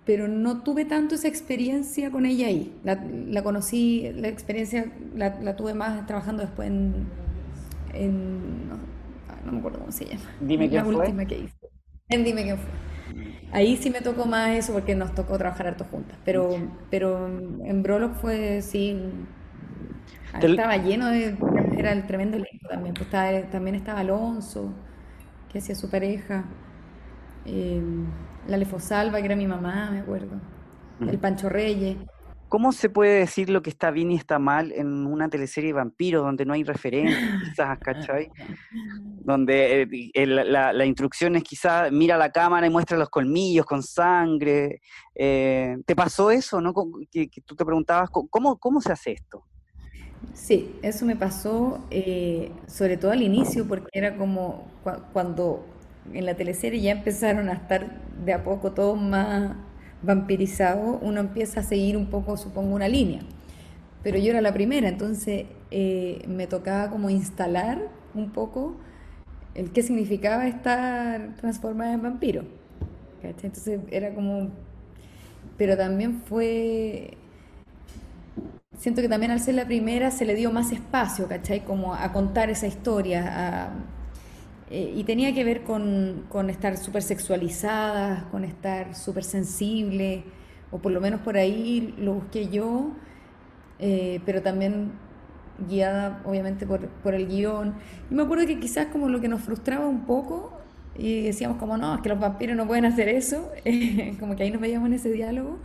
pero 0.05 0.27
no 0.27 0.63
tuve 0.63 0.85
tanto 0.85 1.15
esa 1.15 1.29
experiencia 1.29 2.11
con 2.11 2.27
ella 2.27 2.49
ahí. 2.49 2.77
La, 2.85 3.43
conocí, 3.43 4.11
la 4.15 4.29
experiencia 4.29 4.93
la, 5.15 5.57
tuve 5.57 5.75
más 5.75 6.05
trabajando 6.07 6.43
después 6.43 6.69
en... 6.69 7.07
no, 9.45 9.53
me 9.53 9.59
acuerdo 9.59 9.79
cómo 9.79 9.93
se 9.93 10.07
llama. 10.07 10.31
Dime 10.41 10.69
quién 10.69 10.85
fue. 10.85 10.97
Última 10.97 11.25
que 11.25 11.39
hice. 11.39 11.57
En 12.09 12.25
Dime 12.25 12.43
quién 12.43 12.59
fue. 12.59 12.71
Ahí 13.53 13.77
sí 13.77 13.91
me 13.91 14.01
tocó 14.01 14.27
más 14.27 14.51
eso 14.51 14.73
porque 14.73 14.97
nos 14.97 15.15
tocó 15.15 15.39
trabajar 15.39 15.69
harto 15.69 15.85
juntas. 15.85 16.19
Pero, 16.25 16.57
pero 16.91 17.27
en 17.27 17.83
Brolock 17.83 18.15
fue, 18.15 18.63
sí, 18.63 18.97
estaba 20.41 20.77
lleno 20.77 21.09
de. 21.09 21.37
Era 21.77 21.93
el 21.93 22.07
tremendo 22.07 22.37
elenco 22.37 22.69
también. 22.69 22.95
Pues 22.95 23.11
también 23.51 23.77
estaba 23.77 24.01
Alonso, 24.01 24.73
que 25.51 25.59
hacía 25.59 25.75
su 25.75 25.91
pareja. 25.91 26.45
Eh, 27.45 27.83
la 28.49 28.57
Lefosalva, 28.57 29.19
que 29.19 29.27
era 29.27 29.37
mi 29.37 29.47
mamá, 29.47 29.91
me 29.91 30.01
acuerdo. 30.01 30.41
El 31.01 31.19
Pancho 31.19 31.49
Reyes. 31.49 31.97
¿Cómo 32.49 32.71
se 32.71 32.89
puede 32.89 33.19
decir 33.19 33.51
lo 33.51 33.61
que 33.61 33.71
está 33.71 33.91
bien 33.91 34.13
y 34.13 34.15
está 34.15 34.39
mal 34.39 34.71
en 34.71 35.07
una 35.07 35.29
teleserie 35.29 35.71
de 35.71 35.75
vampiros 35.75 36.23
donde 36.23 36.45
no 36.45 36.53
hay 36.53 36.63
referencias, 36.63 37.43
quizás, 37.45 37.79
¿cachai? 37.81 38.31
Donde 39.25 39.83
eh, 40.15 40.27
la, 40.27 40.87
instrucción 40.87 41.35
es 41.35 41.43
quizás 41.43 41.91
mira 41.91 42.17
la 42.17 42.31
cámara 42.31 42.67
y 42.67 42.71
muestra 42.71 42.97
los 42.97 43.11
colmillos 43.11 43.67
con 43.67 43.83
sangre. 43.83 44.81
Eh, 45.13 45.77
¿Te 45.85 45.97
pasó 45.97 46.31
eso, 46.31 46.61
no? 46.61 46.73
Que, 47.11 47.29
que, 47.29 47.41
tú 47.41 47.57
te 47.57 47.65
preguntabas, 47.65 48.11
¿cómo, 48.11 48.59
¿cómo 48.59 48.81
se 48.81 48.93
hace 48.93 49.13
esto? 49.13 49.45
Sí, 50.35 50.77
eso 50.83 51.07
me 51.07 51.17
pasó 51.17 51.85
eh, 51.91 52.53
sobre 52.67 52.97
todo 52.97 53.11
al 53.13 53.23
inicio, 53.23 53.67
porque 53.67 53.89
era 53.93 54.17
como 54.17 54.67
cuando 55.13 55.65
en 56.13 56.27
la 56.27 56.35
teleserie 56.37 56.81
ya 56.81 56.93
empezaron 56.93 57.49
a 57.49 57.55
estar 57.55 58.01
de 58.25 58.33
a 58.33 58.45
poco 58.45 58.73
todos 58.73 59.01
más 59.01 59.57
vampirizados, 60.03 60.99
uno 61.03 61.21
empieza 61.21 61.61
a 61.61 61.63
seguir 61.63 61.97
un 61.97 62.07
poco, 62.07 62.37
supongo, 62.37 62.75
una 62.75 62.89
línea. 62.89 63.21
Pero 64.03 64.19
yo 64.19 64.31
era 64.31 64.41
la 64.41 64.53
primera, 64.55 64.89
entonces 64.89 65.47
eh, 65.71 66.23
me 66.29 66.47
tocaba 66.47 66.91
como 66.91 67.11
instalar 67.11 67.81
un 68.15 68.31
poco 68.31 68.77
el 69.55 69.73
qué 69.73 69.83
significaba 69.83 70.47
estar 70.49 71.35
transformada 71.37 71.95
en 71.95 72.03
vampiro. 72.03 72.45
Entonces 73.23 73.81
era 73.91 74.15
como... 74.15 74.51
Pero 75.57 75.77
también 75.77 76.21
fue 76.23 77.17
siento 78.77 79.03
que 79.03 79.09
también 79.09 79.33
al 79.33 79.41
ser 79.41 79.55
la 79.55 79.67
primera 79.67 80.11
se 80.11 80.25
le 80.25 80.35
dio 80.35 80.53
más 80.53 80.73
espacio, 80.73 81.27
¿cachai? 81.29 81.65
Como 81.65 81.95
a 81.95 82.13
contar 82.13 82.51
esa 82.51 82.67
historia, 82.67 83.73
Eh, 84.69 84.93
y 84.97 85.05
tenía 85.05 85.33
que 85.33 85.45
ver 85.45 85.63
con, 85.63 86.25
con 86.29 86.51
estar 86.51 86.77
súper 86.77 87.03
sexualizadas, 87.03 88.25
con 88.33 88.45
estar 88.45 88.97
súper 88.97 89.23
sensible, 89.23 90.25
o 90.73 90.79
por 90.79 90.91
lo 90.91 91.01
menos 91.01 91.21
por 91.21 91.37
ahí 91.37 91.95
lo 91.99 92.15
busqué 92.15 92.49
yo, 92.49 92.91
eh, 93.79 94.21
pero 94.27 94.43
también 94.43 94.91
guiada 95.69 96.21
obviamente 96.25 96.67
por, 96.67 96.89
por, 96.89 97.15
el 97.15 97.29
guion. 97.29 97.75
Y 98.11 98.15
me 98.15 98.23
acuerdo 98.25 98.45
que 98.47 98.59
quizás 98.59 98.87
como 98.89 99.09
lo 99.09 99.21
que 99.21 99.29
nos 99.29 99.41
frustraba 99.43 99.87
un 99.87 100.05
poco, 100.05 100.53
y 100.99 101.23
decíamos 101.23 101.59
como, 101.59 101.77
no, 101.77 101.95
es 101.95 102.01
que 102.01 102.09
los 102.09 102.19
vampiros 102.19 102.57
no 102.57 102.67
pueden 102.67 102.87
hacer 102.87 103.09
eso, 103.09 103.51
como 104.21 104.35
que 104.35 104.43
ahí 104.43 104.51
nos 104.51 104.61
veíamos 104.61 104.89
en 104.89 104.95
ese 104.95 105.13
diálogo, 105.13 105.59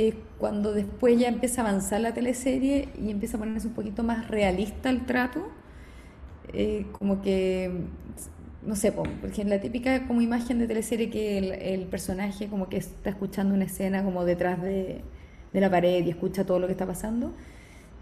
eh, 0.00 0.14
cuando 0.38 0.72
después 0.74 1.18
ya 1.18 1.26
empieza 1.26 1.60
a 1.60 1.68
avanzar 1.68 2.00
la 2.00 2.14
teleserie 2.14 2.88
y 3.02 3.10
empieza 3.10 3.36
a 3.36 3.40
ponerse 3.40 3.66
un 3.66 3.74
poquito 3.74 4.04
más 4.04 4.28
realista 4.28 4.90
el 4.90 5.04
trato, 5.06 5.48
eh, 6.52 6.86
como 6.92 7.20
que, 7.20 7.68
no 8.62 8.76
sé, 8.76 8.92
porque 8.92 9.42
en 9.42 9.50
la 9.50 9.60
típica 9.60 10.06
como 10.06 10.20
imagen 10.20 10.60
de 10.60 10.68
teleserie 10.68 11.10
que 11.10 11.38
el, 11.74 11.82
personaje 11.86 12.46
como 12.46 12.68
que 12.68 12.76
está 12.76 13.10
escuchando 13.10 13.56
una 13.56 13.64
escena 13.64 14.04
como 14.04 14.24
detrás 14.24 14.62
de, 14.62 15.02
de, 15.52 15.60
la 15.60 15.68
pared 15.68 16.06
y 16.06 16.10
escucha 16.10 16.46
todo 16.46 16.60
lo 16.60 16.68
que 16.68 16.74
está 16.74 16.86
pasando. 16.86 17.32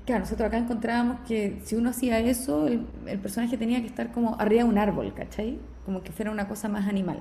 Claro, 0.05 0.21
nosotros 0.21 0.49
acá 0.49 0.59
encontrábamos 0.59 1.21
que 1.27 1.61
si 1.65 1.77
uno 1.77 1.89
hacía 1.89 2.19
eso, 2.19 2.67
el, 2.67 2.87
el 3.07 3.19
personaje 3.21 3.57
tenía 3.57 3.81
que 3.81 3.87
estar 3.87 4.13
como 4.13 4.39
arriba 4.39 4.65
de 4.65 4.69
un 4.69 4.77
árbol, 4.77 5.15
¿cachai? 5.15 5.59
Como 5.87 6.03
que 6.03 6.13
fuera 6.13 6.31
una 6.31 6.47
cosa 6.47 6.69
más 6.69 6.87
animal. 6.89 7.21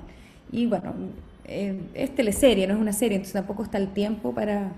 Y 0.51 0.65
bueno, 0.65 0.93
eh, 1.47 1.79
es 1.93 2.15
teleserie, 2.15 2.67
no 2.67 2.75
es 2.75 2.79
una 2.79 2.93
serie, 2.93 3.15
entonces 3.17 3.33
tampoco 3.33 3.63
está 3.63 3.77
el 3.77 3.93
tiempo 3.93 4.33
para, 4.33 4.71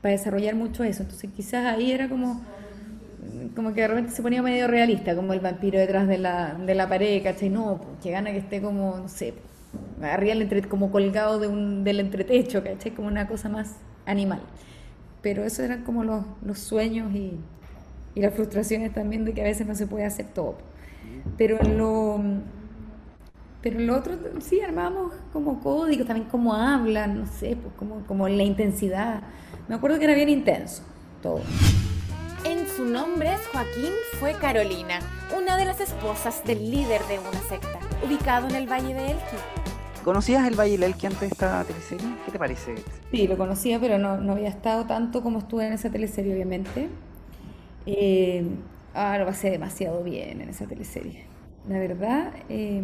para 0.00 0.12
desarrollar 0.12 0.54
mucho 0.54 0.84
eso. 0.84 1.02
Entonces 1.02 1.30
quizás 1.34 1.66
ahí 1.66 1.92
era 1.92 2.08
como 2.08 2.42
como 3.54 3.72
que 3.72 3.82
de 3.82 3.88
repente 3.88 4.12
se 4.12 4.22
ponía 4.22 4.42
medio 4.42 4.66
realista, 4.68 5.14
como 5.14 5.32
el 5.32 5.40
vampiro 5.40 5.78
detrás 5.78 6.08
de 6.08 6.18
la, 6.18 6.54
de 6.54 6.74
la 6.74 6.88
pared, 6.88 7.22
¿cachai? 7.22 7.48
No, 7.48 7.80
que 8.02 8.10
gana 8.10 8.32
que 8.32 8.38
esté 8.38 8.60
como, 8.60 8.96
no 8.96 9.08
sé, 9.08 9.34
arriba 10.02 10.32
entre, 10.32 10.62
como 10.62 10.90
colgado 10.90 11.38
de 11.38 11.48
un, 11.48 11.84
del 11.84 12.00
entretecho, 12.00 12.62
¿cachai? 12.62 12.92
Como 12.92 13.08
una 13.08 13.26
cosa 13.26 13.48
más 13.48 13.76
animal. 14.06 14.40
Pero 15.22 15.44
eso 15.44 15.62
eran 15.62 15.84
como 15.84 16.04
los, 16.04 16.24
los 16.44 16.58
sueños 16.58 17.14
y, 17.14 17.32
y, 18.14 18.20
las 18.20 18.34
frustraciones 18.34 18.92
también 18.92 19.24
de 19.24 19.32
que 19.32 19.40
a 19.40 19.44
veces 19.44 19.66
no 19.66 19.74
se 19.74 19.86
puede 19.86 20.04
hacer 20.04 20.26
todo. 20.26 20.56
Pero 21.38 21.58
en 21.60 21.78
lo, 21.78 22.20
pero 23.64 23.80
lo 23.80 23.96
otro 23.96 24.12
sí 24.40 24.60
armábamos 24.60 25.14
como 25.32 25.58
códigos, 25.60 26.06
también 26.06 26.28
cómo 26.28 26.54
hablan, 26.54 27.18
no 27.18 27.26
sé, 27.26 27.56
pues 27.56 27.74
como, 27.78 28.06
como 28.06 28.28
la 28.28 28.42
intensidad. 28.42 29.22
Me 29.68 29.74
acuerdo 29.74 29.98
que 29.98 30.04
era 30.04 30.14
bien 30.14 30.28
intenso 30.28 30.82
todo. 31.22 31.40
En 32.44 32.68
su 32.68 32.84
nombre, 32.84 33.30
Joaquín 33.50 33.90
fue 34.20 34.34
Carolina, 34.34 34.98
una 35.34 35.56
de 35.56 35.64
las 35.64 35.80
esposas 35.80 36.44
del 36.44 36.70
líder 36.70 37.00
de 37.04 37.18
una 37.18 37.40
secta, 37.48 37.78
ubicado 38.06 38.48
en 38.48 38.54
el 38.56 38.70
Valle 38.70 38.92
de 38.92 39.12
Elqui. 39.12 39.36
¿Conocías 40.04 40.46
el 40.46 40.60
Valle 40.60 40.72
del 40.72 40.82
Elqui 40.82 41.06
antes 41.06 41.20
de 41.20 41.26
esta 41.28 41.64
teleserie? 41.64 42.06
¿Qué 42.26 42.32
te 42.32 42.38
parece? 42.38 42.74
Sí, 43.10 43.26
lo 43.26 43.38
conocía, 43.38 43.80
pero 43.80 43.96
no, 43.96 44.18
no 44.18 44.32
había 44.32 44.50
estado 44.50 44.84
tanto 44.84 45.22
como 45.22 45.38
estuve 45.38 45.66
en 45.66 45.72
esa 45.72 45.88
teleserie, 45.88 46.34
obviamente. 46.34 46.90
Eh, 47.86 48.44
ah, 48.92 49.16
lo 49.16 49.24
pasé 49.24 49.48
demasiado 49.48 50.02
bien 50.02 50.42
en 50.42 50.50
esa 50.50 50.66
teleserie. 50.66 51.24
La 51.66 51.78
verdad, 51.78 52.30
eh, 52.50 52.82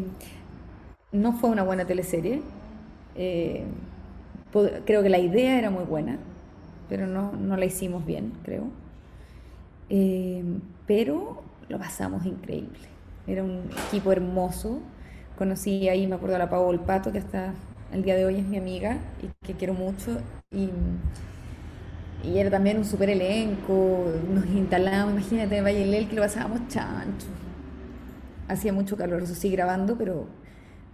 no 1.13 1.33
fue 1.33 1.51
una 1.51 1.63
buena 1.63 1.87
teleserie. 1.87 2.43
Eh, 3.17 3.65
creo 4.85 5.03
que 5.03 5.09
la 5.09 5.19
idea 5.19 5.59
era 5.59 5.71
muy 5.71 5.85
buena, 5.85 6.19
pero 6.89 7.07
no, 7.07 7.33
no 7.33 7.57
la 7.57 7.65
hicimos 7.65 8.05
bien, 8.05 8.33
creo. 8.45 8.65
Eh, 9.89 10.45
pero 10.87 11.43
lo 11.69 11.79
pasamos 11.79 12.25
increíble. 12.27 12.89
Era 13.27 13.43
un 13.45 13.71
equipo 13.89 14.13
hermoso. 14.13 14.81
Conocí 15.37 15.89
ahí, 15.89 16.07
me 16.07 16.17
acuerdo, 16.17 16.37
a 16.37 16.39
la 16.39 16.51
Pau 16.51 16.77
Pato, 16.85 17.13
que 17.13 17.19
hasta 17.19 17.55
el 17.93 18.03
día 18.03 18.15
de 18.15 18.25
hoy 18.25 18.37
es 18.37 18.47
mi 18.47 18.59
amiga 18.59 18.99
y 19.23 19.47
que 19.47 19.55
quiero 19.55 19.75
mucho. 19.75 20.19
Y, 20.51 20.71
y 22.23 22.39
era 22.39 22.51
también 22.51 22.79
un 22.79 22.85
super 22.85 23.11
elenco. 23.11 24.05
Nos 24.33 24.47
instalamos, 24.47 25.13
imagínate, 25.15 25.57
en 25.59 25.65
Valle 25.65 25.87
Lel, 25.87 26.09
que 26.09 26.17
lo 26.17 26.23
pasábamos 26.23 26.69
chancho. 26.69 27.27
Hacía 28.49 28.73
mucho 28.73 28.97
calor, 28.97 29.23
eso 29.23 29.35
sí, 29.35 29.51
grabando, 29.51 29.97
pero, 29.97 30.27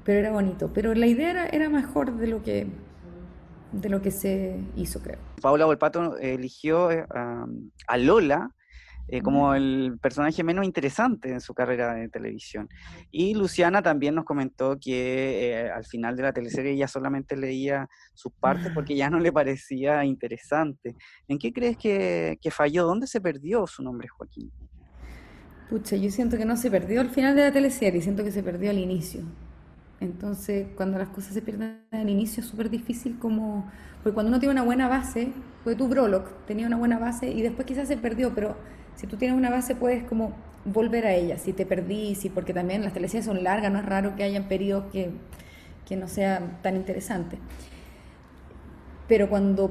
pero 0.06 0.20
era 0.20 0.30
bonito. 0.30 0.72
Pero 0.72 0.94
la 0.94 1.06
idea 1.06 1.30
era, 1.30 1.46
era 1.48 1.68
mejor 1.68 2.16
de 2.16 2.28
lo 2.28 2.42
que 2.42 2.68
de 3.72 3.88
lo 3.90 4.00
que 4.00 4.12
se 4.12 4.58
hizo, 4.76 5.02
creo. 5.02 5.18
Paula 5.42 5.66
Volpato 5.66 6.16
eligió 6.16 6.90
eh, 6.90 7.04
a 7.10 7.96
Lola 7.98 8.54
eh, 9.08 9.20
como 9.20 9.54
el 9.54 9.98
personaje 10.00 10.42
menos 10.42 10.64
interesante 10.64 11.30
en 11.30 11.40
su 11.40 11.52
carrera 11.52 11.94
de 11.94 12.08
televisión. 12.08 12.68
Y 13.10 13.34
Luciana 13.34 13.82
también 13.82 14.14
nos 14.14 14.24
comentó 14.24 14.78
que 14.80 15.50
eh, 15.50 15.70
al 15.70 15.84
final 15.84 16.16
de 16.16 16.22
la 16.22 16.32
teleserie 16.32 16.72
ella 16.72 16.88
solamente 16.88 17.36
leía 17.36 17.88
sus 18.14 18.32
partes 18.32 18.72
porque 18.72 18.96
ya 18.96 19.10
no 19.10 19.18
le 19.18 19.32
parecía 19.32 20.04
interesante. 20.04 20.94
¿En 21.28 21.38
qué 21.38 21.52
crees 21.52 21.76
que, 21.76 22.38
que 22.40 22.50
falló? 22.50 22.84
¿Dónde 22.84 23.06
se 23.06 23.20
perdió 23.20 23.66
su 23.66 23.82
nombre, 23.82 24.08
Joaquín? 24.08 24.50
Pucha, 25.68 25.96
yo 25.96 26.10
siento 26.10 26.38
que 26.38 26.44
no 26.44 26.56
se 26.56 26.70
perdió 26.70 27.00
al 27.00 27.10
final 27.10 27.34
de 27.34 27.42
la 27.42 27.52
teleserie, 27.52 28.00
siento 28.00 28.24
que 28.24 28.30
se 28.30 28.42
perdió 28.42 28.70
al 28.70 28.78
inicio. 28.78 29.22
Entonces, 30.00 30.68
cuando 30.76 30.98
las 30.98 31.08
cosas 31.08 31.32
se 31.32 31.42
pierden 31.42 31.80
al 31.90 32.08
inicio 32.08 32.42
es 32.42 32.48
súper 32.48 32.70
difícil 32.70 33.18
como... 33.18 33.70
Porque 34.02 34.14
cuando 34.14 34.28
uno 34.28 34.38
tiene 34.38 34.52
una 34.52 34.62
buena 34.62 34.88
base, 34.88 35.32
fue 35.64 35.74
tu 35.74 35.88
Brolock, 35.88 36.30
tenía 36.46 36.66
una 36.66 36.76
buena 36.76 36.98
base 36.98 37.30
y 37.30 37.42
después 37.42 37.66
quizás 37.66 37.88
se 37.88 37.96
perdió, 37.96 38.34
pero 38.34 38.56
si 38.94 39.06
tú 39.06 39.16
tienes 39.16 39.36
una 39.36 39.50
base 39.50 39.74
puedes 39.74 40.04
como 40.04 40.32
volver 40.64 41.06
a 41.06 41.14
ella, 41.14 41.38
si 41.38 41.52
te 41.52 41.64
perdís, 41.64 42.24
y 42.24 42.28
porque 42.28 42.52
también 42.52 42.82
las 42.82 42.92
teleseries 42.92 43.24
son 43.24 43.42
largas, 43.42 43.72
no 43.72 43.78
es 43.78 43.86
raro 43.86 44.16
que 44.16 44.24
hayan 44.24 44.44
periodos 44.44 44.90
que, 44.92 45.10
que 45.86 45.96
no 45.96 46.08
sean 46.08 46.58
tan 46.62 46.76
interesantes. 46.76 47.38
Pero 49.08 49.28
cuando 49.28 49.70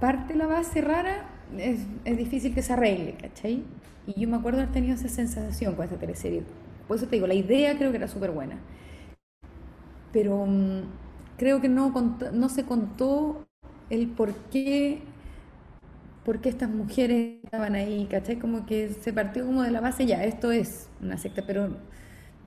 parte 0.00 0.34
la 0.34 0.46
base 0.46 0.80
rara, 0.80 1.28
es, 1.58 1.80
es, 2.04 2.16
difícil 2.16 2.54
que 2.54 2.62
se 2.62 2.72
arregle, 2.72 3.14
¿cachai? 3.14 3.64
Y 4.06 4.20
yo 4.20 4.28
me 4.28 4.36
acuerdo 4.36 4.60
haber 4.60 4.72
tenido 4.72 4.94
esa 4.94 5.08
sensación 5.08 5.74
con 5.74 5.84
esta 5.84 5.96
teleserie. 5.96 6.42
Por 6.86 6.96
eso 6.96 7.06
te 7.06 7.16
digo, 7.16 7.26
la 7.26 7.34
idea 7.34 7.76
creo 7.76 7.90
que 7.90 7.96
era 7.96 8.08
súper 8.08 8.30
buena. 8.30 8.56
Pero 10.16 10.36
um, 10.36 10.80
creo 11.36 11.60
que 11.60 11.68
no, 11.68 11.92
no 12.32 12.48
se 12.48 12.64
contó 12.64 13.46
el 13.90 14.08
por 14.08 14.32
qué 14.50 15.02
por 16.24 16.40
qué 16.40 16.48
estas 16.48 16.70
mujeres 16.70 17.44
estaban 17.44 17.74
ahí, 17.74 18.06
¿cachai? 18.10 18.38
Como 18.38 18.64
que 18.64 18.88
se 18.88 19.12
partió 19.12 19.44
como 19.44 19.62
de 19.62 19.70
la 19.70 19.82
base, 19.82 20.06
ya, 20.06 20.24
esto 20.24 20.52
es 20.52 20.88
una 21.02 21.18
secta, 21.18 21.42
pero 21.46 21.68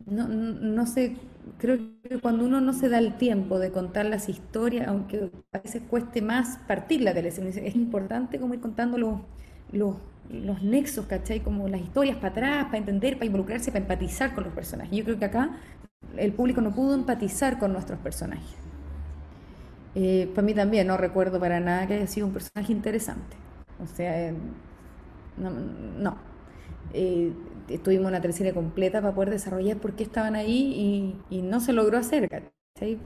no, 0.08 0.28
no, 0.28 0.88
sé, 0.88 1.16
creo 1.60 1.78
que 2.02 2.18
cuando 2.18 2.44
uno 2.44 2.60
no 2.60 2.74
se 2.74 2.90
da 2.90 2.98
el 2.98 3.18
tiempo 3.18 3.60
de 3.60 3.70
contar 3.70 4.08
las 4.08 4.30
historias, 4.30 4.88
aunque 4.88 5.30
a 5.54 5.60
veces 5.60 5.84
cueste 5.88 6.24
más 6.24 6.58
partir 6.68 7.02
la 7.04 7.14
televisión, 7.14 7.48
es 7.48 7.76
importante 7.76 8.40
como 8.40 8.56
ir 8.56 8.62
contando 8.62 8.98
los, 8.98 9.22
los, 9.72 9.96
los 10.32 10.64
nexos, 10.64 11.06
¿cachai? 11.06 11.42
Como 11.42 11.68
las 11.68 11.82
historias 11.82 12.18
para 12.18 12.30
atrás, 12.30 12.66
para 12.66 12.80
entender, 12.80 13.14
para 13.14 13.28
involucrarse, 13.28 13.72
para 13.72 13.84
empatizar 13.84 14.34
con 14.34 14.44
los 14.46 14.54
personajes. 14.54 14.98
Yo 14.98 15.04
creo 15.06 15.20
que 15.20 15.26
acá 15.26 15.52
el 16.18 16.34
público 16.34 16.62
no 16.62 16.74
pudo 16.74 16.94
empatizar 16.94 17.60
con 17.60 17.74
nuestros 17.74 18.00
personajes. 18.00 18.58
Eh, 19.96 20.30
para 20.34 20.46
mí 20.46 20.54
también 20.54 20.88
no 20.88 20.98
recuerdo 20.98 21.40
para 21.40 21.60
nada 21.60 21.88
que 21.88 21.96
haya 21.96 22.08
sido 22.08 22.28
un 22.28 22.34
personaje 22.34 22.72
interesante. 22.72 23.38
O 23.82 23.88
sea, 23.88 24.32
no. 25.38 25.50
no. 25.50 26.18
Eh, 26.94 27.34
tuvimos 27.84 28.08
una 28.08 28.22
tercera 28.22 28.54
completa 28.54 29.02
para 29.02 29.14
poder 29.14 29.30
desarrollar 29.30 29.78
por 29.78 29.96
qué 29.96 30.04
estaban 30.04 30.36
ahí 30.36 31.16
y, 31.30 31.42
no 31.42 31.60
se 31.60 31.74
logró 31.74 31.98
hacer, 31.98 32.30
¿cachai? 32.30 33.00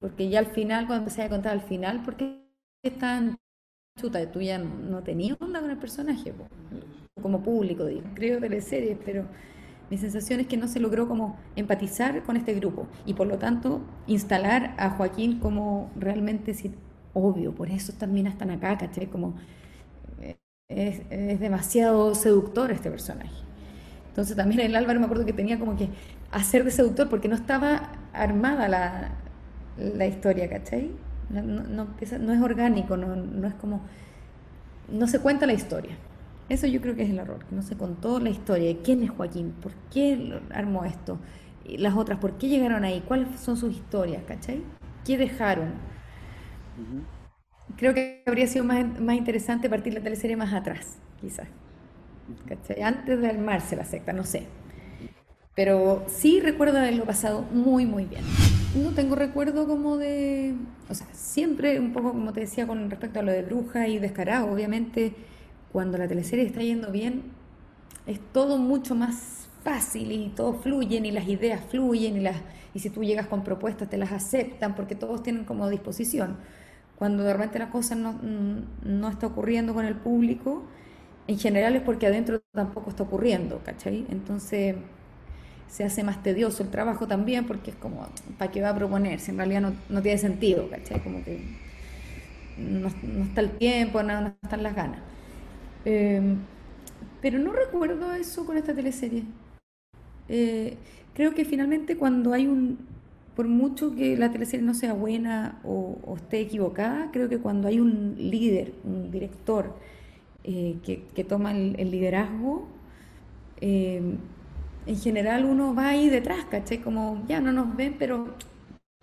Porque 0.00 0.28
ya 0.28 0.40
al 0.40 0.46
final, 0.46 0.86
cuando 0.86 1.04
empecé 1.04 1.22
a 1.22 1.28
contar 1.28 1.52
al 1.52 1.60
final, 1.60 2.02
¿por 2.02 2.16
qué 2.16 2.44
están 2.82 3.36
chuta? 3.98 4.30
Tú 4.30 4.40
ya 4.40 4.58
no, 4.58 5.02
tenías 5.02 5.36
onda 5.40 5.60
con 5.60 5.70
el 5.70 5.76
personaje, 5.76 6.32
como 7.20 7.42
público, 7.42 7.86
digo. 7.86 8.02
creo 8.14 8.40
teleseries, 8.40 8.98
pero 9.04 9.24
mi 9.90 9.96
sensación 9.96 10.40
es 10.40 10.46
que 10.46 10.56
no 10.56 10.68
se 10.68 10.80
logró 10.80 11.08
como 11.08 11.36
empatizar 11.56 12.22
con 12.22 12.36
este 12.36 12.54
grupo 12.54 12.86
y 13.06 13.14
por 13.14 13.26
lo 13.26 13.38
tanto 13.38 13.80
instalar 14.06 14.74
a 14.76 14.90
Joaquín 14.90 15.38
como 15.38 15.90
realmente, 15.96 16.54
obvio, 17.14 17.54
por 17.54 17.70
eso 17.70 17.92
también 17.94 18.26
están 18.26 18.50
acá, 18.50 18.76
¿cachai? 18.76 19.06
Como 19.06 19.34
es, 20.68 21.08
demasiado 21.40 22.14
seductor 22.14 22.70
este 22.70 22.90
personaje. 22.90 23.34
Entonces 24.10 24.36
también 24.36 24.60
el 24.60 24.76
Álvaro 24.76 25.00
me 25.00 25.06
acuerdo 25.06 25.24
que 25.24 25.32
tenía 25.32 25.58
como 25.58 25.76
que 25.76 25.88
hacer 26.30 26.64
de 26.64 26.70
seductor 26.70 27.08
porque 27.08 27.28
no 27.28 27.34
estaba 27.34 27.92
armada 28.12 28.68
la, 28.68 29.10
la 29.78 30.06
historia, 30.06 30.48
¿cachai? 30.50 30.90
No, 31.30 31.86
es 32.00 32.42
orgánico, 32.42 32.96
no 32.96 33.46
es 33.46 33.54
como... 33.54 33.80
No 34.90 35.06
se 35.06 35.20
cuenta 35.20 35.46
la 35.46 35.52
historia. 35.52 35.96
Eso 36.48 36.66
yo 36.66 36.80
creo 36.80 36.96
que 36.96 37.02
es 37.02 37.10
el 37.10 37.18
error, 37.18 37.44
que 37.44 37.54
no 37.54 37.62
se 37.62 37.76
contó 37.76 38.20
la 38.20 38.30
historia. 38.30 38.74
¿Quién 38.82 39.02
es 39.02 39.10
Joaquín? 39.10 39.52
¿Por 39.62 39.72
qué 39.92 40.40
armó 40.50 40.84
esto? 40.84 41.18
Y 41.64 41.76
las 41.78 41.94
otras, 41.94 42.18
¿por 42.18 42.38
qué 42.38 42.48
llegaron 42.48 42.84
ahí? 42.84 43.02
¿Cuáles 43.06 43.38
son 43.38 43.56
sus 43.56 43.72
historias? 43.74 44.22
¿Cachai? 44.26 44.62
¿Qué 45.04 45.18
dejaron? 45.18 45.72
creo 47.76 47.94
que 47.94 48.22
habría 48.26 48.46
sido 48.46 48.64
más, 48.64 49.00
más 49.00 49.16
interesante 49.16 49.68
partir 49.68 49.94
la 49.94 50.00
teleserie 50.00 50.36
más 50.36 50.52
atrás, 50.52 50.96
quizás. 51.20 51.48
Antes 52.82 53.20
de 53.20 53.28
armarse 53.28 53.76
la 53.76 53.84
secta, 53.84 54.12
no 54.12 54.24
sé. 54.24 54.46
Pero 55.54 56.04
sí 56.08 56.40
recuerdo 56.40 56.78
haberlo 56.78 57.04
pasado 57.04 57.42
muy, 57.42 57.84
muy 57.84 58.04
bien. 58.04 58.22
No 58.82 58.90
tengo 58.90 59.16
recuerdo 59.16 59.66
como 59.66 59.96
de... 59.96 60.54
O 60.88 60.94
sea, 60.94 61.06
siempre 61.12 61.80
un 61.80 61.92
poco 61.92 62.12
como 62.12 62.32
te 62.32 62.40
decía 62.40 62.66
con 62.66 62.88
respecto 62.90 63.20
a 63.20 63.22
lo 63.22 63.32
de 63.32 63.42
bruja 63.42 63.88
y 63.88 63.98
descarado, 63.98 64.50
obviamente 64.50 65.14
cuando 65.72 65.98
la 65.98 66.08
teleserie 66.08 66.46
está 66.46 66.60
yendo 66.62 66.90
bien, 66.90 67.22
es 68.06 68.20
todo 68.32 68.58
mucho 68.58 68.94
más 68.94 69.48
fácil 69.64 70.12
y 70.12 70.28
todo 70.30 70.54
fluye 70.54 70.98
y 70.98 71.10
las 71.10 71.28
ideas 71.28 71.60
fluyen 71.70 72.16
y, 72.16 72.20
las, 72.20 72.36
y 72.74 72.78
si 72.80 72.90
tú 72.90 73.04
llegas 73.04 73.26
con 73.26 73.44
propuestas 73.44 73.90
te 73.90 73.98
las 73.98 74.12
aceptan 74.12 74.74
porque 74.74 74.94
todos 74.94 75.22
tienen 75.22 75.44
como 75.44 75.68
disposición. 75.68 76.36
Cuando 76.96 77.22
de 77.22 77.32
repente 77.32 77.58
las 77.58 77.70
cosas 77.70 77.98
no, 77.98 78.18
no 78.84 79.08
está 79.08 79.26
ocurriendo 79.28 79.74
con 79.74 79.84
el 79.84 79.94
público, 79.96 80.64
en 81.28 81.38
general 81.38 81.76
es 81.76 81.82
porque 81.82 82.06
adentro 82.06 82.40
tampoco 82.52 82.90
está 82.90 83.04
ocurriendo, 83.04 83.60
¿cachai? 83.64 84.06
Entonces 84.10 84.76
se 85.68 85.84
hace 85.84 86.02
más 86.02 86.22
tedioso 86.22 86.62
el 86.62 86.70
trabajo 86.70 87.06
también 87.06 87.46
porque 87.46 87.70
es 87.72 87.76
como, 87.76 88.08
¿para 88.38 88.50
qué 88.50 88.62
va 88.62 88.70
a 88.70 88.74
proponer? 88.74 89.20
Si 89.20 89.30
en 89.30 89.38
realidad 89.38 89.60
no, 89.60 89.74
no 89.88 90.02
tiene 90.02 90.18
sentido, 90.18 90.68
¿cachai? 90.70 91.02
Como 91.02 91.22
que 91.24 91.42
no, 92.56 92.90
no 93.02 93.24
está 93.24 93.40
el 93.40 93.50
tiempo, 93.52 94.02
no, 94.02 94.20
no, 94.20 94.34
están 94.42 94.62
las 94.62 94.74
ganas. 94.74 95.00
Eh, 95.84 96.36
pero 97.20 97.38
no 97.38 97.52
recuerdo 97.52 98.12
eso 98.14 98.46
con 98.46 98.56
esta 98.56 98.74
teleserie. 98.74 99.24
Eh, 100.28 100.76
creo 101.14 101.34
que 101.34 101.44
finalmente 101.44 101.96
cuando 101.96 102.32
hay 102.32 102.46
un, 102.46 102.78
por 103.34 103.48
mucho 103.48 103.94
que 103.94 104.16
la 104.16 104.30
teleserie 104.30 104.64
no 104.64 104.74
sea 104.74 104.92
buena 104.92 105.60
o, 105.64 105.96
esté 106.16 106.40
equivocada, 106.40 107.10
creo 107.12 107.28
que 107.28 107.38
cuando 107.38 107.68
hay 107.68 107.80
un 107.80 108.14
líder, 108.18 108.74
un 108.84 109.10
director 109.10 109.74
eh, 110.44 110.76
que, 110.84 111.24
toma 111.24 111.52
el, 111.52 111.90
liderazgo, 111.90 112.68
eh, 113.60 114.16
en 114.86 114.96
general 114.96 115.44
uno 115.44 115.74
va 115.74 115.88
ahí 115.88 116.08
detrás, 116.08 116.44
¿cachai? 116.46 116.78
Como, 116.78 117.24
ya 117.28 117.40
no 117.40 117.52
nos 117.52 117.76
ven, 117.76 117.96
pero 117.98 118.34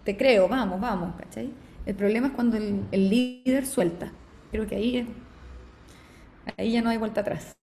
te 0.03 0.15
creo, 0.17 0.47
vamos, 0.47 0.80
vamos, 0.80 1.15
¿cachai? 1.17 1.51
El 1.86 1.95
problema 1.95 2.28
es 2.28 2.34
cuando 2.34 2.57
el, 2.57 2.82
el 2.91 3.09
líder 3.09 3.65
suelta. 3.65 4.11
Creo 4.51 4.67
que 4.67 4.76
ahí, 4.76 5.07
ahí 6.58 6.72
ya 6.72 6.82
no 6.82 6.89
hay 6.89 6.98
vuelta 6.98 7.22
atrás. 7.22 7.56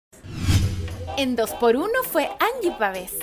En 1.16 1.36
2x1 1.36 1.88
fue 2.04 2.30
Angie 2.40 2.74
Pavés, 2.78 3.18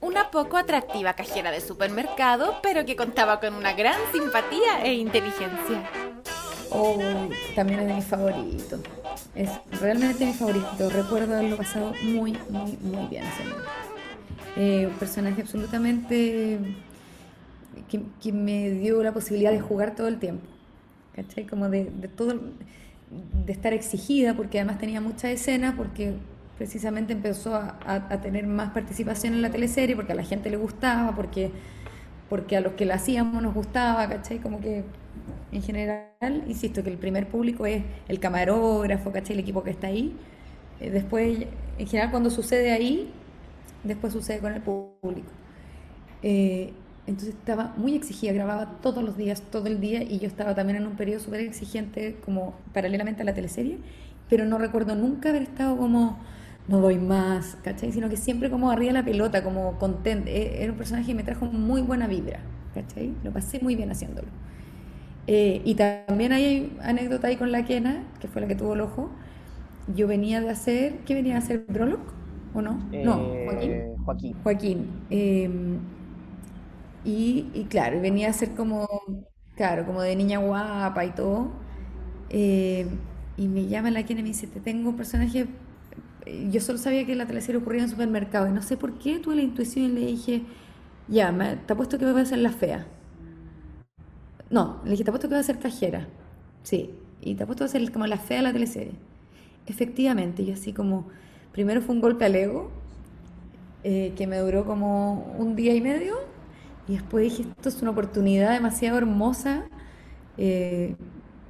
una 0.00 0.30
poco 0.30 0.56
atractiva 0.56 1.12
cajera 1.12 1.50
de 1.50 1.60
supermercado, 1.60 2.56
pero 2.62 2.86
que 2.86 2.96
contaba 2.96 3.38
con 3.38 3.54
una 3.54 3.74
gran 3.74 3.98
simpatía 4.12 4.82
e 4.82 4.94
inteligencia. 4.94 5.82
Oh, 6.70 6.98
también 7.54 7.80
es 7.80 7.86
de 7.86 7.94
mis 7.94 8.04
favoritos. 8.04 8.80
Es 9.34 9.50
realmente 9.80 10.24
mi 10.24 10.32
favorito. 10.32 10.90
Recuerdo 10.90 11.34
haberlo 11.34 11.56
pasado 11.56 11.92
muy, 12.02 12.36
muy, 12.48 12.78
muy 12.80 13.06
bien. 13.06 13.24
Eh, 14.56 14.86
un 14.86 14.94
personaje 14.94 15.42
absolutamente 15.42 16.58
que, 17.88 18.02
que, 18.22 18.32
me 18.32 18.70
dio 18.70 19.02
la 19.02 19.12
posibilidad 19.12 19.52
de 19.52 19.60
jugar 19.60 19.94
todo 19.94 20.08
el 20.08 20.18
tiempo. 20.18 20.46
¿Cachai? 21.14 21.46
Como 21.46 21.68
de, 21.68 21.84
de 21.84 22.08
todo, 22.08 22.40
de 23.44 23.52
estar 23.52 23.72
exigida, 23.72 24.34
porque 24.34 24.58
además 24.58 24.78
tenía 24.78 25.00
muchas 25.00 25.30
escenas, 25.30 25.74
porque 25.76 26.14
precisamente 26.56 27.12
empezó 27.12 27.54
a, 27.56 28.08
tener 28.22 28.46
más 28.46 28.70
participación 28.70 29.34
en 29.34 29.42
la 29.42 29.50
teleserie, 29.50 29.96
porque 29.96 30.12
a 30.12 30.14
la 30.14 30.24
gente 30.24 30.50
le 30.50 30.56
gustaba, 30.56 31.14
porque, 31.14 31.50
porque 32.28 32.56
a 32.56 32.60
los 32.60 32.74
que 32.74 32.84
la 32.84 32.94
hacíamos 32.94 33.42
nos 33.42 33.54
gustaba, 33.54 34.08
¿cachai? 34.08 34.38
Como 34.38 34.60
que 34.60 34.84
en 35.52 35.62
general, 35.62 36.44
insisto, 36.46 36.82
que 36.82 36.90
el 36.90 36.98
primer 36.98 37.28
público 37.28 37.66
es 37.66 37.82
el 38.08 38.20
camarógrafo, 38.20 39.12
¿cachai? 39.12 39.34
El 39.34 39.40
equipo 39.40 39.62
que 39.62 39.70
está 39.70 39.88
ahí. 39.88 40.16
Eh, 40.80 40.90
después, 40.90 41.38
en 41.78 41.86
general, 41.86 42.10
cuando 42.10 42.30
sucede 42.30 42.72
ahí, 42.72 43.10
después 43.84 44.12
sucede 44.12 44.38
con 44.38 44.52
el 44.52 44.62
público. 44.62 45.30
Eh, 46.22 46.72
entonces 47.06 47.34
estaba 47.34 47.74
muy 47.76 47.94
exigida, 47.94 48.32
grababa 48.32 48.78
todos 48.82 49.02
los 49.04 49.16
días, 49.16 49.42
todo 49.42 49.66
el 49.66 49.80
día, 49.80 50.02
y 50.02 50.18
yo 50.18 50.26
estaba 50.26 50.54
también 50.54 50.78
en 50.78 50.86
un 50.86 50.96
periodo 50.96 51.20
súper 51.20 51.40
exigente, 51.40 52.16
como 52.24 52.54
paralelamente 52.72 53.22
a 53.22 53.24
la 53.24 53.34
teleserie, 53.34 53.78
pero 54.28 54.44
no 54.46 54.58
recuerdo 54.58 54.94
nunca 54.96 55.28
haber 55.30 55.42
estado 55.42 55.76
como, 55.76 56.18
no 56.68 56.80
doy 56.80 56.98
más, 56.98 57.56
¿cachai? 57.62 57.92
Sino 57.92 58.08
que 58.08 58.16
siempre 58.16 58.50
como 58.50 58.70
arriba 58.70 58.92
la 58.92 59.04
pelota, 59.04 59.44
como 59.44 59.78
contento. 59.78 60.30
Era 60.30 60.72
un 60.72 60.78
personaje 60.78 61.08
que 61.08 61.14
me 61.14 61.24
trajo 61.24 61.46
muy 61.46 61.82
buena 61.82 62.06
vibra, 62.06 62.40
¿cachai? 62.74 63.14
Lo 63.22 63.32
pasé 63.32 63.60
muy 63.60 63.76
bien 63.76 63.90
haciéndolo. 63.90 64.28
Eh, 65.26 65.62
y 65.64 65.74
también 65.74 66.32
hay 66.32 66.76
anécdota 66.82 67.28
ahí 67.28 67.36
con 67.36 67.52
la 67.52 67.64
Kena, 67.64 68.04
que 68.20 68.28
fue 68.28 68.42
la 68.42 68.48
que 68.48 68.56
tuvo 68.56 68.74
el 68.74 68.80
ojo. 68.80 69.10
Yo 69.94 70.06
venía 70.08 70.40
de 70.40 70.50
hacer, 70.50 70.98
¿qué 71.06 71.14
venía 71.14 71.36
a 71.36 71.38
hacer? 71.38 71.64
¿Broloc? 71.68 72.00
¿O 72.54 72.62
no? 72.62 72.88
Eh, 72.92 73.04
no, 73.04 73.18
Joaquín. 73.44 73.96
Joaquín. 74.04 74.36
Joaquín. 74.42 75.06
Eh, 75.10 75.50
y, 77.04 77.46
y, 77.54 77.64
claro, 77.64 78.00
venía 78.00 78.30
a 78.30 78.32
ser 78.32 78.54
como, 78.54 78.88
claro, 79.56 79.86
como 79.86 80.02
de 80.02 80.16
niña 80.16 80.38
guapa 80.38 81.04
y 81.04 81.10
todo. 81.12 81.50
Eh, 82.30 82.86
y 83.36 83.48
me 83.48 83.66
llama 83.68 83.90
la 83.90 84.04
Kena 84.04 84.20
y 84.20 84.22
me 84.24 84.30
dice, 84.30 84.46
te 84.46 84.60
tengo 84.60 84.90
un 84.90 84.96
personaje... 84.96 85.46
Yo 86.50 86.60
solo 86.60 86.78
sabía 86.78 87.06
que 87.06 87.14
la 87.16 87.26
teleserie 87.26 87.60
ocurría 87.60 87.82
en 87.82 87.90
supermercado 87.90 88.48
y 88.48 88.52
no 88.52 88.62
sé 88.62 88.76
por 88.78 88.98
qué 88.98 89.18
tuve 89.20 89.36
la 89.36 89.42
intuición 89.42 89.86
y 89.86 89.88
le 89.90 90.06
dije, 90.06 90.42
ya, 91.08 91.32
me, 91.32 91.56
te 91.56 91.72
apuesto 91.74 91.98
que 91.98 92.06
voy 92.10 92.20
a 92.22 92.26
ser 92.26 92.38
la 92.38 92.52
fea. 92.52 92.86
No, 94.50 94.80
le 94.84 94.92
dije, 94.92 95.04
te 95.04 95.10
apuesto 95.10 95.28
que 95.28 95.34
va 95.34 95.40
a 95.40 95.44
ser 95.44 95.58
cajera. 95.58 96.06
Sí, 96.62 96.90
y 97.20 97.34
te 97.34 97.42
apuesto 97.44 97.64
a 97.64 97.68
ser 97.68 97.90
como 97.92 98.06
la 98.06 98.18
fea 98.18 98.38
de 98.38 98.42
la 98.44 98.52
teleserie. 98.52 98.94
Efectivamente, 99.66 100.44
yo 100.44 100.54
así 100.54 100.72
como, 100.72 101.08
primero 101.52 101.82
fue 101.82 101.94
un 101.94 102.00
golpe 102.00 102.24
al 102.24 102.34
ego, 102.36 102.70
eh, 103.82 104.12
que 104.16 104.26
me 104.26 104.38
duró 104.38 104.64
como 104.64 105.34
un 105.38 105.56
día 105.56 105.74
y 105.74 105.80
medio, 105.80 106.14
y 106.88 106.92
después 106.94 107.24
dije, 107.24 107.48
esto 107.50 107.68
es 107.68 107.80
una 107.82 107.92
oportunidad 107.92 108.52
demasiado 108.52 108.98
hermosa. 108.98 109.64
Eh, 110.36 110.94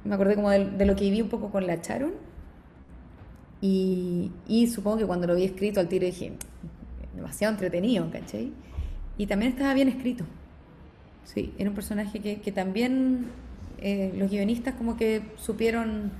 me 0.03 0.15
acordé 0.15 0.35
como 0.35 0.49
de, 0.49 0.85
lo 0.85 0.95
que 0.95 1.05
viví 1.05 1.21
un 1.21 1.29
poco 1.29 1.49
con 1.49 1.67
la 1.67 1.81
Charon, 1.81 2.13
y, 3.61 4.31
supongo 4.67 4.97
que 4.97 5.05
cuando 5.05 5.25
lo 5.25 5.35
vi 5.35 5.43
escrito 5.43 5.79
al 5.79 5.87
tiro 5.87 6.05
dije, 6.05 6.33
demasiado 7.15 7.53
entretenido, 7.53 8.09
¿cachai? 8.11 8.51
Y 9.17 9.25
también 9.25 9.53
estaba 9.53 9.73
bien 9.73 9.87
escrito. 9.87 10.23
Sí, 11.23 11.51
era 11.57 11.69
un 11.69 11.75
personaje 11.75 12.19
que, 12.19 12.41
que 12.41 12.51
también 12.51 13.25
eh, 13.79 14.13
los 14.15 14.29
guionistas 14.29 14.75
como 14.75 14.95
que 14.97 15.23
supieron 15.37 16.11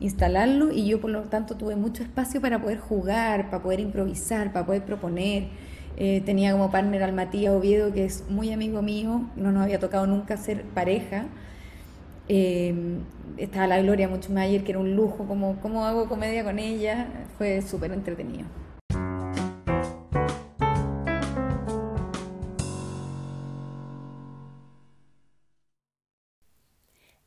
instalarlo 0.00 0.72
y 0.72 0.86
yo 0.86 1.00
por 1.00 1.10
lo 1.10 1.22
tanto 1.22 1.56
tuve 1.56 1.76
mucho 1.76 2.02
espacio 2.02 2.40
para 2.40 2.60
poder 2.60 2.78
jugar, 2.78 3.50
para 3.50 3.62
poder 3.62 3.80
improvisar, 3.80 4.52
para 4.52 4.66
poder 4.66 4.84
proponer. 4.84 5.48
Eh, 6.00 6.22
tenía 6.24 6.52
como 6.52 6.70
partner 6.70 7.02
al 7.02 7.12
Matías 7.12 7.52
Oviedo, 7.52 7.92
que 7.92 8.04
es 8.04 8.22
muy 8.28 8.52
amigo 8.52 8.82
mío, 8.82 9.22
no 9.34 9.50
nos 9.50 9.64
había 9.64 9.80
tocado 9.80 10.06
nunca 10.06 10.36
ser 10.36 10.62
pareja. 10.62 11.26
Eh, 12.28 12.72
estaba 13.36 13.66
la 13.66 13.82
Gloria 13.82 14.06
Muchmayer, 14.06 14.62
que 14.62 14.70
era 14.70 14.78
un 14.78 14.94
lujo, 14.94 15.26
como, 15.26 15.60
como 15.60 15.84
hago 15.84 16.08
comedia 16.08 16.44
con 16.44 16.60
ella, 16.60 17.08
fue 17.36 17.62
súper 17.62 17.90
entretenido. 17.90 18.46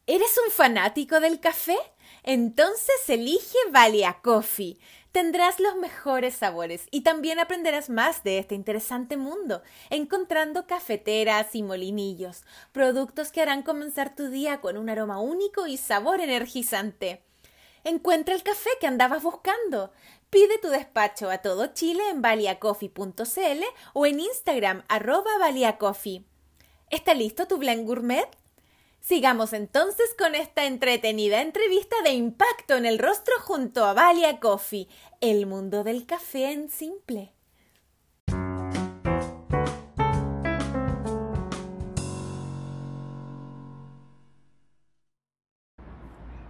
¿Eres 0.07 0.39
un 0.45 0.51
fanático 0.51 1.19
del 1.19 1.41
café? 1.41 1.75
Entonces 2.23 3.09
elige 3.09 3.57
Valia 3.73 4.19
Coffee. 4.21 4.77
Tendrás 5.11 5.59
los 5.59 5.75
mejores 5.75 6.35
sabores 6.35 6.87
y 6.89 7.01
también 7.01 7.37
aprenderás 7.37 7.89
más 7.89 8.23
de 8.23 8.39
este 8.39 8.55
interesante 8.55 9.17
mundo, 9.17 9.61
encontrando 9.89 10.65
cafeteras 10.67 11.53
y 11.53 11.63
molinillos, 11.63 12.43
productos 12.71 13.33
que 13.33 13.41
harán 13.41 13.61
comenzar 13.61 14.15
tu 14.15 14.29
día 14.29 14.61
con 14.61 14.77
un 14.77 14.89
aroma 14.89 15.19
único 15.19 15.67
y 15.67 15.75
sabor 15.75 16.21
energizante. 16.21 17.23
Encuentra 17.83 18.35
el 18.35 18.43
café 18.43 18.69
que 18.79 18.87
andabas 18.87 19.21
buscando. 19.21 19.91
Pide 20.29 20.57
tu 20.59 20.69
despacho 20.69 21.29
a 21.29 21.39
todo 21.39 21.67
Chile 21.67 22.03
en 22.09 22.21
valiacoffee.cl 22.21 23.63
o 23.93 24.05
en 24.05 24.19
Instagram 24.21 24.83
arroba 24.87 25.37
valiacoffee. 25.39 26.23
¿Está 26.89 27.13
listo 27.15 27.47
tu 27.47 27.57
blend 27.57 27.85
gourmet? 27.85 28.29
Sigamos 29.01 29.51
entonces 29.53 30.15
con 30.15 30.35
esta 30.35 30.65
entretenida 30.65 31.41
entrevista 31.41 31.95
de 32.03 32.11
impacto 32.11 32.75
en 32.75 32.85
el 32.85 32.99
rostro 32.99 33.33
junto 33.41 33.83
a 33.83 33.93
Valia 33.93 34.39
Coffee, 34.39 34.87
el 35.21 35.47
mundo 35.47 35.83
del 35.83 36.05
café 36.05 36.51
en 36.51 36.69
simple. 36.69 37.33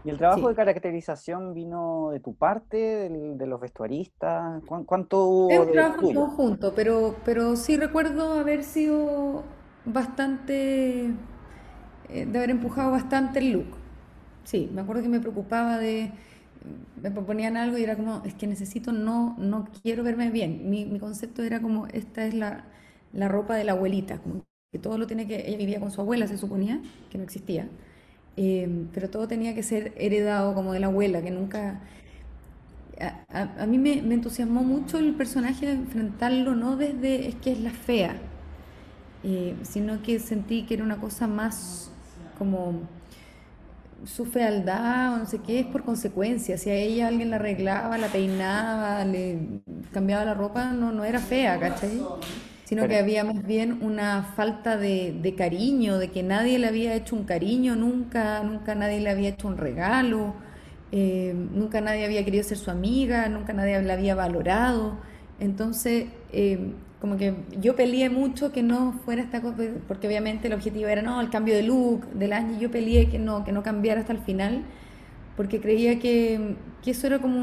¿Y 0.03 0.09
el 0.09 0.17
trabajo 0.17 0.41
sí. 0.41 0.47
de 0.47 0.55
caracterización 0.55 1.53
vino 1.53 2.09
de 2.11 2.19
tu 2.19 2.35
parte, 2.35 2.75
de, 2.75 3.35
de 3.35 3.47
los 3.47 3.61
vestuaristas? 3.61 4.61
¿Cuánto 4.65 5.23
hubo? 5.23 5.51
Es 5.51 5.59
un 5.59 5.71
trabajo 5.71 6.09
en 6.09 6.15
conjunto, 6.15 6.73
pero, 6.75 7.15
pero 7.23 7.55
sí 7.55 7.77
recuerdo 7.77 8.33
haber 8.33 8.65
sido 8.65 9.43
bastante 9.85 11.13
de 12.13 12.37
haber 12.37 12.49
empujado 12.49 12.91
bastante 12.91 13.39
el 13.39 13.51
look. 13.51 13.67
Sí, 14.43 14.69
me 14.73 14.81
acuerdo 14.81 15.03
que 15.03 15.09
me 15.09 15.19
preocupaba 15.19 15.77
de, 15.77 16.11
me 17.01 17.11
proponían 17.11 17.57
algo 17.57 17.77
y 17.77 17.83
era 17.83 17.95
como, 17.95 18.21
es 18.25 18.33
que 18.33 18.47
necesito, 18.47 18.91
no, 18.91 19.35
no 19.37 19.67
quiero 19.81 20.03
verme 20.03 20.29
bien. 20.29 20.69
Mi, 20.69 20.85
mi 20.85 20.99
concepto 20.99 21.43
era 21.43 21.61
como, 21.61 21.87
esta 21.87 22.25
es 22.25 22.33
la, 22.33 22.65
la 23.13 23.27
ropa 23.27 23.55
de 23.55 23.63
la 23.63 23.73
abuelita, 23.73 24.19
como 24.19 24.43
que 24.71 24.79
todo 24.79 24.97
lo 24.97 25.07
tiene 25.07 25.27
que, 25.27 25.47
ella 25.47 25.57
vivía 25.57 25.79
con 25.79 25.91
su 25.91 26.01
abuela, 26.01 26.27
se 26.27 26.37
suponía, 26.37 26.81
que 27.09 27.17
no 27.17 27.23
existía, 27.23 27.67
eh, 28.37 28.85
pero 28.93 29.09
todo 29.09 29.27
tenía 29.27 29.53
que 29.55 29.63
ser 29.63 29.93
heredado 29.97 30.53
como 30.53 30.73
de 30.73 30.79
la 30.79 30.87
abuela, 30.87 31.21
que 31.21 31.31
nunca... 31.31 31.81
A, 33.29 33.65
mí 33.65 33.79
me, 33.79 33.93
entusiasmó 33.93 34.61
mucho 34.61 34.99
el 34.99 35.15
personaje 35.15 35.65
de 35.65 35.71
enfrentarlo, 35.71 36.55
no 36.55 36.75
desde 36.75 37.29
es 37.29 37.35
que 37.35 37.51
es 37.51 37.59
la 37.59 37.71
fea, 37.71 38.15
eh, 39.23 39.55
sino 39.63 40.03
que 40.03 40.19
sentí 40.19 40.63
que 40.63 40.75
era 40.75 40.83
una 40.83 40.97
cosa 40.97 41.25
más 41.25 41.90
como 42.41 42.73
su 44.03 44.25
fealdad 44.25 45.13
o 45.13 45.17
no 45.19 45.25
sé 45.27 45.41
qué 45.45 45.59
es 45.59 45.67
por 45.67 45.83
consecuencia. 45.83 46.57
Si 46.57 46.71
a 46.71 46.73
ella 46.73 47.07
alguien 47.07 47.29
la 47.29 47.35
arreglaba, 47.35 47.99
la 47.99 48.07
peinaba, 48.07 49.05
le 49.05 49.61
cambiaba 49.91 50.25
la 50.25 50.33
ropa, 50.33 50.71
no, 50.73 50.91
no 50.91 51.03
era 51.05 51.19
fea, 51.19 51.59
¿cachai? 51.59 52.01
Sino 52.63 52.87
que 52.87 52.97
había 52.97 53.23
más 53.23 53.45
bien 53.45 53.77
una 53.83 54.23
falta 54.35 54.75
de, 54.75 55.35
cariño, 55.37 55.99
de 55.99 56.09
que 56.09 56.23
nadie 56.23 56.57
le 56.57 56.65
había 56.67 56.95
hecho 56.95 57.15
un 57.15 57.25
cariño 57.25 57.75
nunca, 57.75 58.41
nunca 58.41 58.73
nadie 58.73 59.01
le 59.01 59.11
había 59.11 59.29
hecho 59.29 59.47
un 59.47 59.57
regalo, 59.57 60.33
eh, 60.91 61.35
nunca 61.35 61.79
nadie 61.79 62.03
había 62.03 62.25
querido 62.25 62.43
ser 62.43 62.57
su 62.57 62.71
amiga, 62.71 63.29
nunca 63.29 63.53
nadie 63.53 63.79
la 63.83 63.93
había 63.93 64.15
valorado. 64.15 64.97
Entonces, 65.39 66.07
eh, 66.31 66.73
como 67.01 67.17
que 67.17 67.33
yo 67.59 67.75
peleé 67.75 68.11
mucho 68.11 68.51
que 68.51 68.61
no 68.61 68.93
fuera 69.03 69.23
esta 69.23 69.41
cosa, 69.41 69.57
porque 69.87 70.05
obviamente 70.05 70.47
el 70.47 70.53
objetivo 70.53 70.87
era, 70.87 71.01
no, 71.01 71.19
el 71.19 71.31
cambio 71.31 71.55
de 71.55 71.63
look 71.63 72.05
del 72.13 72.31
año, 72.31 72.59
yo 72.59 72.69
peleé 72.69 73.09
que 73.09 73.17
no, 73.17 73.43
que 73.43 73.51
no 73.51 73.63
cambiara 73.63 74.01
hasta 74.01 74.13
el 74.13 74.19
final, 74.19 74.63
porque 75.35 75.59
creía 75.59 75.97
que, 75.97 76.55
que 76.83 76.91
eso 76.91 77.07
era 77.07 77.17
como 77.17 77.41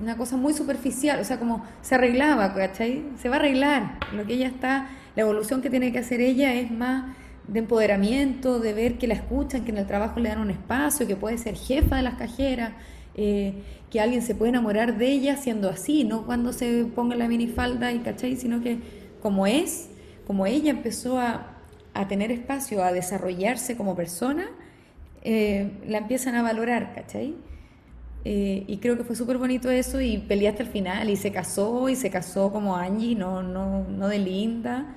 una 0.00 0.16
cosa 0.18 0.36
muy 0.36 0.52
superficial, 0.52 1.18
o 1.20 1.24
sea, 1.24 1.38
como 1.38 1.64
se 1.80 1.94
arreglaba, 1.94 2.52
¿cachai? 2.54 3.02
Se 3.16 3.30
va 3.30 3.36
a 3.36 3.38
arreglar, 3.38 3.98
lo 4.14 4.26
que 4.26 4.34
ella 4.34 4.48
está, 4.48 4.88
la 5.16 5.22
evolución 5.22 5.62
que 5.62 5.70
tiene 5.70 5.90
que 5.90 5.98
hacer 5.98 6.20
ella 6.20 6.52
es 6.52 6.70
más 6.70 7.16
de 7.46 7.60
empoderamiento, 7.60 8.60
de 8.60 8.74
ver 8.74 8.98
que 8.98 9.06
la 9.06 9.14
escuchan, 9.14 9.64
que 9.64 9.70
en 9.70 9.78
el 9.78 9.86
trabajo 9.86 10.20
le 10.20 10.28
dan 10.28 10.40
un 10.40 10.50
espacio, 10.50 11.06
que 11.06 11.16
puede 11.16 11.38
ser 11.38 11.56
jefa 11.56 11.96
de 11.96 12.02
las 12.02 12.16
cajeras, 12.16 12.72
eh, 13.14 13.54
que 13.90 14.00
alguien 14.00 14.22
se 14.22 14.34
puede 14.34 14.50
enamorar 14.50 14.98
de 14.98 15.06
ella 15.10 15.36
siendo 15.36 15.68
así, 15.70 16.04
no 16.04 16.26
cuando 16.26 16.52
se 16.52 16.84
ponga 16.84 17.16
la 17.16 17.28
minifalda 17.28 17.92
y 17.92 18.00
cachai, 18.00 18.36
sino 18.36 18.62
que 18.62 18.78
como 19.22 19.46
es, 19.46 19.88
como 20.26 20.46
ella 20.46 20.70
empezó 20.70 21.18
a, 21.18 21.54
tener 22.08 22.30
espacio, 22.30 22.84
a 22.84 22.92
desarrollarse 22.92 23.76
como 23.76 23.96
persona, 23.96 24.46
eh, 25.22 25.72
la 25.88 25.98
empiezan 25.98 26.36
a 26.36 26.42
valorar, 26.42 26.94
¿cachai? 26.94 27.34
Eh, 28.24 28.62
y 28.68 28.76
creo 28.76 28.96
que 28.96 29.02
fue 29.02 29.16
súper 29.16 29.36
bonito 29.36 29.68
eso 29.68 30.00
y 30.00 30.18
peleé 30.18 30.48
hasta 30.48 30.62
el 30.62 30.68
final 30.68 31.10
y 31.10 31.16
se 31.16 31.32
casó 31.32 31.88
y 31.88 31.96
se 31.96 32.08
casó 32.10 32.52
como 32.52 32.76
Angie, 32.76 33.16
no, 33.16 33.42
no, 33.42 33.84
no 33.88 34.06
de 34.06 34.18
linda. 34.18 34.94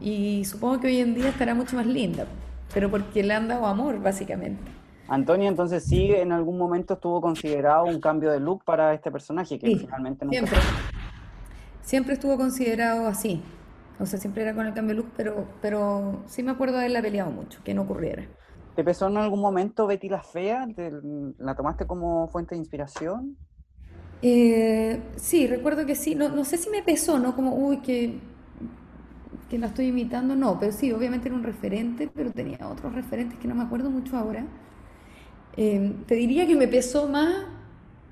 y 0.00 0.44
supongo 0.46 0.80
que 0.80 0.86
hoy 0.86 0.98
en 0.98 1.14
día 1.14 1.28
estará 1.28 1.54
mucho 1.54 1.76
más 1.76 1.86
linda, 1.86 2.26
pero 2.72 2.90
porque 2.90 3.22
le 3.22 3.34
han 3.34 3.48
dado 3.48 3.66
amor, 3.66 4.00
básicamente. 4.00 4.77
Antonio, 5.08 5.48
entonces 5.48 5.84
sí, 5.84 6.12
en 6.12 6.32
algún 6.32 6.58
momento 6.58 6.94
estuvo 6.94 7.20
considerado 7.20 7.84
un 7.84 7.98
cambio 7.98 8.30
de 8.30 8.40
look 8.40 8.62
para 8.64 8.92
este 8.92 9.10
personaje, 9.10 9.58
que 9.58 9.72
finalmente 9.72 10.24
nunca 10.24 10.46
siempre. 10.46 10.58
Siempre 11.80 12.12
estuvo 12.14 12.36
considerado 12.36 13.06
así. 13.06 13.42
O 13.98 14.06
sea, 14.06 14.18
siempre 14.18 14.42
era 14.42 14.54
con 14.54 14.66
el 14.66 14.74
cambio 14.74 14.94
de 14.94 15.02
look, 15.02 15.10
pero, 15.16 15.46
pero 15.62 16.22
sí 16.26 16.42
me 16.42 16.50
acuerdo 16.50 16.74
de 16.74 16.80
haberla 16.80 17.02
peleado 17.02 17.30
mucho, 17.30 17.60
que 17.64 17.72
no 17.72 17.82
ocurriera. 17.82 18.26
¿Te 18.76 18.84
pesó 18.84 19.08
en 19.08 19.16
algún 19.16 19.40
momento 19.40 19.86
Betty 19.86 20.08
la 20.08 20.22
Fea? 20.22 20.68
¿La 21.38 21.56
tomaste 21.56 21.86
como 21.86 22.28
fuente 22.28 22.54
de 22.54 22.60
inspiración? 22.60 23.36
Eh, 24.22 25.00
sí, 25.16 25.46
recuerdo 25.46 25.86
que 25.86 25.94
sí. 25.94 26.14
No, 26.14 26.28
no 26.28 26.44
sé 26.44 26.58
si 26.58 26.70
me 26.70 26.82
pesó, 26.82 27.18
¿no? 27.18 27.34
Como, 27.34 27.56
uy, 27.56 27.78
que, 27.78 28.20
que 29.48 29.58
la 29.58 29.66
estoy 29.68 29.86
imitando. 29.86 30.36
No, 30.36 30.60
pero 30.60 30.70
sí, 30.70 30.92
obviamente 30.92 31.28
era 31.28 31.36
un 31.36 31.42
referente, 31.42 32.08
pero 32.14 32.30
tenía 32.30 32.68
otros 32.68 32.94
referentes 32.94 33.38
que 33.38 33.48
no 33.48 33.56
me 33.56 33.64
acuerdo 33.64 33.90
mucho 33.90 34.16
ahora. 34.16 34.44
Em, 35.58 36.04
te 36.04 36.14
diría 36.14 36.46
que 36.46 36.54
me 36.54 36.68
pesó 36.68 37.08
más 37.08 37.34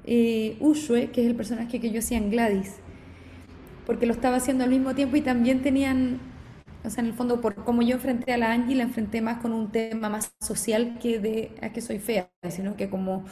eh, 0.05 0.57
Ushue, 0.59 1.13
que 1.13 1.21
es 1.21 1.29
el 1.29 1.37
personaje 1.37 1.79
que 1.79 1.93
yo 1.93 2.01
hacía 2.01 2.19
en 2.19 2.29
Gladys, 2.29 2.75
porque 3.87 4.05
lo 4.05 4.13
estaba 4.13 4.37
haciendo 4.37 4.65
al 4.65 4.71
mismo 4.71 4.97
tiempo 4.97 5.17
y 5.17 5.21
también 5.21 5.63
tenían, 5.63 6.19
o 6.85 6.91
sea, 6.91 7.05
en 7.05 7.11
el 7.11 7.15
fondo, 7.15 7.41
por 7.41 7.55
como 7.55 7.83
yo 7.83 7.95
enfrenté 7.95 8.33
a 8.33 8.37
la 8.37 8.51
Angie, 8.51 8.75
la 8.75 8.83
enfrenté 8.83 9.23
más 9.23 9.39
con 9.39 9.53
un 9.53 9.71
tema 9.71 10.09
más 10.09 10.33
social 10.41 10.99
que 11.01 11.21
de 11.21 11.53
a 11.63 11.73
que 11.73 11.81
soy 11.83 12.01
fea, 12.01 12.29
sino 12.51 12.77
que 12.77 12.91
como 12.91 13.25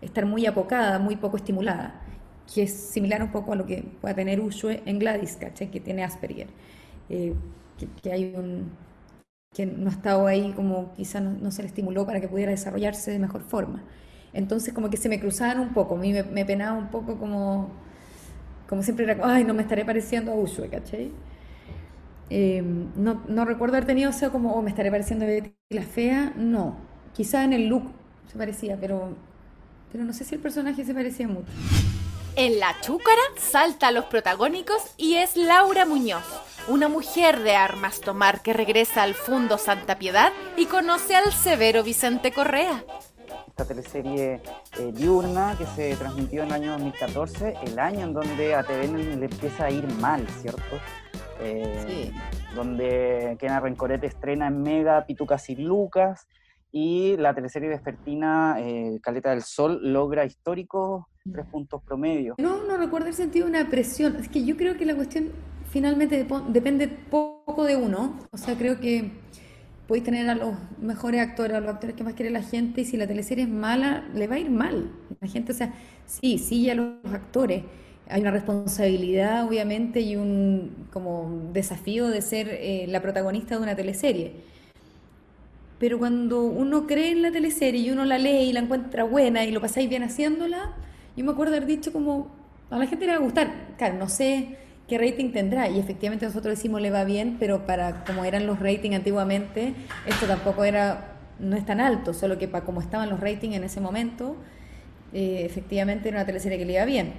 estar 0.00 0.24
muy 0.24 0.46
apocada, 0.46 0.98
muy 0.98 1.16
poco 1.16 1.36
estimulada, 1.36 2.00
que 2.52 2.62
es 2.62 2.72
similar 2.72 3.22
un 3.22 3.30
poco 3.30 3.52
a 3.52 3.56
lo 3.56 3.66
que 3.66 3.84
pueda 4.00 4.14
tener 4.14 4.40
Ushue 4.40 4.82
en 4.86 4.98
Gladys, 4.98 5.36
¿cachai? 5.36 5.70
Que 5.70 5.80
tiene 5.80 6.02
Asperger, 6.02 6.48
eh, 7.10 7.34
que 8.02 8.10
hay 8.10 8.34
un 8.34 8.70
que 9.54 9.66
no 9.66 9.90
estaba 9.90 10.28
ahí 10.28 10.52
como 10.52 10.94
quizá 10.94 11.20
no, 11.20 11.50
se 11.50 11.62
le 11.62 11.68
estimuló 11.68 12.06
para 12.06 12.20
que 12.20 12.28
pudiera 12.28 12.52
desarrollarse 12.52 13.10
de 13.10 13.18
mejor 13.18 13.42
forma. 13.42 13.82
Entonces 14.32 14.72
como 14.72 14.90
que 14.90 14.96
se 14.96 15.08
me 15.08 15.18
cruzaban 15.18 15.58
un 15.58 15.72
poco, 15.74 15.96
a 15.96 15.98
mí 15.98 16.12
me, 16.12 16.44
penaba 16.44 16.78
un 16.78 16.88
poco 16.88 17.18
como, 17.18 17.70
como 18.68 18.82
siempre 18.82 19.04
era, 19.04 19.18
ay, 19.24 19.42
no 19.42 19.52
me 19.54 19.62
estaré 19.62 19.84
pareciendo 19.84 20.30
a 20.30 20.36
Ushue, 20.36 20.68
¿cachai? 20.68 21.10
Em, 22.30 22.90
no, 22.94 23.24
no, 23.26 23.44
recuerdo 23.44 23.74
haber 23.76 23.86
tenido, 23.86 24.12
o 24.12 24.30
como, 24.30 24.54
oh, 24.54 24.62
me 24.62 24.70
estaré 24.70 24.88
pareciendo 24.88 25.24
a 25.24 25.28
Betty 25.28 25.52
la 25.70 25.82
fea, 25.82 26.32
no. 26.36 26.76
Quizá 27.12 27.42
en 27.42 27.52
el 27.52 27.66
look 27.66 27.90
se 28.30 28.38
parecía, 28.38 28.78
pero, 28.80 29.16
pero 29.90 30.04
no 30.04 30.12
sé 30.12 30.24
si 30.24 30.36
el 30.36 30.40
personaje 30.40 30.84
se 30.84 30.94
parecía 30.94 31.26
mucho. 31.26 31.50
En 32.36 32.60
La 32.60 32.76
Chúcara 32.80 33.20
salta 33.36 33.88
a 33.88 33.90
los 33.90 34.04
protagónicos 34.04 34.94
y 34.96 35.16
es 35.16 35.36
Laura 35.36 35.84
Muñoz, 35.84 36.24
una 36.70 36.88
mujer 36.88 37.40
de 37.40 37.56
armas 37.56 38.00
tomar 38.00 38.42
que 38.42 38.52
regresa 38.52 39.02
al 39.02 39.14
Fundo 39.14 39.58
Santa 39.58 39.98
Piedad 39.98 40.32
y 40.56 40.66
conoce 40.66 41.16
al 41.16 41.32
severo 41.32 41.82
Vicente 41.82 42.30
Correa. 42.30 42.84
Esta 43.48 43.64
teleserie 43.64 44.40
eh, 44.78 44.92
diurna 44.94 45.56
que 45.58 45.66
se 45.66 45.96
transmitió 45.96 46.42
en 46.42 46.48
el 46.48 46.54
año 46.54 46.72
2014, 46.72 47.56
el 47.64 47.78
año 47.78 48.06
en 48.06 48.12
donde 48.14 48.54
a 48.54 48.62
TVN 48.62 49.18
le 49.18 49.26
empieza 49.26 49.64
a 49.64 49.70
ir 49.70 49.84
mal, 49.94 50.26
¿cierto? 50.40 50.78
Eh, 51.40 51.84
sí. 51.88 52.12
Donde 52.54 53.36
Kena 53.40 53.58
Rencorete 53.58 54.06
estrena 54.06 54.46
en 54.46 54.62
Mega 54.62 55.04
Pitucas 55.06 55.50
y 55.50 55.56
Lucas 55.56 56.28
y 56.70 57.16
la 57.16 57.34
teleserie 57.34 57.68
vespertina 57.68 58.56
eh, 58.60 59.00
Caleta 59.02 59.30
del 59.30 59.42
Sol 59.42 59.80
logra 59.82 60.24
históricos 60.24 61.04
tres 61.32 61.46
puntos 61.46 61.82
promedio. 61.82 62.36
No, 62.38 62.62
no 62.64 62.76
recuerdo 62.76 63.08
el 63.08 63.14
sentido 63.14 63.46
de 63.46 63.58
una 63.58 63.68
presión. 63.68 64.16
Es 64.16 64.28
que 64.28 64.44
yo 64.44 64.56
creo 64.56 64.76
que 64.76 64.86
la 64.86 64.94
cuestión 64.94 65.32
finalmente 65.70 66.26
depende 66.48 66.88
poco 66.88 67.64
de 67.64 67.76
uno. 67.76 68.18
O 68.32 68.36
sea, 68.36 68.56
creo 68.56 68.80
que 68.80 69.10
podéis 69.86 70.04
tener 70.04 70.28
a 70.28 70.34
los 70.34 70.54
mejores 70.80 71.20
actores, 71.20 71.56
a 71.56 71.60
los 71.60 71.70
actores 71.70 71.96
que 71.96 72.04
más 72.04 72.14
quiere 72.14 72.30
la 72.30 72.42
gente, 72.42 72.82
y 72.82 72.84
si 72.84 72.96
la 72.96 73.06
teleserie 73.06 73.44
es 73.44 73.50
mala, 73.50 74.04
le 74.14 74.26
va 74.26 74.36
a 74.36 74.38
ir 74.38 74.50
mal. 74.50 74.90
La 75.20 75.28
gente, 75.28 75.52
o 75.52 75.54
sea, 75.54 75.72
sí, 76.06 76.38
sí, 76.38 76.68
a 76.70 76.74
los 76.74 76.96
actores. 77.12 77.64
Hay 78.08 78.20
una 78.20 78.32
responsabilidad, 78.32 79.46
obviamente, 79.46 80.00
y 80.00 80.16
un 80.16 80.86
como 80.92 81.50
desafío 81.52 82.08
de 82.08 82.22
ser 82.22 82.48
eh, 82.48 82.86
la 82.88 83.00
protagonista 83.00 83.56
de 83.56 83.62
una 83.62 83.76
teleserie. 83.76 84.32
Pero 85.78 85.98
cuando 85.98 86.42
uno 86.42 86.86
cree 86.86 87.12
en 87.12 87.22
la 87.22 87.30
teleserie 87.30 87.80
y 87.80 87.90
uno 87.90 88.04
la 88.04 88.18
lee 88.18 88.50
y 88.50 88.52
la 88.52 88.60
encuentra 88.60 89.04
buena 89.04 89.44
y 89.44 89.50
lo 89.50 89.60
pasáis 89.60 89.88
bien 89.88 90.02
haciéndola, 90.02 90.74
yo 91.16 91.24
me 91.24 91.30
acuerdo 91.32 91.54
haber 91.54 91.66
dicho 91.66 91.92
como, 91.92 92.28
a 92.68 92.78
la 92.78 92.86
gente 92.86 93.06
le 93.06 93.12
va 93.12 93.18
a 93.18 93.22
gustar. 93.22 93.50
Claro, 93.78 93.96
no 93.96 94.08
sé 94.08 94.56
qué 94.90 94.98
rating 94.98 95.30
tendrá. 95.30 95.68
Y 95.68 95.78
efectivamente 95.78 96.26
nosotros 96.26 96.56
decimos 96.56 96.82
le 96.82 96.90
va 96.90 97.04
bien, 97.04 97.36
pero 97.38 97.64
para 97.64 98.04
como 98.04 98.24
eran 98.24 98.46
los 98.46 98.58
ratings 98.58 98.96
antiguamente, 98.96 99.72
esto 100.04 100.26
tampoco 100.26 100.64
era, 100.64 101.12
no 101.38 101.56
es 101.56 101.64
tan 101.64 101.80
alto, 101.80 102.12
solo 102.12 102.38
que 102.38 102.48
para 102.48 102.64
como 102.64 102.80
estaban 102.80 103.08
los 103.08 103.20
ratings 103.20 103.54
en 103.54 103.62
ese 103.62 103.80
momento, 103.80 104.36
eh, 105.12 105.44
efectivamente 105.46 106.08
era 106.08 106.18
una 106.18 106.26
teleserie 106.26 106.58
que 106.58 106.64
le 106.64 106.72
iba 106.72 106.84
bien. 106.84 107.12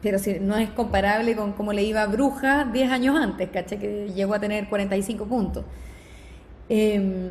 Pero 0.00 0.18
si, 0.18 0.40
no 0.40 0.56
es 0.56 0.70
comparable 0.70 1.36
con 1.36 1.52
cómo 1.52 1.74
le 1.74 1.84
iba 1.84 2.02
a 2.02 2.06
Bruja 2.06 2.64
10 2.64 2.90
años 2.90 3.14
antes, 3.14 3.50
caché 3.50 3.76
que 3.76 4.10
llegó 4.14 4.32
a 4.32 4.40
tener 4.40 4.66
45 4.68 5.26
puntos. 5.26 5.64
Em, 6.70 7.30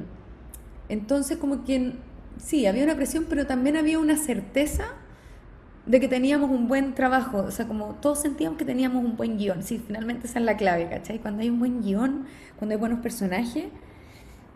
entonces 0.90 1.38
como 1.38 1.66
que 1.66 1.94
sí, 2.38 2.68
había 2.68 2.84
una 2.84 2.96
presión, 2.96 3.26
pero 3.28 3.48
también 3.48 3.78
había 3.78 3.98
una 3.98 4.16
certeza 4.16 4.94
de 5.86 6.00
que 6.00 6.08
teníamos 6.08 6.50
un 6.50 6.68
buen 6.68 6.96
trabajo, 6.96 7.44
o 7.48 7.52
sea, 7.52 7.68
como 7.68 7.96
todos 7.96 8.20
sentíamos 8.22 8.58
que 8.58 8.66
teníamos 8.66 9.04
un 9.04 9.16
buen 9.16 9.38
guion, 9.38 9.62
sí, 9.62 9.82
finalmente 9.86 10.28
esa 10.28 10.40
es 10.40 10.46
la 10.46 10.58
clave, 10.58 10.90
¿cachai? 10.90 11.20
Cuando 11.20 11.44
hay 11.44 11.50
un 11.50 11.60
buen 11.60 11.82
guion, 11.82 12.26
cuando 12.58 12.74
hay 12.74 12.80
buenos 12.80 13.00
personajes, 13.00 13.66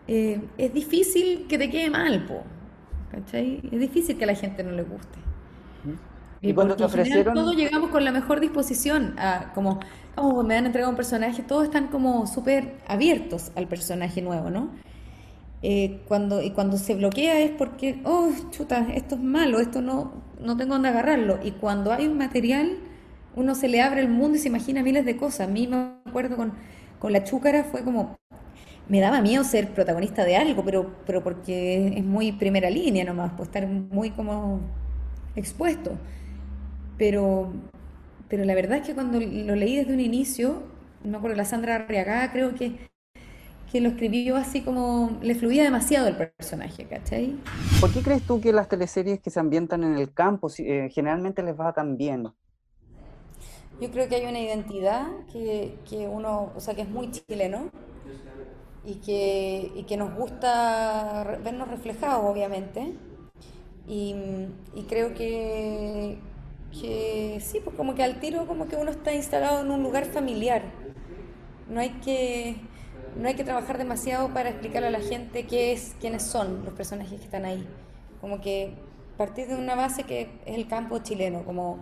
eh, 0.08 0.40
es 0.58 0.74
difícil 0.74 1.46
que 1.48 1.56
te 1.56 1.70
quede 1.70 1.88
mal, 1.88 2.26
po, 2.26 2.42
¿cachai? 3.12 3.60
Es 3.70 3.78
difícil 3.78 4.18
que 4.18 4.24
a 4.24 4.26
la 4.26 4.34
gente 4.34 4.64
no 4.64 4.72
le 4.72 4.82
guste. 4.82 5.18
Y, 6.42 6.54
cuando 6.54 6.74
te 6.74 6.84
ofrecieron... 6.84 7.34
Todos 7.34 7.54
llegamos 7.54 7.90
con 7.90 8.02
la 8.02 8.12
mejor 8.12 8.40
disposición, 8.40 9.14
a, 9.18 9.52
como, 9.54 9.78
como 10.16 10.42
me 10.42 10.56
han 10.56 10.66
entregado 10.66 10.90
un 10.90 10.96
personaje, 10.96 11.42
todos 11.42 11.64
están 11.64 11.88
como 11.88 12.26
súper 12.26 12.76
abiertos 12.88 13.52
al 13.56 13.68
personaje 13.68 14.22
nuevo, 14.22 14.50
¿no? 14.50 14.70
Eh, 15.62 16.00
cuando, 16.08 16.40
y 16.40 16.52
cuando 16.52 16.78
se 16.78 16.94
bloquea 16.94 17.38
es 17.40 17.50
porque, 17.50 18.00
oh, 18.04 18.30
chuta, 18.50 18.86
esto 18.94 19.16
es 19.16 19.20
malo, 19.20 19.60
esto 19.60 19.82
no, 19.82 20.29
no 20.42 20.56
tengo 20.56 20.74
dónde 20.74 20.88
agarrarlo. 20.88 21.38
Y 21.42 21.52
cuando 21.52 21.92
hay 21.92 22.06
un 22.06 22.18
material, 22.18 22.78
uno 23.36 23.54
se 23.54 23.68
le 23.68 23.82
abre 23.82 24.00
el 24.00 24.08
mundo 24.08 24.36
y 24.36 24.40
se 24.40 24.48
imagina 24.48 24.82
miles 24.82 25.04
de 25.04 25.16
cosas. 25.16 25.48
A 25.48 25.50
mí 25.50 25.66
me 25.66 25.94
acuerdo 26.06 26.36
con, 26.36 26.52
con 26.98 27.12
la 27.12 27.24
chúcara 27.24 27.64
fue 27.64 27.82
como, 27.84 28.16
me 28.88 29.00
daba 29.00 29.20
miedo 29.22 29.44
ser 29.44 29.68
protagonista 29.72 30.24
de 30.24 30.36
algo, 30.36 30.64
pero, 30.64 30.96
pero 31.06 31.22
porque 31.22 31.94
es 31.96 32.04
muy 32.04 32.32
primera 32.32 32.70
línea 32.70 33.04
nomás, 33.04 33.32
pues 33.36 33.48
estar 33.48 33.66
muy 33.66 34.10
como 34.10 34.60
expuesto. 35.36 35.92
Pero, 36.98 37.52
pero 38.28 38.44
la 38.44 38.54
verdad 38.54 38.78
es 38.78 38.86
que 38.86 38.94
cuando 38.94 39.20
lo 39.20 39.54
leí 39.56 39.76
desde 39.76 39.94
un 39.94 40.00
inicio, 40.00 40.62
no 41.04 41.12
me 41.12 41.16
acuerdo, 41.18 41.36
la 41.36 41.44
Sandra 41.44 41.76
Arriagada 41.76 42.32
creo 42.32 42.54
que, 42.54 42.90
que 43.70 43.80
lo 43.80 43.90
escribió 43.90 44.36
así 44.36 44.62
como, 44.62 45.18
le 45.22 45.34
fluía 45.34 45.62
demasiado 45.62 46.08
el 46.08 46.16
personaje, 46.16 46.86
¿cachai? 46.86 47.36
¿Por 47.80 47.92
qué 47.92 48.02
crees 48.02 48.22
tú 48.22 48.40
que 48.40 48.52
las 48.52 48.68
teleseries 48.68 49.20
que 49.20 49.30
se 49.30 49.38
ambientan 49.38 49.84
en 49.84 49.96
el 49.96 50.12
campo 50.12 50.48
eh, 50.58 50.88
generalmente 50.92 51.42
les 51.42 51.58
va 51.58 51.72
tan 51.72 51.96
bien? 51.96 52.28
Yo 53.80 53.90
creo 53.90 54.08
que 54.08 54.16
hay 54.16 54.26
una 54.26 54.40
identidad 54.40 55.06
que, 55.32 55.78
que 55.88 56.08
uno, 56.08 56.52
o 56.54 56.60
sea, 56.60 56.74
que 56.74 56.82
es 56.82 56.88
muy 56.88 57.10
chileno 57.10 57.70
y 58.84 58.96
que, 58.96 59.70
y 59.74 59.84
que 59.84 59.96
nos 59.96 60.14
gusta 60.14 61.38
vernos 61.42 61.68
reflejados, 61.68 62.24
obviamente. 62.24 62.92
Y, 63.86 64.14
y 64.74 64.82
creo 64.88 65.14
que, 65.14 66.18
que 66.72 67.38
sí, 67.40 67.60
pues 67.62 67.74
como 67.76 67.94
que 67.94 68.02
al 68.02 68.20
tiro 68.20 68.46
como 68.46 68.66
que 68.68 68.76
uno 68.76 68.90
está 68.90 69.14
instalado 69.14 69.60
en 69.60 69.70
un 69.70 69.82
lugar 69.82 70.04
familiar. 70.06 70.62
No 71.68 71.80
hay 71.80 71.90
que, 72.04 72.56
no 73.16 73.28
hay 73.28 73.34
que 73.34 73.44
trabajar 73.44 73.78
demasiado 73.78 74.28
para 74.32 74.50
explicarle 74.50 74.88
a 74.88 74.90
la 74.90 75.00
gente 75.00 75.46
qué 75.46 75.72
es, 75.72 75.94
quiénes 76.00 76.22
son 76.22 76.64
los 76.64 76.74
personajes 76.74 77.18
que 77.18 77.24
están 77.24 77.44
ahí. 77.44 77.66
Como 78.20 78.40
que 78.40 78.74
partir 79.20 79.48
de 79.48 79.54
una 79.54 79.74
base 79.74 80.04
que 80.04 80.22
es 80.46 80.56
el 80.56 80.66
campo 80.66 80.98
chileno, 81.00 81.44
como 81.44 81.80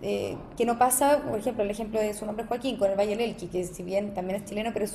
eh, 0.00 0.38
que 0.56 0.64
no 0.64 0.78
pasa, 0.78 1.22
por 1.28 1.38
ejemplo, 1.38 1.62
el 1.64 1.70
ejemplo 1.70 2.00
de 2.00 2.14
su 2.14 2.24
nombre 2.24 2.46
Joaquín 2.46 2.78
con 2.78 2.90
el 2.90 2.98
Valle 2.98 3.12
Elqui, 3.12 3.48
que 3.48 3.62
si 3.64 3.82
bien 3.82 4.14
también 4.14 4.40
es 4.40 4.48
chileno, 4.48 4.70
pero 4.72 4.86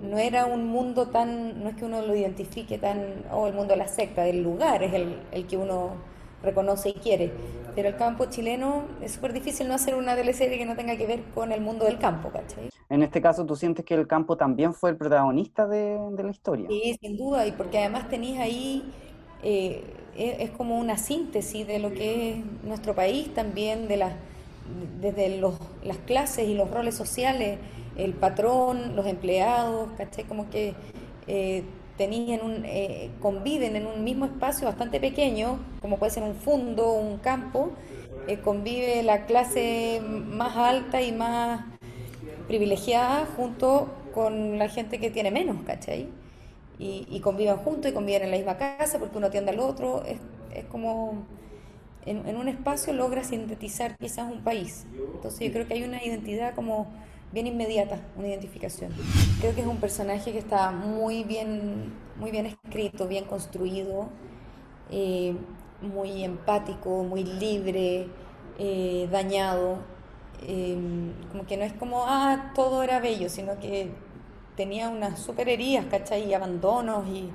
no 0.00 0.16
era 0.16 0.46
un 0.46 0.66
mundo 0.66 1.08
tan, 1.08 1.60
no 1.62 1.70
es 1.70 1.74
que 1.74 1.84
uno 1.84 2.02
lo 2.02 2.14
identifique 2.14 2.78
tan, 2.78 3.24
o 3.32 3.48
el 3.48 3.52
mundo 3.52 3.72
de 3.72 3.78
la 3.78 3.88
secta, 3.88 4.22
del 4.22 4.44
lugar 4.44 4.82
es 4.84 4.94
el, 4.94 5.18
el 5.32 5.48
que 5.48 5.56
uno 5.56 5.94
reconoce 6.42 6.90
y 6.90 6.94
quiere. 6.94 7.32
Pero 7.74 7.88
el 7.88 7.96
campo 7.96 8.26
chileno 8.26 8.84
es 9.00 9.12
súper 9.12 9.32
difícil 9.32 9.68
no 9.68 9.74
hacer 9.74 9.94
una 9.94 10.16
teleserie 10.16 10.58
que 10.58 10.66
no 10.66 10.74
tenga 10.74 10.96
que 10.96 11.06
ver 11.06 11.22
con 11.34 11.52
el 11.52 11.60
mundo 11.60 11.84
del 11.84 11.98
campo, 11.98 12.30
¿cachai? 12.30 12.68
En 12.88 13.02
este 13.02 13.20
caso, 13.20 13.46
¿tú 13.46 13.54
sientes 13.54 13.84
que 13.84 13.94
el 13.94 14.06
campo 14.06 14.36
también 14.36 14.74
fue 14.74 14.90
el 14.90 14.96
protagonista 14.96 15.66
de, 15.66 15.98
de 16.12 16.22
la 16.22 16.30
historia? 16.30 16.68
Sí, 16.68 16.98
sin 17.00 17.16
duda, 17.16 17.46
y 17.46 17.52
porque 17.52 17.78
además 17.78 18.08
tenéis 18.08 18.38
ahí, 18.38 18.92
eh, 19.44 19.84
es, 20.16 20.40
es, 20.40 20.50
como 20.50 20.78
una 20.78 20.98
síntesis 20.98 21.66
de 21.66 21.78
lo 21.78 21.92
que 21.92 22.30
es 22.30 22.36
nuestro 22.64 22.94
país 22.94 23.32
también, 23.32 23.86
de 23.86 23.96
las 23.96 24.12
desde 25.00 25.38
los, 25.38 25.54
las 25.82 25.98
clases 25.98 26.48
y 26.48 26.54
los 26.54 26.70
roles 26.70 26.94
sociales, 26.94 27.58
el 27.96 28.14
patrón, 28.14 28.96
los 28.96 29.06
empleados, 29.06 29.90
¿cachai? 29.96 30.24
Como 30.24 30.48
que 30.50 30.74
eh, 31.26 31.64
eh, 32.04 33.10
conviven 33.20 33.76
en 33.76 33.86
un 33.86 34.04
mismo 34.04 34.24
espacio 34.24 34.66
bastante 34.66 35.00
pequeño, 35.00 35.58
como 35.80 35.98
puede 35.98 36.12
ser 36.12 36.22
un 36.22 36.34
fondo, 36.34 36.92
un 36.92 37.18
campo, 37.18 37.72
eh, 38.26 38.38
convive 38.38 39.02
la 39.02 39.26
clase 39.26 40.00
más 40.02 40.56
alta 40.56 41.02
y 41.02 41.12
más 41.12 41.64
privilegiada 42.48 43.26
junto 43.36 43.88
con 44.14 44.58
la 44.58 44.68
gente 44.68 44.98
que 44.98 45.10
tiene 45.10 45.30
menos, 45.30 45.62
¿cachai? 45.64 46.08
Y, 46.78 47.06
y 47.10 47.20
conviven 47.20 47.56
juntos 47.56 47.90
y 47.90 47.94
conviven 47.94 48.22
en 48.22 48.30
la 48.30 48.36
misma 48.36 48.56
casa 48.56 48.98
porque 48.98 49.18
uno 49.18 49.26
atiende 49.26 49.50
al 49.50 49.60
otro, 49.60 50.02
es 50.04 50.64
como 50.66 51.26
en, 52.06 52.36
un 52.36 52.48
espacio 52.48 52.92
logra 52.92 53.24
sintetizar 53.24 53.96
quizás 53.98 54.30
un 54.30 54.42
país. 54.42 54.86
Entonces 55.14 55.40
yo 55.40 55.52
creo 55.52 55.66
que 55.66 55.74
hay 55.74 55.82
una 55.82 56.02
identidad 56.02 56.54
como 56.54 56.88
bien 57.32 57.46
inmediata, 57.46 58.00
una 58.16 58.28
identificación. 58.28 58.92
Creo 59.40 59.54
que 59.54 59.62
es 59.62 59.66
un 59.66 59.78
personaje 59.78 60.32
que 60.32 60.38
está 60.38 60.70
muy 60.72 61.24
bien, 61.24 61.92
muy 62.16 62.30
bien 62.30 62.46
escrito, 62.46 63.06
bien 63.08 63.24
construido, 63.24 64.08
eh, 64.90 65.36
muy 65.80 66.24
empático, 66.24 67.04
muy 67.04 67.24
libre, 67.24 68.08
eh, 68.58 69.08
dañado. 69.10 69.78
Eh, 70.42 70.76
como 71.30 71.46
que 71.46 71.56
no 71.56 71.64
es 71.64 71.72
como, 71.74 72.04
ah, 72.06 72.52
todo 72.54 72.82
era 72.82 73.00
bello, 73.00 73.28
sino 73.28 73.58
que 73.60 73.90
tenía 74.56 74.88
unas 74.88 75.18
super 75.20 75.48
heridas, 75.48 75.86
¿cachai? 75.86 76.28
Y 76.28 76.34
abandonos 76.34 77.06
y, 77.08 77.30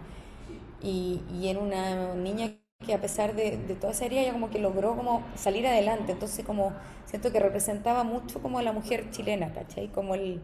y, 0.82 1.22
y 1.34 1.48
en 1.50 1.58
una 1.58 2.16
niña 2.16 2.54
que 2.86 2.94
a 2.94 3.02
pesar 3.02 3.36
de, 3.36 3.58
de, 3.58 3.76
toda 3.76 3.94
esa 3.94 4.06
herida 4.06 4.22
ella 4.22 4.34
como 4.34 4.50
que 4.50 4.60
logró 4.60 4.96
como 4.96 5.24
salir 5.36 5.68
adelante, 5.68 6.12
entonces 6.14 6.46
como 6.46 6.74
siento 7.06 7.32
que 7.32 7.40
representaba 7.40 8.04
mucho 8.04 8.42
como 8.42 8.60
a 8.60 8.62
la 8.62 8.72
mujer 8.72 9.10
chilena, 9.12 9.54
¿cachai? 9.54 9.88
Como 9.88 10.16
el 10.16 10.42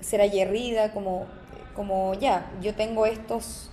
ser 0.00 0.20
aguerrida, 0.20 0.92
como, 0.92 1.26
como 1.74 2.14
ya, 2.14 2.50
yo 2.60 2.74
tengo 2.74 3.06
estos, 3.06 3.70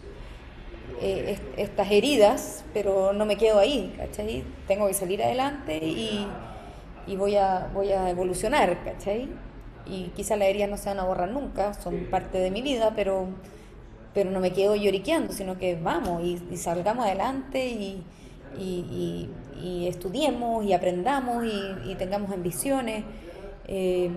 eh, 1.01 1.37
estas 1.57 1.91
heridas, 1.91 2.63
pero 2.73 3.13
no 3.13 3.25
me 3.25 3.35
quedo 3.35 3.59
ahí, 3.59 3.93
¿cachai? 3.97 4.43
Tengo 4.67 4.87
que 4.87 4.93
salir 4.93 5.23
adelante 5.23 5.77
y, 5.77 6.27
y 7.07 7.15
voy, 7.15 7.35
a, 7.35 7.69
voy 7.73 7.91
a 7.91 8.09
evolucionar, 8.09 8.83
¿cachai? 8.83 9.29
Y 9.85 10.11
quizá 10.15 10.35
las 10.35 10.49
heridas 10.49 10.69
no 10.69 10.77
se 10.77 10.89
van 10.89 10.99
a 10.99 11.05
borrar 11.05 11.29
nunca, 11.29 11.73
son 11.73 12.05
parte 12.11 12.37
de 12.37 12.51
mi 12.51 12.61
vida, 12.61 12.93
pero 12.95 13.27
pero 14.13 14.31
no 14.31 14.39
me 14.39 14.51
quedo 14.51 14.75
lloriqueando, 14.75 15.33
sino 15.33 15.57
que 15.57 15.75
vamos 15.75 16.23
y, 16.23 16.57
salgamos 16.57 17.05
adelante 17.05 17.67
y, 17.67 18.03
y, 18.57 19.29
y, 19.61 19.87
estudiemos 19.87 20.65
y 20.65 20.73
aprendamos 20.73 21.45
y, 21.45 21.95
tengamos 21.95 22.31
ambiciones. 22.31 23.03
Eh, 23.67 24.09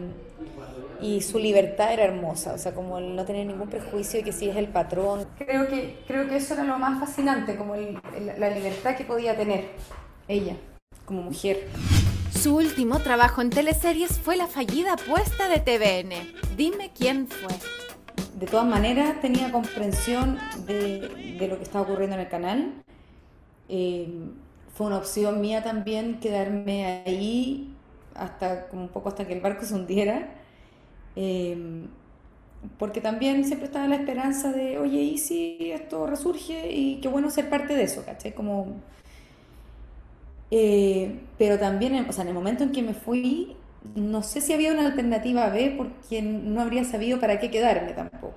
y 1.01 1.21
su 1.21 1.39
libertad 1.39 1.93
era 1.93 2.05
hermosa, 2.05 2.55
o 2.55 2.59
sea, 2.59 2.75
como 2.75 2.99
el 2.99 3.17
no 3.17 3.25
tener 3.25 3.45
ningún 3.45 3.69
prejuicio 3.69 4.21
de 4.21 4.25
que 4.25 4.33
si 4.33 4.49
es 4.49 4.57
el 4.57 4.69
patrón. 4.69 5.27
Creo 5.37 5.67
que, 5.67 5.99
creo 6.07 6.29
que 6.29 6.37
eso 6.37 6.55
era 6.55 6.63
lo 6.63 6.79
más 6.79 7.01
fascinante, 7.01 7.57
como 7.57 7.75
el, 7.75 8.01
la 8.39 8.51
libertad 8.51 8.95
que 8.95 9.05
podía 9.05 9.37
tener 9.37 9.65
ella 10.29 10.55
como 11.05 11.23
mujer. 11.23 11.69
Su 12.33 12.57
último 12.57 13.01
trabajo 13.01 13.43
en 13.43 13.51
teleseries 13.51 14.19
fue 14.19 14.37
la 14.37 14.47
fallida 14.47 14.95
apuesta 14.95 15.49
de 15.49 15.59
TVN. 15.59 16.57
Dime 16.57 16.93
quién 16.97 17.27
fue 17.27 17.53
de 18.43 18.49
todas 18.49 18.67
maneras 18.67 19.21
tenía 19.21 19.53
comprensión 19.53 20.37
de, 20.67 21.47
lo 21.49 21.59
que 21.59 21.63
estaba 21.63 21.85
ocurriendo 21.85 22.17
en 22.17 22.23
el 22.23 22.29
canal. 22.29 22.73
Eh, 23.69 24.13
fue 24.75 24.89
una 24.89 24.99
opción 24.99 25.41
mía 25.41 25.63
también 25.63 26.19
quedarme 26.19 27.05
ahí 27.07 27.73
hasta 28.17 28.67
como 28.67 28.83
un 28.83 28.89
poco 28.89 29.11
hasta 29.11 29.29
que 29.29 29.35
el 29.35 29.41
barco 29.41 29.65
se 29.65 29.75
hundiera. 29.75 30.29
Eh, 31.15 31.87
porque 32.81 33.01
también 33.01 33.45
siempre 33.45 33.67
estaba 33.67 33.87
la 33.87 33.95
esperanza 33.95 34.51
de, 34.51 34.77
oye, 34.77 34.99
¿y 35.03 35.19
si 35.19 35.71
esto 35.71 36.09
resurge? 36.09 36.73
Y 36.73 37.01
qué 37.01 37.07
bueno 37.07 37.31
ser 37.31 37.49
parte 37.49 37.77
de 37.77 37.85
eso, 37.85 38.05
¿cachai? 38.05 38.35
Como... 38.35 38.75
Eh, 40.51 41.21
pero 41.39 41.61
también, 41.61 41.95
en 41.95 42.07
el 42.27 42.35
momento 42.35 42.65
en 42.65 42.73
que 42.73 42.83
me 42.83 42.95
fui, 42.95 43.57
no 43.95 44.23
sé 44.23 44.41
si 44.41 44.53
había 44.53 44.73
una 44.73 44.87
alternativa 44.87 45.49
B 45.51 45.75
porque 45.77 46.23
no 46.23 46.61
habría 46.61 46.85
sabido 46.85 47.21
para 47.21 47.39
qué 47.41 47.51
quedarme 47.51 47.93
tampoco. 47.93 48.35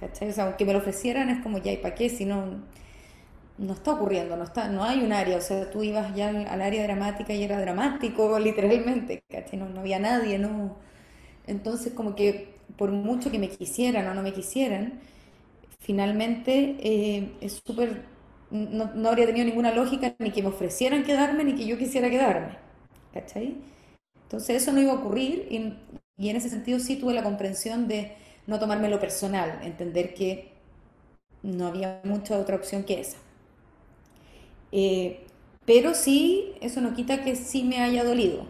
¿Cachai? 0.00 0.30
O 0.30 0.32
sea, 0.32 0.44
aunque 0.44 0.64
me 0.64 0.72
lo 0.72 0.80
ofrecieran 0.80 1.30
es 1.30 1.42
como 1.42 1.58
ya, 1.58 1.72
¿y 1.72 1.76
para 1.78 1.94
qué? 1.94 2.08
Si 2.08 2.24
no, 2.24 2.44
no 3.58 3.72
está 3.74 3.92
ocurriendo, 3.92 4.36
no, 4.36 4.44
está, 4.44 4.68
no 4.68 4.84
hay 4.84 5.02
un 5.02 5.12
área. 5.12 5.36
O 5.38 5.40
sea, 5.40 5.70
tú 5.70 5.82
ibas 5.82 6.14
ya 6.14 6.28
al, 6.28 6.62
área 6.62 6.82
dramática 6.84 7.32
y 7.32 7.42
era 7.44 7.60
dramático, 7.60 8.38
literalmente, 8.40 9.22
¿cachai? 9.30 9.58
No, 9.58 9.80
había 9.80 9.98
nadie, 9.98 10.38
no. 10.38 10.76
Entonces, 11.46 11.92
como 11.94 12.14
que 12.14 12.54
por 12.76 12.90
mucho 12.92 13.30
que 13.30 13.38
me 13.38 13.48
quisieran 13.48 14.06
o 14.08 14.14
no 14.14 14.22
me 14.22 14.32
quisieran, 14.32 15.00
finalmente 15.80 16.76
eh, 16.80 17.32
es 17.40 17.62
súper. 17.64 18.04
No, 18.50 18.92
no 18.94 19.08
habría 19.08 19.26
tenido 19.26 19.46
ninguna 19.46 19.72
lógica 19.72 20.14
ni 20.18 20.30
que 20.30 20.42
me 20.42 20.48
ofrecieran 20.48 21.04
quedarme 21.04 21.44
ni 21.44 21.54
que 21.54 21.66
yo 21.66 21.78
quisiera 21.78 22.10
quedarme. 22.10 22.56
¿Cachai? 23.14 23.56
Entonces 24.32 24.62
eso 24.62 24.72
no 24.72 24.80
iba 24.80 24.92
a 24.92 24.94
ocurrir 24.94 25.46
y, 25.50 26.30
en 26.30 26.36
ese 26.36 26.48
sentido 26.48 26.80
sí 26.80 26.96
tuve 26.96 27.12
la 27.12 27.22
comprensión 27.22 27.86
de 27.86 28.12
no 28.46 28.58
tomármelo 28.58 28.98
personal, 28.98 29.60
entender 29.62 30.14
que 30.14 30.52
no 31.42 31.66
había 31.66 32.00
mucha 32.04 32.38
otra 32.38 32.56
opción 32.56 32.84
que 32.84 32.98
esa. 32.98 33.18
Eh, 34.72 35.20
pero 35.66 35.92
sí, 35.92 36.54
eso 36.62 36.80
no 36.80 36.94
quita 36.94 37.22
que 37.22 37.36
sí 37.36 37.62
me 37.62 37.82
haya 37.82 38.04
dolido, 38.04 38.46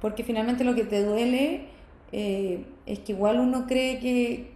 porque 0.00 0.22
finalmente 0.22 0.62
lo 0.62 0.76
que 0.76 0.84
te 0.84 1.04
duele 1.04 1.66
eh, 2.12 2.64
es 2.86 3.00
que 3.00 3.10
igual 3.10 3.40
uno 3.40 3.66
cree 3.66 3.98
que, 3.98 4.52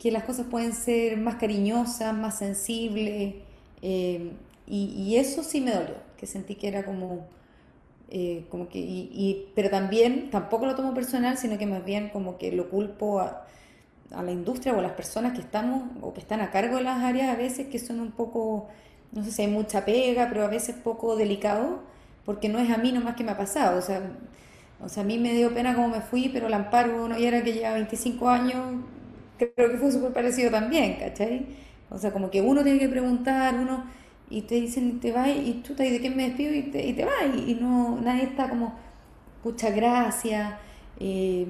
que 0.00 0.10
las 0.10 0.24
cosas 0.24 0.46
pueden 0.50 0.72
ser 0.72 1.16
más 1.16 1.36
cariñosas, 1.36 2.12
más 2.12 2.38
sensibles, 2.38 3.36
eh, 3.82 4.32
y, 4.66 5.14
eso 5.14 5.44
sí 5.44 5.60
me 5.60 5.70
dolió, 5.70 5.94
que 6.16 6.26
sentí 6.26 6.56
que 6.56 6.66
era 6.66 6.84
como 6.84 7.37
eh, 8.10 8.46
como 8.50 8.68
que, 8.68 8.78
y, 8.78 9.50
pero 9.54 9.70
también 9.70 10.30
tampoco 10.30 10.66
lo 10.66 10.74
tomo 10.74 10.94
personal, 10.94 11.36
sino 11.38 11.58
que 11.58 11.66
más 11.66 11.84
bien 11.84 12.08
como 12.10 12.38
que 12.38 12.52
lo 12.52 12.70
culpo 12.70 13.20
a, 13.20 13.46
a, 14.12 14.22
la 14.22 14.32
industria 14.32 14.74
o 14.74 14.78
a 14.78 14.82
las 14.82 14.92
personas 14.92 15.34
que 15.34 15.40
estamos 15.40 15.84
o 16.00 16.14
que 16.14 16.20
están 16.20 16.40
a 16.40 16.50
cargo 16.50 16.76
de 16.76 16.82
las 16.84 17.02
áreas 17.02 17.28
a 17.28 17.36
veces 17.36 17.68
que 17.68 17.78
son 17.78 18.00
un 18.00 18.12
poco, 18.12 18.68
no 19.12 19.24
sé 19.24 19.30
si 19.32 19.42
hay 19.42 19.48
mucha 19.48 19.84
pega, 19.84 20.28
pero 20.30 20.44
a 20.44 20.48
veces 20.48 20.76
poco 20.76 21.16
delicado, 21.16 21.80
porque 22.24 22.48
no 22.48 22.58
es 22.58 22.70
a 22.70 22.78
mí 22.78 22.92
nomás 22.92 23.16
que 23.16 23.24
me 23.24 23.32
ha 23.32 23.36
pasado, 23.38 23.78
o 23.78 23.82
sea, 23.82 24.00
o 24.80 24.88
sea, 24.88 25.02
a 25.02 25.06
mí 25.06 25.18
me 25.18 25.34
dio 25.34 25.52
pena 25.52 25.74
cómo 25.74 25.88
me 25.88 26.00
fui, 26.00 26.28
pero 26.32 26.46
el 26.46 26.54
amparo 26.54 27.08
ya 27.10 27.28
era 27.28 27.42
que 27.42 27.52
lleva 27.52 27.74
25 27.74 28.28
años, 28.28 28.56
creo 29.38 29.70
que 29.70 29.76
fue 29.78 29.90
súper 29.92 30.12
parecido 30.12 30.50
también, 30.50 30.96
¿cachai? 30.98 31.46
O 31.90 31.98
sea, 31.98 32.12
como 32.12 32.30
que 32.30 32.40
uno 32.42 32.62
tiene 32.62 32.78
que 32.78 32.88
preguntar, 32.88 33.54
uno, 33.54 33.84
y 34.30 34.42
te 34.42 34.56
dicen, 34.56 35.00
te 35.00 35.12
vas, 35.12 35.28
y 35.28 35.62
tú 35.66 35.74
¿y 35.82 35.90
de 35.90 36.00
qué 36.00 36.10
me 36.10 36.28
despido? 36.28 36.54
Y 36.54 36.62
te, 36.64 36.86
y 36.86 36.92
te 36.92 37.04
vas, 37.04 37.14
y, 37.46 37.54
no, 37.54 37.98
nadie 38.00 38.24
está 38.24 38.48
como, 38.48 38.74
mucha 39.44 39.70
gracia, 39.70 40.58
eh, 41.00 41.46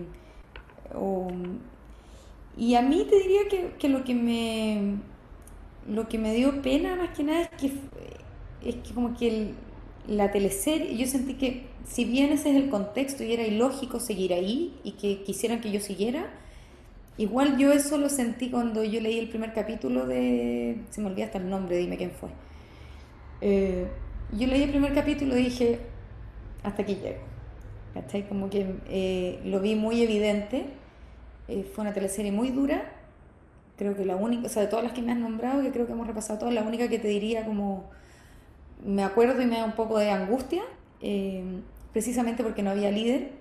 y 2.57 2.75
a 2.75 2.83
mí 2.83 3.07
te 3.09 3.19
diría 3.21 3.49
que, 3.49 3.73
que, 3.79 3.89
lo 3.89 4.05
que 4.05 4.15
me 4.15 4.97
lo 5.89 6.09
que 6.09 6.19
me 6.19 6.35
dio 6.35 6.61
pena 6.63 6.97
más 6.97 7.11
que 7.17 7.25
nada 7.25 7.43
es 7.43 7.49
que 7.51 7.73
es 8.69 8.75
que 8.77 8.95
como 8.95 9.17
que 9.17 9.29
el, 9.29 9.55
la 10.09 10.33
teleserie, 10.33 10.97
yo 10.97 11.07
sentí 11.07 11.35
que 11.35 11.67
si 11.87 12.05
bien 12.05 12.33
ese 12.33 12.51
es 12.51 12.57
el 12.57 12.71
contexto 12.71 13.23
y 13.25 13.33
era 13.33 13.47
ilógico 13.47 14.01
seguir 14.01 14.33
ahí 14.33 14.75
y 14.85 14.93
que 14.93 15.23
quisieran 15.23 15.61
que 15.61 15.71
yo 15.71 15.81
siguiera, 15.81 16.27
igual 17.19 17.59
yo 17.59 17.73
eso 17.73 17.99
lo 17.99 18.09
sentí 18.09 18.51
cuando 18.51 18.85
yo 18.85 19.01
leí 19.01 19.19
el 19.19 19.29
primer 19.29 19.53
capítulo 19.55 20.07
de, 20.07 20.79
se 20.91 21.01
me 21.01 21.09
olvida 21.09 21.27
hasta 21.27 21.39
el 21.39 21.49
nombre, 21.49 21.77
dime 21.77 21.97
quién 21.97 22.11
fue. 22.11 22.31
Eh, 23.41 23.87
yo 24.33 24.47
leí 24.47 24.63
el 24.63 24.71
primer 24.71 24.95
capítulo 24.95 25.37
y 25.37 25.45
dije, 25.45 25.81
hasta 26.63 26.83
aquí 26.83 26.97
llego. 26.97 27.21
¿Cachai? 27.95 28.29
Como 28.29 28.51
que 28.51 28.77
eh, 28.89 29.41
lo 29.45 29.61
vi 29.61 29.75
muy 29.75 30.03
evidente. 30.03 30.67
Eh, 31.49 31.65
fue 31.65 31.83
una 31.83 31.95
teleserie 31.95 32.33
muy 32.33 32.51
dura. 32.51 32.93
Creo 33.77 33.97
que 33.97 34.05
la 34.05 34.17
única, 34.17 34.47
o 34.47 34.51
sea, 34.51 34.63
de 34.63 34.69
todas 34.69 34.85
las 34.85 34.93
que 34.93 35.03
me 35.03 35.13
has 35.13 35.19
nombrado, 35.19 35.63
que 35.63 35.71
creo 35.71 35.87
que 35.87 35.93
hemos 35.93 36.07
repasado 36.07 36.39
todas, 36.39 36.55
la 36.55 36.63
única 36.63 36.89
que 36.89 36.99
te 36.99 37.09
diría 37.09 37.45
como 37.45 37.91
me 38.85 39.03
acuerdo 39.05 39.41
y 39.41 39.47
me 39.47 39.57
da 39.57 39.65
un 39.65 39.73
poco 39.73 39.99
de 39.99 40.11
angustia, 40.11 40.63
precisamente 41.93 42.43
porque 42.43 42.63
no 42.63 42.71
había 42.71 42.91
líder, 42.91 43.33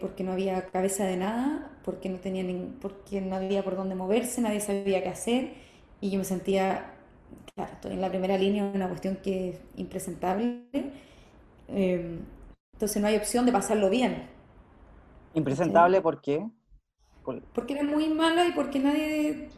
porque 0.00 0.24
no 0.24 0.32
había 0.32 0.66
cabeza 0.66 1.04
de 1.04 1.16
nada, 1.16 1.70
porque 1.84 2.08
no, 2.08 2.18
tenía 2.18 2.44
porque 2.80 3.20
no 3.20 3.36
había 3.36 3.62
por 3.64 3.76
dónde 3.76 3.94
moverse, 3.94 4.40
nadie 4.40 4.60
sabía 4.60 5.02
qué 5.02 5.08
hacer 5.08 5.52
y 6.00 6.10
yo 6.10 6.18
me 6.18 6.24
sentía, 6.24 6.94
claro, 7.54 7.72
estoy 7.72 7.92
en 7.92 8.00
la 8.00 8.08
primera 8.08 8.36
línea, 8.38 8.64
una 8.64 8.88
cuestión 8.88 9.16
que 9.16 9.50
es 9.50 9.60
impresentable, 9.76 10.64
eh, 11.68 12.18
entonces 12.72 13.00
no 13.02 13.08
hay 13.08 13.16
opción 13.16 13.46
de 13.46 13.52
pasarlo 13.52 13.90
bien. 13.90 14.28
¿Impresentable 15.34 16.00
por 16.00 16.20
qué? 16.20 16.48
Porque 17.54 17.74
era 17.74 17.84
muy 17.84 18.08
mala 18.08 18.46
y 18.46 18.52
porque 18.52 18.80
nadie 18.80 19.48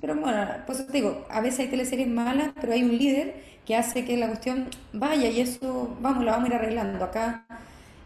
pero 0.00 0.14
bueno, 0.14 0.46
pues 0.66 0.86
te 0.86 0.92
digo, 0.92 1.26
a 1.28 1.40
veces 1.40 1.60
hay 1.60 1.68
teleseries 1.68 2.08
malas, 2.08 2.52
pero 2.60 2.72
hay 2.72 2.82
un 2.84 2.96
líder 2.96 3.34
que 3.66 3.74
hace 3.76 4.04
que 4.04 4.16
la 4.16 4.28
cuestión 4.28 4.68
vaya 4.92 5.28
y 5.28 5.40
eso, 5.40 5.96
vamos, 6.00 6.24
la 6.24 6.32
vamos 6.32 6.46
a 6.46 6.54
ir 6.54 6.58
arreglando. 6.58 7.04
Acá 7.04 7.46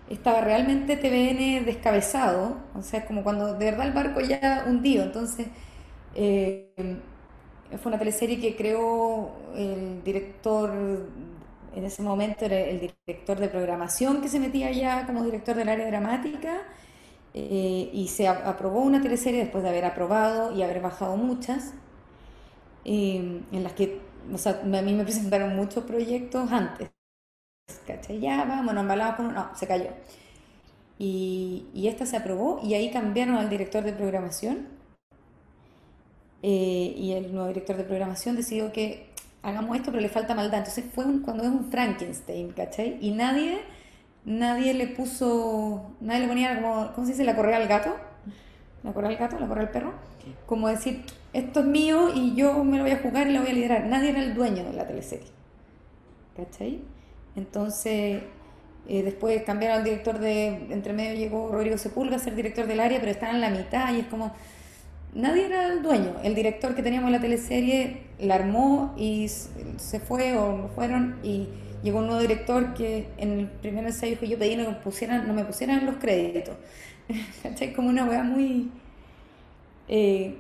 estaba 0.08 0.40
realmente 0.40 0.96
TVN 0.96 1.64
descabezado, 1.66 2.56
o 2.74 2.82
sea, 2.82 3.00
es 3.00 3.06
como 3.06 3.22
cuando 3.22 3.54
de 3.54 3.64
verdad 3.66 3.86
el 3.86 3.92
barco 3.92 4.20
ya 4.20 4.64
hundido. 4.66 5.04
Entonces, 5.04 5.48
eh, 6.14 6.72
fue 7.78 7.90
una 7.90 7.98
teleserie 7.98 8.40
que 8.40 8.56
creó 8.56 9.30
el 9.54 10.02
director, 10.04 10.70
en 11.74 11.84
ese 11.84 12.02
momento 12.02 12.44
era 12.44 12.58
el 12.58 12.80
director 13.06 13.38
de 13.38 13.48
programación 13.48 14.20
que 14.20 14.28
se 14.28 14.38
metía 14.40 14.70
ya 14.72 15.06
como 15.06 15.24
director 15.24 15.56
del 15.56 15.68
área 15.68 15.86
dramática. 15.86 16.62
Eh, 17.34 17.88
y 17.94 18.08
se 18.08 18.28
aprobó 18.28 18.80
una 18.80 19.00
teleserie 19.00 19.40
después 19.40 19.64
de 19.64 19.70
haber 19.70 19.86
aprobado 19.86 20.54
y 20.54 20.62
haber 20.62 20.80
bajado 20.80 21.16
muchas. 21.16 21.72
Em, 22.84 23.44
en 23.52 23.62
las 23.62 23.72
que, 23.74 24.00
o 24.32 24.38
sea, 24.38 24.60
a 24.62 24.82
mí 24.82 24.92
me 24.94 25.04
presentaron 25.04 25.56
muchos 25.56 25.84
proyectos 25.84 26.50
antes. 26.52 26.90
¿Cachai? 27.86 28.20
Ya, 28.20 28.44
vamos, 28.44 28.74
nos 28.74 28.82
embalamos 28.82 29.16
con 29.16 29.34
No, 29.34 29.50
se 29.54 29.66
cayó. 29.66 29.90
Y, 30.98 31.66
y, 31.74 31.88
esta 31.88 32.06
se 32.06 32.16
aprobó 32.16 32.60
y 32.62 32.74
ahí 32.74 32.90
cambiaron 32.90 33.36
al 33.36 33.48
director 33.50 33.82
de 33.84 33.92
programación. 33.92 34.68
Eh, 36.42 36.94
y 36.96 37.12
el 37.12 37.32
nuevo 37.32 37.48
director 37.48 37.76
de 37.76 37.84
programación 37.84 38.34
decidió 38.34 38.72
que 38.72 39.06
hagamos 39.42 39.76
esto, 39.76 39.90
pero 39.90 40.02
le 40.02 40.08
falta 40.08 40.34
maldad. 40.34 40.58
Entonces 40.58 40.84
fue 40.92 41.04
cuando 41.24 41.44
es 41.44 41.48
un 41.48 41.70
Frankenstein, 41.70 42.52
¿cachai? 42.52 42.98
Y 43.00 43.12
nadie, 43.12 43.60
nadie 44.24 44.74
le 44.74 44.88
puso, 44.88 45.94
nadie 46.00 46.20
le 46.20 46.28
ponía 46.28 46.54
como, 46.60 46.92
¿cómo 46.94 47.06
se 47.06 47.12
dice? 47.12 47.24
La 47.24 47.36
correa 47.36 47.56
al 47.58 47.68
gato. 47.68 47.94
La 48.82 48.92
correa 48.92 49.10
al 49.10 49.16
gato, 49.16 49.38
la 49.38 49.46
correa 49.46 49.64
al 49.64 49.70
perro. 49.70 49.92
Como 50.46 50.68
decir, 50.68 51.04
esto 51.32 51.60
es 51.60 51.66
mío 51.66 52.10
y 52.14 52.34
yo 52.34 52.64
me 52.64 52.76
lo 52.76 52.82
voy 52.82 52.92
a 52.92 52.98
jugar 52.98 53.28
y 53.28 53.32
lo 53.32 53.42
voy 53.42 53.50
a 53.50 53.54
liderar. 53.54 53.86
Nadie 53.86 54.10
era 54.10 54.20
el 54.20 54.34
dueño 54.34 54.64
de 54.64 54.72
la 54.72 54.86
teleserie. 54.86 55.28
¿Cachai? 56.36 56.80
Entonces, 57.36 58.22
eh, 58.88 59.02
después 59.02 59.42
cambiaron 59.44 59.78
al 59.78 59.84
director 59.84 60.18
de. 60.18 60.46
Entre 60.70 60.92
medio 60.92 61.14
llegó 61.14 61.50
Rodrigo 61.52 61.78
Sepulga 61.78 62.16
a 62.16 62.18
ser 62.18 62.34
director 62.34 62.66
del 62.66 62.80
área, 62.80 62.98
pero 62.98 63.12
estaban 63.12 63.36
en 63.36 63.40
la 63.40 63.50
mitad 63.50 63.94
y 63.94 64.00
es 64.00 64.06
como. 64.06 64.32
Nadie 65.14 65.46
era 65.46 65.66
el 65.66 65.82
dueño. 65.82 66.14
El 66.22 66.34
director 66.34 66.74
que 66.74 66.82
teníamos 66.82 67.08
en 67.08 67.12
la 67.12 67.20
teleserie 67.20 68.04
la 68.18 68.36
armó 68.36 68.94
y 68.96 69.28
se 69.28 70.00
fue 70.00 70.36
o 70.36 70.56
no 70.56 70.68
fueron 70.68 71.18
y 71.22 71.48
llegó 71.82 71.98
un 71.98 72.06
nuevo 72.06 72.20
director 72.20 72.72
que 72.74 73.08
en 73.18 73.40
el 73.40 73.46
primer 73.46 73.84
ensayo 73.84 74.12
dijo 74.12 74.24
yo 74.24 74.38
pedí 74.38 74.56
no 74.56 74.64
me 74.64 74.76
pusieran, 74.76 75.26
no 75.26 75.34
me 75.34 75.44
pusieran 75.44 75.84
los 75.84 75.96
créditos. 75.96 76.56
¿Cachai? 77.42 77.72
Como 77.74 77.88
una 77.88 78.04
weá 78.04 78.22
muy. 78.22 78.70
Eh, 79.88 80.34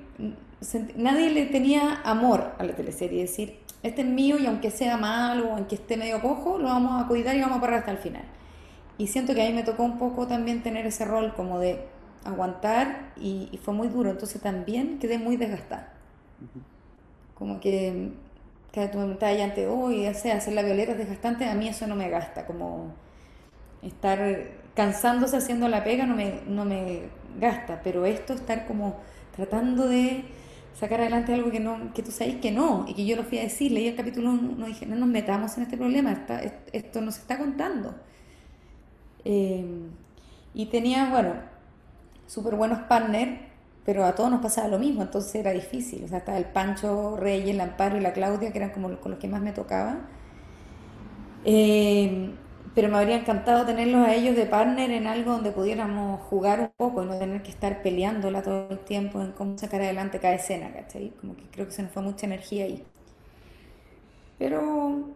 nadie 0.96 1.30
le 1.30 1.46
tenía 1.46 2.00
amor 2.04 2.52
a 2.58 2.64
la 2.64 2.74
teleserie, 2.74 3.24
es 3.24 3.30
decir, 3.30 3.58
este 3.82 4.02
es 4.02 4.06
mío 4.06 4.38
y 4.38 4.46
aunque 4.46 4.70
sea 4.70 4.96
malo, 4.96 5.52
aunque 5.52 5.74
esté 5.74 5.96
medio 5.96 6.20
cojo, 6.22 6.56
lo 6.58 6.66
vamos 6.66 7.02
a 7.02 7.08
cuidar 7.08 7.36
y 7.36 7.40
vamos 7.40 7.58
a 7.58 7.60
parar 7.60 7.80
hasta 7.80 7.90
el 7.90 7.98
final. 7.98 8.22
Y 8.96 9.08
siento 9.08 9.34
que 9.34 9.42
a 9.42 9.46
mí 9.46 9.52
me 9.52 9.64
tocó 9.64 9.82
un 9.82 9.98
poco 9.98 10.26
también 10.26 10.62
tener 10.62 10.86
ese 10.86 11.04
rol 11.04 11.34
como 11.34 11.58
de 11.58 11.80
aguantar 12.24 13.12
y, 13.16 13.58
fue 13.62 13.74
muy 13.74 13.88
duro, 13.88 14.10
entonces 14.10 14.40
también 14.40 14.98
quedé 14.98 15.18
muy 15.18 15.36
desgastada. 15.36 15.92
Como 17.34 17.60
que, 17.60 18.12
que 18.72 18.88
tú 18.88 18.98
me 18.98 19.04
preguntabas 19.04 19.36
ya 19.38 19.44
antes, 19.44 19.68
uy, 19.70 20.06
hacer 20.06 20.52
la 20.52 20.62
violeta 20.62 20.92
es 20.92 20.98
desgastante, 20.98 21.44
a 21.46 21.54
mí 21.54 21.68
eso 21.68 21.86
no 21.86 21.96
me 21.96 22.08
gasta, 22.08 22.46
como 22.46 22.92
estar 23.82 24.62
cansándose 24.74 25.36
haciendo 25.36 25.68
la 25.68 25.84
pega 25.84 26.06
no 26.06 26.14
me, 26.14 26.40
no 26.46 26.64
me 26.64 27.02
gasta, 27.38 27.80
pero 27.82 28.06
esto 28.06 28.32
estar 28.32 28.66
como 28.66 28.96
tratando 29.34 29.86
de 29.86 30.24
sacar 30.78 31.00
adelante 31.00 31.34
algo 31.34 31.50
que 31.50 31.60
no 31.60 31.92
que 31.92 32.02
tú 32.02 32.10
sabes 32.10 32.36
que 32.36 32.50
no 32.50 32.86
y 32.88 32.94
que 32.94 33.04
yo 33.04 33.16
lo 33.16 33.24
fui 33.24 33.38
a 33.38 33.42
decir 33.42 33.72
leí 33.72 33.88
el 33.88 33.94
capítulo 33.94 34.30
1 34.30 34.66
dije 34.66 34.86
no 34.86 34.96
nos 34.96 35.08
metamos 35.08 35.56
en 35.58 35.64
este 35.64 35.76
problema 35.76 36.12
está, 36.12 36.40
esto 36.40 37.00
nos 37.02 37.18
está 37.18 37.38
contando 37.38 37.94
eh, 39.24 39.64
y 40.54 40.66
tenía 40.66 41.10
bueno 41.10 41.34
súper 42.32 42.54
buenos 42.56 42.80
partners 42.88 43.40
pero 43.84 44.04
a 44.04 44.14
todos 44.14 44.30
nos 44.30 44.40
pasaba 44.40 44.68
lo 44.68 44.78
mismo 44.78 45.02
entonces 45.02 45.34
era 45.34 45.50
difícil 45.52 46.04
o 46.04 46.08
sea 46.08 46.18
estaba 46.18 46.38
el 46.38 46.46
Pancho 46.46 47.16
Reyes 47.16 47.50
el 47.50 47.60
Amparo 47.60 47.96
y 47.96 48.00
la 48.00 48.12
Claudia 48.12 48.52
que 48.52 48.58
eran 48.58 48.70
como 48.70 48.98
con 49.00 49.12
los 49.12 49.20
que 49.20 49.28
más 49.28 49.42
me 49.42 49.52
tocaba 49.52 50.00
eh, 51.44 52.30
pero 52.74 52.88
me 52.88 52.96
habría 52.98 53.16
encantado 53.16 53.66
tenerlos 53.66 54.06
a 54.06 54.14
ellos 54.14 54.34
de 54.36 54.46
partner 54.46 54.90
en 54.92 55.06
algo 55.06 55.32
donde 55.32 55.52
pudiéramos 55.52 56.20
jugar 56.22 56.60
un 56.60 56.70
poco 56.76 57.02
y 57.02 57.06
no 57.06 57.18
tener 57.18 57.42
que 57.42 57.50
estar 57.50 57.82
peleándola 57.82 58.42
todo 58.42 58.68
el 58.70 58.78
tiempo 58.80 59.20
en 59.20 59.32
cómo 59.32 59.58
sacar 59.58 59.82
adelante 59.82 60.20
cada 60.20 60.34
escena, 60.34 60.72
¿cachai? 60.72 61.10
Como 61.20 61.36
que 61.36 61.44
creo 61.50 61.66
que 61.66 61.72
se 61.72 61.82
nos 61.82 61.92
fue 61.92 62.02
mucha 62.02 62.26
energía 62.26 62.64
ahí. 62.64 62.82
Pero 64.38 65.10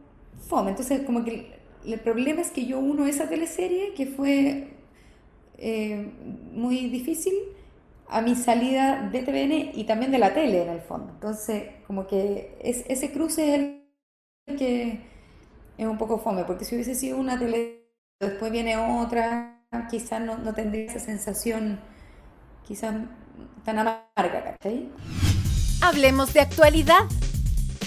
fome, 0.48 0.70
entonces 0.70 1.02
como 1.04 1.24
que 1.24 1.56
el 1.86 2.00
problema 2.00 2.40
es 2.40 2.50
que 2.50 2.66
yo 2.66 2.78
uno 2.78 3.06
esa 3.06 3.28
teleserie 3.28 3.94
que 3.94 4.06
fue 4.06 4.68
eh, 5.58 6.12
muy 6.52 6.88
difícil 6.88 7.34
a 8.08 8.20
mi 8.20 8.34
salida 8.34 9.08
de 9.10 9.22
TVN 9.22 9.78
y 9.78 9.84
también 9.84 10.12
de 10.12 10.18
la 10.18 10.32
tele 10.34 10.62
en 10.62 10.68
el 10.70 10.80
fondo. 10.80 11.12
Entonces 11.12 11.64
como 11.86 12.06
que 12.06 12.56
es, 12.60 12.84
ese 12.88 13.12
cruce 13.12 13.54
es 13.54 13.60
el 14.46 14.56
que 14.56 15.00
es 15.76 15.86
un 15.86 15.98
poco 15.98 16.18
fome, 16.18 16.44
porque 16.44 16.64
si 16.64 16.74
hubiese 16.74 16.94
sido 16.94 17.18
una 17.18 17.38
tele, 17.38 17.90
después 18.20 18.50
viene 18.50 18.76
otra, 18.76 19.62
quizás 19.90 20.20
no, 20.20 20.38
no 20.38 20.54
tendría 20.54 20.86
esa 20.86 21.00
sensación 21.00 21.80
quizás 22.66 22.94
tan 23.64 23.78
amarga, 23.78 24.04
¿cachai? 24.14 24.88
Hablemos 25.82 26.32
de 26.32 26.40
actualidad. 26.40 27.04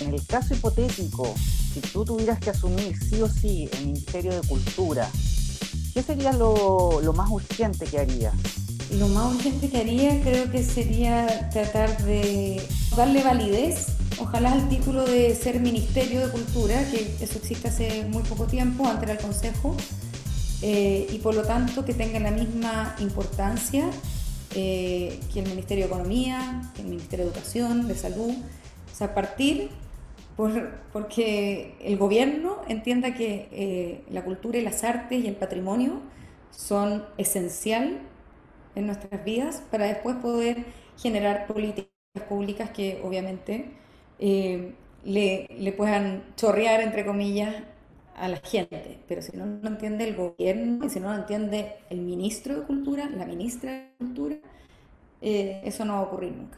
En 0.01 0.13
el 0.13 0.25
caso 0.25 0.53
hipotético, 0.53 1.33
si 1.73 1.81
tú 1.81 2.05
tuvieras 2.05 2.39
que 2.39 2.51
asumir 2.51 2.97
sí 2.97 3.21
o 3.21 3.27
sí 3.27 3.69
el 3.73 3.87
Ministerio 3.87 4.39
de 4.39 4.47
Cultura, 4.47 5.09
¿qué 5.99 6.03
sería 6.03 6.31
lo, 6.31 7.01
más 7.13 7.29
urgente 7.29 7.85
que 7.85 7.99
harías? 7.99 8.33
Lo 8.97 9.09
más 9.09 9.35
urgente 9.35 9.69
que 9.69 9.79
haría 9.79 10.21
creo 10.21 10.49
que 10.49 10.63
sería 10.63 11.49
tratar 11.49 12.01
de 12.05 12.65
darle 12.95 13.21
validez 13.21 13.87
ojalá 14.17 14.55
el 14.55 14.69
título 14.69 15.03
de 15.03 15.35
ser 15.35 15.59
Ministerio 15.59 16.25
de 16.25 16.31
Cultura, 16.31 16.89
que 16.89 17.15
eso 17.19 17.37
existe 17.37 17.67
hace 17.67 18.05
muy 18.05 18.23
poco 18.23 18.45
tiempo, 18.45 18.87
antes 18.87 19.03
era 19.03 19.13
el 19.13 19.19
Consejo, 19.19 19.75
eh, 20.61 21.05
y 21.11 21.17
por 21.19 21.35
lo 21.35 21.41
tanto 21.41 21.83
que 21.83 21.93
tenga 21.93 22.19
la 22.21 22.31
misma 22.31 22.95
importancia 22.99 23.89
eh, 24.55 25.19
que 25.33 25.41
el 25.41 25.49
Ministerio 25.49 25.85
de 25.85 25.93
Economía, 25.93 26.71
que 26.75 26.81
el 26.81 26.87
Ministerio 26.87 27.25
de 27.25 27.31
Educación, 27.31 27.89
de 27.89 27.95
Salud, 27.95 28.31
o 28.31 28.97
sea, 28.97 29.13
partir 29.13 29.69
porque 30.93 31.75
el 31.81 31.97
gobierno 31.97 32.61
entienda 32.69 33.13
que 33.13 33.49
eh, 33.51 34.03
la 34.09 34.23
cultura 34.23 34.57
y 34.57 34.61
las 34.61 34.83
artes 34.85 35.23
y 35.23 35.27
el 35.27 35.35
patrimonio 35.35 35.99
son 36.51 37.05
esencial 37.17 37.99
en 38.75 38.85
nuestras 38.85 39.23
vidas 39.25 39.61
para 39.69 39.85
después 39.85 40.15
poder 40.17 40.63
generar 40.97 41.45
políticas 41.45 41.89
públicas 42.29 42.69
que 42.69 43.01
obviamente 43.03 43.71
eh, 44.19 44.73
le, 45.03 45.47
le, 45.57 45.71
puedan 45.73 46.23
chorrear, 46.37 46.81
entre 46.81 47.05
comillas, 47.05 47.55
a 48.15 48.29
la 48.29 48.37
gente. 48.37 48.99
Pero 49.07 49.21
si 49.21 49.35
no 49.35 49.45
lo 49.45 49.67
entiende 49.67 50.05
el 50.05 50.15
gobierno 50.15 50.85
y 50.85 50.89
si 50.89 51.01
no 51.01 51.09
lo 51.09 51.19
entiende 51.19 51.75
el 51.89 51.99
ministro 51.99 52.59
de 52.59 52.65
Cultura, 52.65 53.09
la 53.09 53.25
ministra 53.25 53.71
de 53.71 53.89
Cultura, 53.97 54.35
eh, 55.21 55.61
eso 55.65 55.83
no 55.83 55.93
va 55.93 55.99
a 55.99 56.03
ocurrir 56.03 56.31
nunca. 56.31 56.57